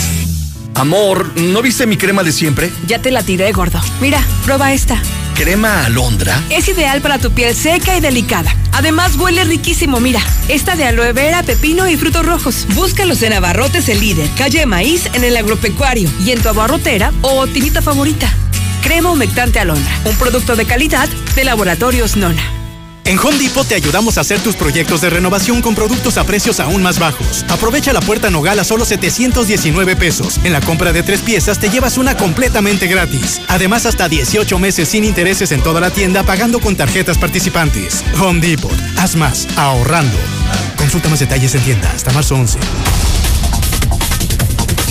Amor, 0.74 1.40
¿no 1.40 1.62
viste 1.62 1.88
mi 1.88 1.96
crema 1.96 2.24
de 2.24 2.34
siempre? 2.34 2.74
Ya 2.88 3.02
te 3.02 3.10
la 3.10 3.24
tiré, 3.24 3.54
gordo. 3.54 3.80
Mira, 4.02 4.22
prueba 4.44 4.74
esta. 4.74 5.02
¿Crema 5.36 5.86
alondra? 5.86 6.42
Es 6.50 6.70
ideal 6.70 7.02
para 7.02 7.20
tu 7.20 7.30
piel 7.32 7.54
seca 7.54 7.98
y 7.98 8.00
delicada. 8.00 8.56
Además, 8.72 9.18
huele 9.18 9.44
riquísimo. 9.44 10.00
Mira, 10.00 10.22
esta 10.48 10.78
de 10.78 10.86
aloe 10.86 11.12
vera, 11.12 11.44
pepino 11.44 11.90
y 11.90 11.98
frutos 11.98 12.26
rojos. 12.26 12.66
Búscalos 12.74 13.22
en 13.22 13.34
Abarrotes 13.34 13.90
el 13.90 14.00
líder, 14.00 14.30
calle 14.38 14.66
Maíz, 14.66 15.10
en 15.14 15.26
el 15.26 15.36
agropecuario 15.36 16.10
y 16.26 16.32
en 16.32 16.42
tu 16.42 16.48
abarrotera 16.48 17.12
o 17.22 17.46
tinita 17.48 17.82
favorita. 17.82 18.32
Crema 18.82 19.12
humectante 19.12 19.60
alondra, 19.60 19.92
un 20.06 20.16
producto 20.16 20.56
de 20.56 20.66
calidad 20.66 21.10
de 21.36 21.44
Laboratorios 21.44 22.16
Nona. 22.16 22.65
En 23.06 23.20
Home 23.20 23.38
Depot 23.38 23.68
te 23.68 23.76
ayudamos 23.76 24.18
a 24.18 24.22
hacer 24.22 24.40
tus 24.40 24.56
proyectos 24.56 25.00
de 25.02 25.12
renovación 25.12 25.62
con 25.62 25.76
productos 25.76 26.18
a 26.18 26.24
precios 26.24 26.60
aún 26.60 26.82
más 26.82 26.98
bajos. 26.98 27.46
Aprovecha 27.50 27.94
la 27.94 28.02
puerta 28.02 28.32
Nogal 28.32 28.58
a 28.58 28.64
solo 28.64 28.84
719 28.84 29.96
pesos. 29.96 30.40
En 30.44 30.52
la 30.52 30.60
compra 30.60 30.92
de 30.92 31.04
tres 31.04 31.22
piezas 31.22 31.60
te 31.60 31.70
llevas 31.70 32.00
una 32.00 32.18
completamente 32.18 32.88
gratis. 32.88 33.42
Además, 33.48 33.86
hasta 33.86 34.10
18 34.10 34.58
meses 34.58 34.90
sin 34.90 35.04
intereses 35.04 35.52
en 35.52 35.62
toda 35.62 35.82
la 35.82 35.92
tienda 35.92 36.24
pagando 36.24 36.60
con 36.60 36.76
tarjetas 36.76 37.20
participantes. 37.20 38.04
Home 38.20 38.42
Depot. 38.42 38.76
Haz 38.98 39.16
más, 39.16 39.48
ahorrando. 39.56 40.18
Consulta 40.76 41.08
más 41.08 41.20
detalles 41.20 41.54
en 41.54 41.62
tienda 41.62 41.92
hasta 41.92 42.12
marzo 42.12 42.34
11. 42.36 42.58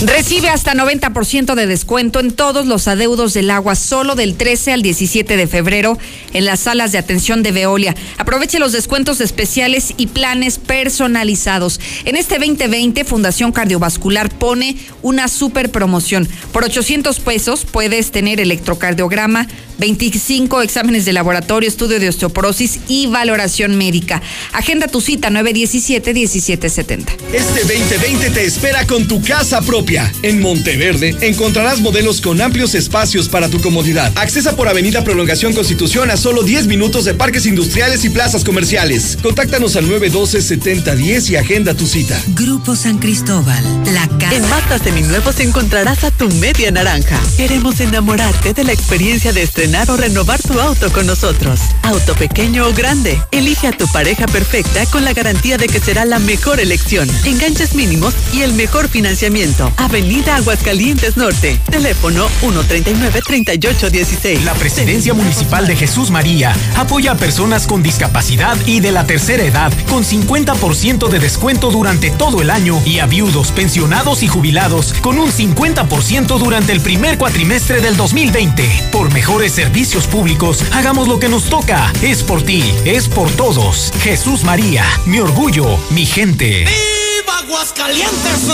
Recibe 0.01 0.49
hasta 0.49 0.73
90% 0.73 1.55
de 1.55 1.67
descuento 1.67 2.19
en 2.19 2.31
todos 2.31 2.65
los 2.65 2.89
adeudos 2.89 3.33
del 3.33 3.49
agua 3.49 3.75
solo 3.75 4.15
del 4.15 4.35
13 4.35 4.73
al 4.73 4.81
17 4.81 5.37
de 5.37 5.47
febrero 5.47 5.97
en 6.33 6.43
las 6.43 6.59
salas 6.59 6.91
de 6.91 6.97
atención 6.97 7.43
de 7.43 7.53
Veolia. 7.53 7.95
Aproveche 8.17 8.59
los 8.59 8.73
descuentos 8.73 9.21
especiales 9.21 9.93
y 9.95 10.07
planes 10.07 10.59
personalizados. 10.59 11.79
En 12.03 12.17
este 12.17 12.39
2020, 12.39 13.05
Fundación 13.05 13.53
Cardiovascular 13.53 14.29
pone 14.29 14.75
una 15.01 15.29
super 15.29 15.71
promoción. 15.71 16.27
Por 16.51 16.65
800 16.65 17.21
pesos 17.21 17.63
puedes 17.63 18.11
tener 18.11 18.41
electrocardiograma, 18.41 19.47
25 19.77 20.61
exámenes 20.61 21.05
de 21.05 21.13
laboratorio, 21.13 21.67
estudio 21.67 21.99
de 21.99 22.09
osteoporosis 22.09 22.79
y 22.87 23.07
valoración 23.07 23.77
médica. 23.77 24.21
Agenda 24.53 24.87
tu 24.87 25.01
cita 25.01 25.29
917-1770. 25.29 27.05
Este 27.33 27.61
2020 27.61 28.29
te 28.31 28.45
espera 28.45 28.85
con 28.87 29.07
tu 29.07 29.21
casa 29.21 29.61
propia. 29.61 30.11
En 30.21 30.41
Monteverde 30.41 31.15
encontrarás 31.21 31.81
modelos 31.81 32.21
con 32.21 32.41
amplios 32.41 32.75
espacios 32.75 33.29
para 33.29 33.49
tu 33.49 33.61
comodidad. 33.61 34.11
Accesa 34.15 34.55
por 34.55 34.67
Avenida 34.67 35.03
Prolongación 35.03 35.53
Constitución 35.53 36.11
a 36.11 36.17
solo 36.17 36.43
10 36.43 36.67
minutos 36.67 37.05
de 37.05 37.13
parques 37.13 37.45
industriales 37.45 38.05
y 38.05 38.09
plazas 38.09 38.43
comerciales. 38.43 39.17
Contáctanos 39.21 39.75
al 39.75 39.85
912-7010 39.89 41.29
y 41.29 41.35
agenda 41.35 41.73
tu 41.73 41.85
cita. 41.85 42.21
Grupo 42.35 42.75
San 42.75 42.99
Cristóbal, 42.99 43.63
la 43.93 44.07
casa. 44.19 44.35
En 44.35 44.47
Marta 44.49 44.79
Seminuevos 44.79 45.39
encontrarás 45.39 46.03
a 46.03 46.11
tu 46.11 46.29
media 46.29 46.71
naranja. 46.71 47.19
Queremos 47.37 47.79
enamorarte 47.79 48.53
de 48.53 48.63
la 48.63 48.73
experiencia 48.73 49.33
de 49.33 49.43
estrenar 49.65 49.89
o 49.89 49.97
renovar 49.97 50.39
tu 50.43 50.59
auto 50.59 50.91
con 50.91 51.07
nosotros. 51.07 51.59
Auto 51.81 52.13
pequeño 52.13 52.67
o 52.67 52.73
grande. 52.73 53.19
Elige 53.31 53.67
a 53.67 53.71
tu 53.71 53.87
pareja 53.87 54.27
perfecta 54.27 54.85
con 54.85 55.03
la 55.03 55.13
garantía 55.13 55.57
de 55.57 55.67
que 55.67 55.79
será 55.79 56.05
la 56.05 56.19
mejor 56.19 56.59
elección. 56.59 57.09
Enganches 57.23 57.73
mínimos 57.73 58.13
y 58.31 58.43
el 58.43 58.53
mejor 58.53 58.89
financiamiento. 58.89 59.73
Avenida 59.77 60.35
Aguascalientes 60.35 61.17
Norte. 61.17 61.59
Teléfono 61.71 62.27
139-3816. 62.41 64.43
La 64.43 64.53
Presidencia 64.53 65.15
Municipal 65.15 65.65
de 65.65 65.75
Jesús 65.75 66.11
María 66.11 66.55
apoya 66.75 67.13
a 67.13 67.17
personas 67.17 67.65
con 67.65 67.81
discapacidad 67.81 68.55
y 68.67 68.81
de 68.81 68.91
la 68.91 69.07
tercera 69.07 69.43
edad 69.43 69.73
con 69.89 70.03
50% 70.03 71.09
de 71.09 71.17
descuento 71.17 71.71
durante 71.71 72.11
todo 72.11 72.43
el 72.43 72.51
año 72.51 72.79
y 72.85 72.99
a 72.99 73.07
viudos, 73.07 73.51
pensionados 73.51 74.21
y 74.21 74.27
jubilados 74.27 74.93
con 75.01 75.17
un 75.17 75.31
50% 75.31 76.37
durante 76.37 76.71
el 76.71 76.81
primer 76.81 77.17
cuatrimestre 77.17 77.81
del 77.81 77.97
2020. 77.97 78.89
Por 78.91 79.11
mejores 79.11 79.54
servicios 79.55 80.05
públicos, 80.05 80.65
hagamos 80.73 81.07
lo 81.07 81.17
que 81.17 81.29
nos 81.29 81.45
toca. 81.45 81.93
Es 82.01 82.23
por 82.23 82.43
ti, 82.43 82.61
es 82.83 83.07
por 83.07 83.31
todos. 83.31 83.91
Jesús 84.01 84.43
María, 84.43 84.83
mi 85.05 85.19
orgullo, 85.19 85.79
mi 85.91 86.05
gente. 86.05 86.65
¡Viva 86.65 87.04
Aguascalientes! 87.43 88.49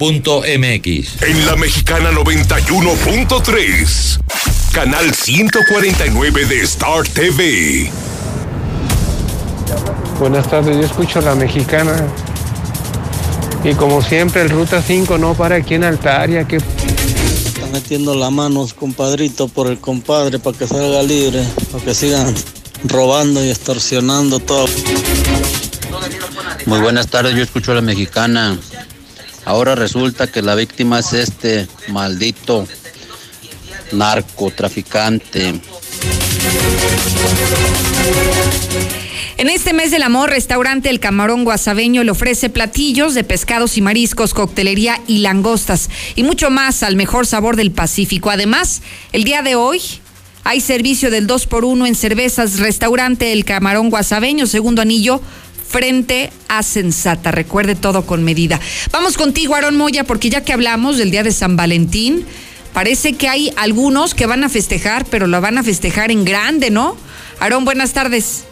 iberomex.com.mx 0.00 1.22
En 1.22 1.46
la 1.46 1.54
mexicana 1.56 2.10
91.3, 2.10 4.18
canal 4.72 5.14
149 5.14 6.46
de 6.46 6.62
Star 6.62 7.06
TV. 7.06 7.90
Buenas 10.18 10.48
tardes, 10.48 10.76
yo 10.76 10.84
escucho 10.84 11.20
la 11.20 11.34
mexicana. 11.34 12.02
Y 13.62 13.74
como 13.74 14.00
siempre, 14.00 14.40
el 14.42 14.48
Ruta 14.48 14.82
5 14.82 15.18
no 15.18 15.34
para 15.34 15.56
aquí 15.56 15.74
en 15.74 15.84
Altaria. 15.84 16.48
Que... 16.48 16.56
Está 16.56 17.66
metiendo 17.72 18.14
la 18.14 18.30
mano, 18.30 18.66
compadrito, 18.78 19.48
por 19.48 19.66
el 19.66 19.78
compadre 19.78 20.38
para 20.38 20.56
que 20.56 20.66
salga 20.66 21.02
libre, 21.02 21.44
para 21.70 21.84
que 21.84 21.94
sigan 21.94 22.34
robando 22.84 23.44
y 23.44 23.50
extorsionando 23.50 24.38
todo. 24.38 24.64
Muy 26.64 26.80
buenas 26.80 27.08
tardes, 27.08 27.34
yo 27.34 27.42
escucho 27.42 27.72
a 27.72 27.74
la 27.74 27.82
mexicana. 27.82 28.58
Ahora 29.44 29.74
resulta 29.74 30.26
que 30.26 30.42
la 30.42 30.54
víctima 30.54 31.00
es 31.00 31.12
este 31.12 31.66
maldito 31.88 32.66
narcotraficante. 33.92 35.60
En 39.38 39.48
este 39.48 39.72
mes 39.72 39.90
del 39.90 40.02
amor, 40.02 40.28
restaurante 40.28 40.90
El 40.90 41.00
Camarón 41.00 41.44
Guasabeño 41.44 42.04
le 42.04 42.10
ofrece 42.10 42.50
platillos 42.50 43.14
de 43.14 43.24
pescados 43.24 43.78
y 43.78 43.80
mariscos, 43.80 44.34
coctelería 44.34 45.00
y 45.06 45.18
langostas 45.18 45.88
y 46.14 46.24
mucho 46.24 46.50
más 46.50 46.82
al 46.82 46.94
mejor 46.94 47.26
sabor 47.26 47.56
del 47.56 47.70
Pacífico. 47.70 48.28
Además, 48.30 48.82
el 49.12 49.24
día 49.24 49.42
de 49.42 49.54
hoy 49.54 49.80
hay 50.44 50.60
servicio 50.60 51.10
del 51.10 51.26
2x1 51.26 51.86
en 51.86 51.94
cervezas, 51.94 52.58
restaurante 52.58 53.32
El 53.32 53.46
Camarón 53.46 53.88
Guasabeño, 53.88 54.46
segundo 54.46 54.82
anillo, 54.82 55.22
frente 55.70 56.30
a 56.48 56.62
Sensata. 56.62 57.30
Recuerde 57.30 57.76
todo 57.76 58.04
con 58.04 58.24
medida. 58.24 58.60
Vamos 58.90 59.16
contigo, 59.16 59.54
Aarón 59.54 59.76
Moya, 59.76 60.04
porque 60.04 60.28
ya 60.28 60.42
que 60.42 60.52
hablamos 60.52 60.98
del 60.98 61.10
día 61.10 61.22
de 61.22 61.30
San 61.30 61.56
Valentín, 61.56 62.26
parece 62.72 63.12
que 63.12 63.28
hay 63.28 63.52
algunos 63.56 64.14
que 64.14 64.26
van 64.26 64.42
a 64.42 64.48
festejar, 64.48 65.06
pero 65.08 65.28
lo 65.28 65.40
van 65.40 65.58
a 65.58 65.62
festejar 65.62 66.10
en 66.10 66.24
grande, 66.24 66.70
¿no? 66.70 66.96
Aarón, 67.38 67.64
buenas 67.64 67.92
tardes. 67.92 68.44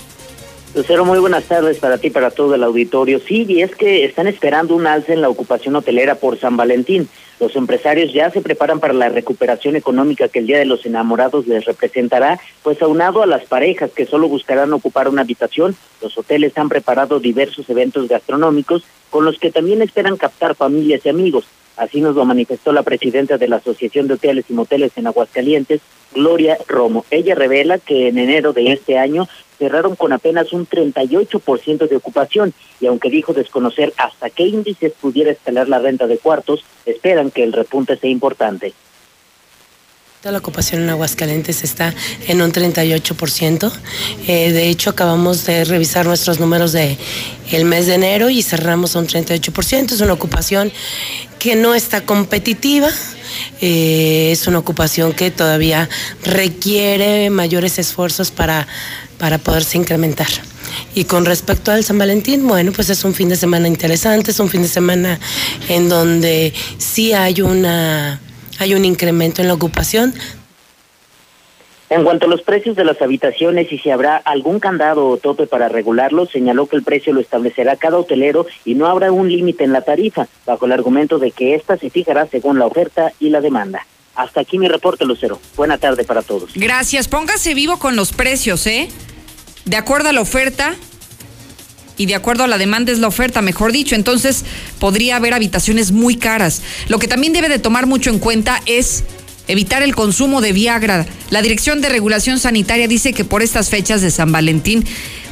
Lucero, 0.75 1.05
muy 1.05 1.19
buenas 1.19 1.45
tardes 1.45 1.79
para 1.79 1.99
ti, 1.99 2.11
para 2.11 2.31
todo 2.31 2.55
el 2.55 2.63
auditorio. 2.63 3.21
Sí, 3.27 3.45
y 3.49 3.63
es 3.63 3.75
que 3.75 4.05
están 4.05 4.29
esperando 4.29 4.77
un 4.77 4.87
alza 4.87 5.13
en 5.13 5.23
la 5.23 5.29
ocupación 5.29 5.75
hotelera 5.75 6.15
por 6.15 6.39
San 6.39 6.57
Valentín. 6.57 7.09
Los 7.41 7.55
empresarios 7.55 8.13
ya 8.13 8.31
se 8.31 8.41
preparan 8.41 8.81
para 8.81 8.93
la 8.93 9.09
recuperación 9.09 9.77
económica 9.77 10.29
que 10.29 10.41
el 10.41 10.47
Día 10.47 10.59
de 10.59 10.65
los 10.65 10.85
Enamorados 10.85 11.47
les 11.47 11.65
representará, 11.65 12.41
pues 12.63 12.83
aunado 12.83 13.23
a 13.23 13.27
las 13.27 13.45
parejas 13.45 13.93
que 13.93 14.07
solo 14.07 14.29
buscarán 14.29 14.73
ocupar 14.73 15.09
una 15.09 15.23
habitación, 15.23 15.77
los 16.03 16.19
hoteles 16.19 16.59
han 16.59 16.69
preparado 16.69 17.21
diversos 17.21 17.71
eventos 17.71 18.09
gastronómicos 18.09 18.83
con 19.11 19.25
los 19.25 19.39
que 19.39 19.53
también 19.53 19.83
esperan 19.83 20.17
captar 20.17 20.57
familias 20.57 21.05
y 21.05 21.09
amigos. 21.09 21.45
Así 21.77 22.01
nos 22.01 22.17
lo 22.17 22.25
manifestó 22.25 22.73
la 22.73 22.83
presidenta 22.83 23.39
de 23.39 23.47
la 23.47 23.57
Asociación 23.57 24.09
de 24.09 24.15
Hoteles 24.15 24.47
y 24.49 24.53
Moteles 24.53 24.91
en 24.97 25.07
Aguascalientes, 25.07 25.81
Gloria 26.15 26.59
Romo. 26.67 27.05
Ella 27.11 27.35
revela 27.35 27.79
que 27.79 28.09
en 28.09 28.19
enero 28.19 28.53
de 28.53 28.73
este 28.73 28.99
año 28.99 29.29
cerraron 29.59 29.97
con 29.97 30.13
apenas 30.13 30.53
un 30.53 30.67
38% 30.67 31.89
de 31.89 31.97
ocupación 31.97 32.55
y 32.81 32.87
aunque 32.87 33.11
dijo 33.11 33.33
desconocer 33.33 33.93
hasta 33.97 34.31
qué 34.31 34.45
índices 34.45 34.93
pudiera 35.01 35.33
escalar 35.33 35.69
la 35.69 35.81
renta 35.81 36.07
de 36.07 36.19
cuartos, 36.19 36.65
esperan 36.87 37.31
que 37.31 37.43
el 37.43 37.53
repunte 37.53 37.97
sea 37.97 38.11
importante. 38.11 38.73
La 40.25 40.37
ocupación 40.37 40.83
en 40.83 40.91
Aguascalientes 40.91 41.63
está 41.63 41.95
en 42.27 42.43
un 42.43 42.53
38%. 42.53 43.73
Eh, 44.27 44.53
de 44.53 44.69
hecho, 44.69 44.91
acabamos 44.91 45.47
de 45.47 45.65
revisar 45.65 46.07
nuestros 46.07 46.41
números 46.41 46.73
de 46.73 46.99
el 47.53 47.65
mes 47.65 47.87
de 47.87 47.95
enero 47.95 48.29
y 48.29 48.43
cerramos 48.43 48.97
a 48.97 48.99
un 48.99 49.07
38%. 49.07 49.93
Es 49.93 50.01
una 50.01 50.13
ocupación 50.13 50.73
que 51.39 51.55
no 51.55 51.73
está 51.73 52.05
competitiva. 52.05 52.91
Eh, 53.61 54.31
es 54.33 54.47
una 54.47 54.59
ocupación 54.59 55.13
que 55.13 55.31
todavía 55.31 55.89
requiere 56.25 57.31
mayores 57.31 57.79
esfuerzos 57.79 58.31
para, 58.31 58.67
para 59.19 59.39
poderse 59.39 59.79
incrementar. 59.79 60.29
Y 60.95 61.05
con 61.05 61.25
respecto 61.25 61.71
al 61.71 61.85
San 61.85 61.99
Valentín, 61.99 62.47
bueno, 62.47 62.73
pues 62.73 62.91
es 62.91 63.05
un 63.05 63.15
fin 63.15 63.29
de 63.29 63.37
semana 63.37 63.69
interesante, 63.69 64.31
es 64.31 64.41
un 64.41 64.49
fin 64.49 64.63
de 64.63 64.69
semana 64.69 65.19
en 65.69 65.89
donde 65.89 66.53
sí 66.79 67.13
hay 67.13 67.41
una 67.41 68.21
hay 68.59 68.75
un 68.75 68.85
incremento 68.85 69.41
en 69.41 69.49
la 69.49 69.55
ocupación. 69.55 70.15
En 71.91 72.05
cuanto 72.05 72.27
a 72.27 72.29
los 72.29 72.43
precios 72.43 72.77
de 72.77 72.85
las 72.85 73.01
habitaciones 73.01 73.73
y 73.73 73.79
si 73.79 73.91
habrá 73.91 74.17
algún 74.17 74.61
candado 74.61 75.09
o 75.09 75.17
tope 75.17 75.47
para 75.47 75.69
regularlos, 75.69 76.31
señaló 76.31 76.67
que 76.67 76.77
el 76.77 76.83
precio 76.83 77.15
lo 77.15 77.21
establecerá 77.21 77.77
cada 77.77 77.99
hotelero 77.99 78.47
y 78.65 78.75
no 78.75 78.87
habrá 78.87 79.11
un 79.11 79.31
límite 79.31 79.65
en 79.65 79.73
la 79.73 79.81
tarifa, 79.81 80.29
bajo 80.45 80.67
el 80.67 80.73
argumento 80.73 81.19
de 81.19 81.31
que 81.31 81.55
ésta 81.55 81.79
se 81.79 81.89
fijará 81.89 82.27
según 82.27 82.59
la 82.59 82.67
oferta 82.67 83.13
y 83.21 83.31
la 83.31 83.41
demanda. 83.41 83.87
Hasta 84.15 84.41
aquí 84.41 84.59
mi 84.59 84.69
reporte, 84.69 85.07
Lucero. 85.07 85.41
Buena 85.57 85.79
tarde 85.79 86.05
para 86.05 86.23
todos. 86.23 86.51
Gracias. 86.55 87.09
Póngase 87.09 87.55
vivo 87.55 87.79
con 87.79 87.97
los 87.97 88.13
precios, 88.13 88.67
¿eh? 88.67 88.89
De 89.65 89.77
acuerdo 89.77 90.09
a 90.09 90.13
la 90.13 90.21
oferta, 90.21 90.75
y 91.99 92.07
de 92.07 92.15
acuerdo 92.15 92.45
a 92.45 92.47
la 92.47 92.59
demanda 92.59 92.93
es 92.93 93.01
la 93.01 93.09
oferta, 93.09 93.43
mejor 93.43 93.73
dicho. 93.73 93.95
Entonces 93.95 94.45
podría 94.79 95.17
haber 95.17 95.35
habitaciones 95.35 95.93
muy 95.93 96.17
caras. 96.17 96.63
Lo 96.89 96.99
que 96.99 97.09
también 97.09 97.33
debe 97.33 97.49
de 97.49 97.59
tomar 97.59 97.87
mucho 97.87 98.11
en 98.11 98.19
cuenta 98.19 98.63
es 98.67 99.05
evitar 99.49 99.83
el 99.83 99.95
consumo 99.95 100.41
de 100.41 100.53
Viagra. 100.53 101.07
La 101.31 101.43
Dirección 101.43 101.81
de 101.81 101.89
Regulación 101.89 102.39
Sanitaria 102.39 102.87
dice 102.87 103.13
que 103.13 103.25
por 103.25 103.43
estas 103.43 103.71
fechas 103.71 104.01
de 104.01 104.11
San 104.11 104.31
Valentín 104.31 104.85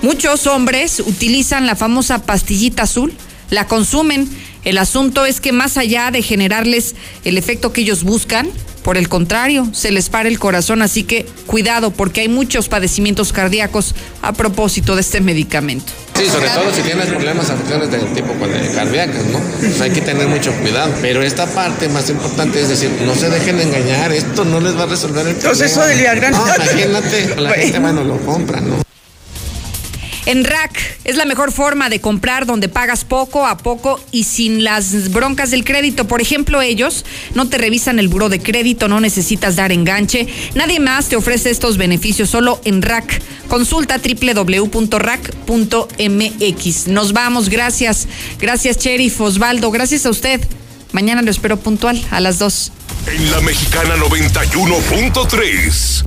muchos 0.02 0.46
hombres 0.46 1.00
utilizan 1.00 1.66
la 1.66 1.76
famosa 1.76 2.22
pastillita 2.22 2.82
azul, 2.82 3.12
la 3.50 3.66
consumen. 3.68 4.28
El 4.64 4.78
asunto 4.78 5.24
es 5.26 5.40
que 5.40 5.52
más 5.52 5.76
allá 5.76 6.10
de 6.10 6.22
generarles 6.22 6.96
el 7.24 7.38
efecto 7.38 7.72
que 7.72 7.82
ellos 7.82 8.02
buscan, 8.02 8.48
por 8.82 8.96
el 8.96 9.08
contrario, 9.08 9.68
se 9.72 9.90
les 9.90 10.08
para 10.08 10.28
el 10.28 10.38
corazón, 10.38 10.80
así 10.80 11.02
que 11.02 11.26
cuidado 11.46 11.90
porque 11.90 12.20
hay 12.20 12.28
muchos 12.28 12.68
padecimientos 12.68 13.32
cardíacos 13.32 13.96
a 14.22 14.32
propósito 14.32 14.94
de 14.94 15.00
este 15.00 15.20
medicamento. 15.20 15.92
Sí, 16.16 16.26
sobre 16.30 16.48
todo 16.48 16.72
si 16.74 16.82
tienes 16.82 17.06
problemas, 17.06 17.50
afecciones 17.50 17.90
del 17.90 18.06
tipo 18.14 18.32
cardíacas, 18.74 19.24
¿no? 19.26 19.38
Pues 19.60 19.80
hay 19.80 19.90
que 19.90 20.00
tener 20.00 20.26
mucho 20.28 20.52
cuidado. 20.54 20.92
Pero 21.02 21.22
esta 21.22 21.46
parte 21.46 21.88
más 21.88 22.08
importante 22.08 22.60
es 22.60 22.68
decir, 22.68 22.90
no 23.04 23.14
se 23.14 23.28
dejen 23.28 23.60
engañar, 23.60 24.12
esto 24.12 24.44
no 24.44 24.60
les 24.60 24.76
va 24.78 24.84
a 24.84 24.86
resolver 24.86 25.26
el 25.26 25.34
problema. 25.34 25.52
Entonces 25.52 25.72
eso 25.72 25.86
del 25.86 25.98
Viagra. 25.98 26.30
No, 26.30 26.46
imagínate, 26.54 27.40
la 27.40 27.50
gente, 27.54 27.78
bueno, 27.78 28.04
lo 28.04 28.16
compra, 28.18 28.60
¿no? 28.60 28.76
En 30.26 30.44
Rack 30.44 30.98
es 31.04 31.16
la 31.16 31.24
mejor 31.24 31.52
forma 31.52 31.88
de 31.88 32.00
comprar 32.00 32.46
donde 32.46 32.68
pagas 32.68 33.04
poco 33.04 33.46
a 33.46 33.56
poco 33.56 34.00
y 34.10 34.24
sin 34.24 34.64
las 34.64 35.12
broncas 35.12 35.52
del 35.52 35.64
crédito. 35.64 36.08
Por 36.08 36.20
ejemplo, 36.20 36.60
ellos 36.62 37.04
no 37.34 37.48
te 37.48 37.58
revisan 37.58 38.00
el 38.00 38.08
buro 38.08 38.28
de 38.28 38.40
crédito, 38.40 38.88
no 38.88 39.00
necesitas 39.00 39.54
dar 39.54 39.70
enganche. 39.70 40.26
Nadie 40.54 40.80
más 40.80 41.08
te 41.08 41.14
ofrece 41.14 41.50
estos 41.50 41.76
beneficios, 41.78 42.28
solo 42.28 42.60
en 42.64 42.82
Rack. 42.82 43.22
Consulta 43.46 43.98
www.rack.mx. 43.98 44.76
Nos 46.88 47.12
vamos, 47.12 47.48
gracias. 47.48 48.08
Gracias, 48.40 48.78
Sheriff 48.78 49.20
Osvaldo. 49.20 49.70
Gracias 49.70 50.06
a 50.06 50.10
usted. 50.10 50.40
Mañana 50.92 51.22
lo 51.22 51.30
espero 51.30 51.56
puntual 51.58 52.02
a 52.10 52.20
las 52.20 52.38
2. 52.38 52.72
En 53.06 53.30
la 53.30 53.40
Mexicana 53.40 53.96
91.3. 53.96 56.04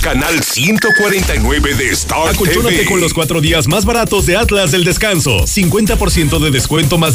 Canal 0.00 0.42
149 0.42 1.74
de 1.74 1.90
Star 1.90 2.28
Acolchónate 2.28 2.74
TV. 2.74 2.86
con 2.86 3.02
los 3.02 3.12
cuatro 3.12 3.42
días 3.42 3.68
más 3.68 3.84
baratos 3.84 4.24
de 4.24 4.34
Atlas 4.36 4.72
del 4.72 4.84
Descanso. 4.84 5.44
50% 5.44 6.38
de 6.38 6.50
descuento 6.50 6.96
más 6.96 7.08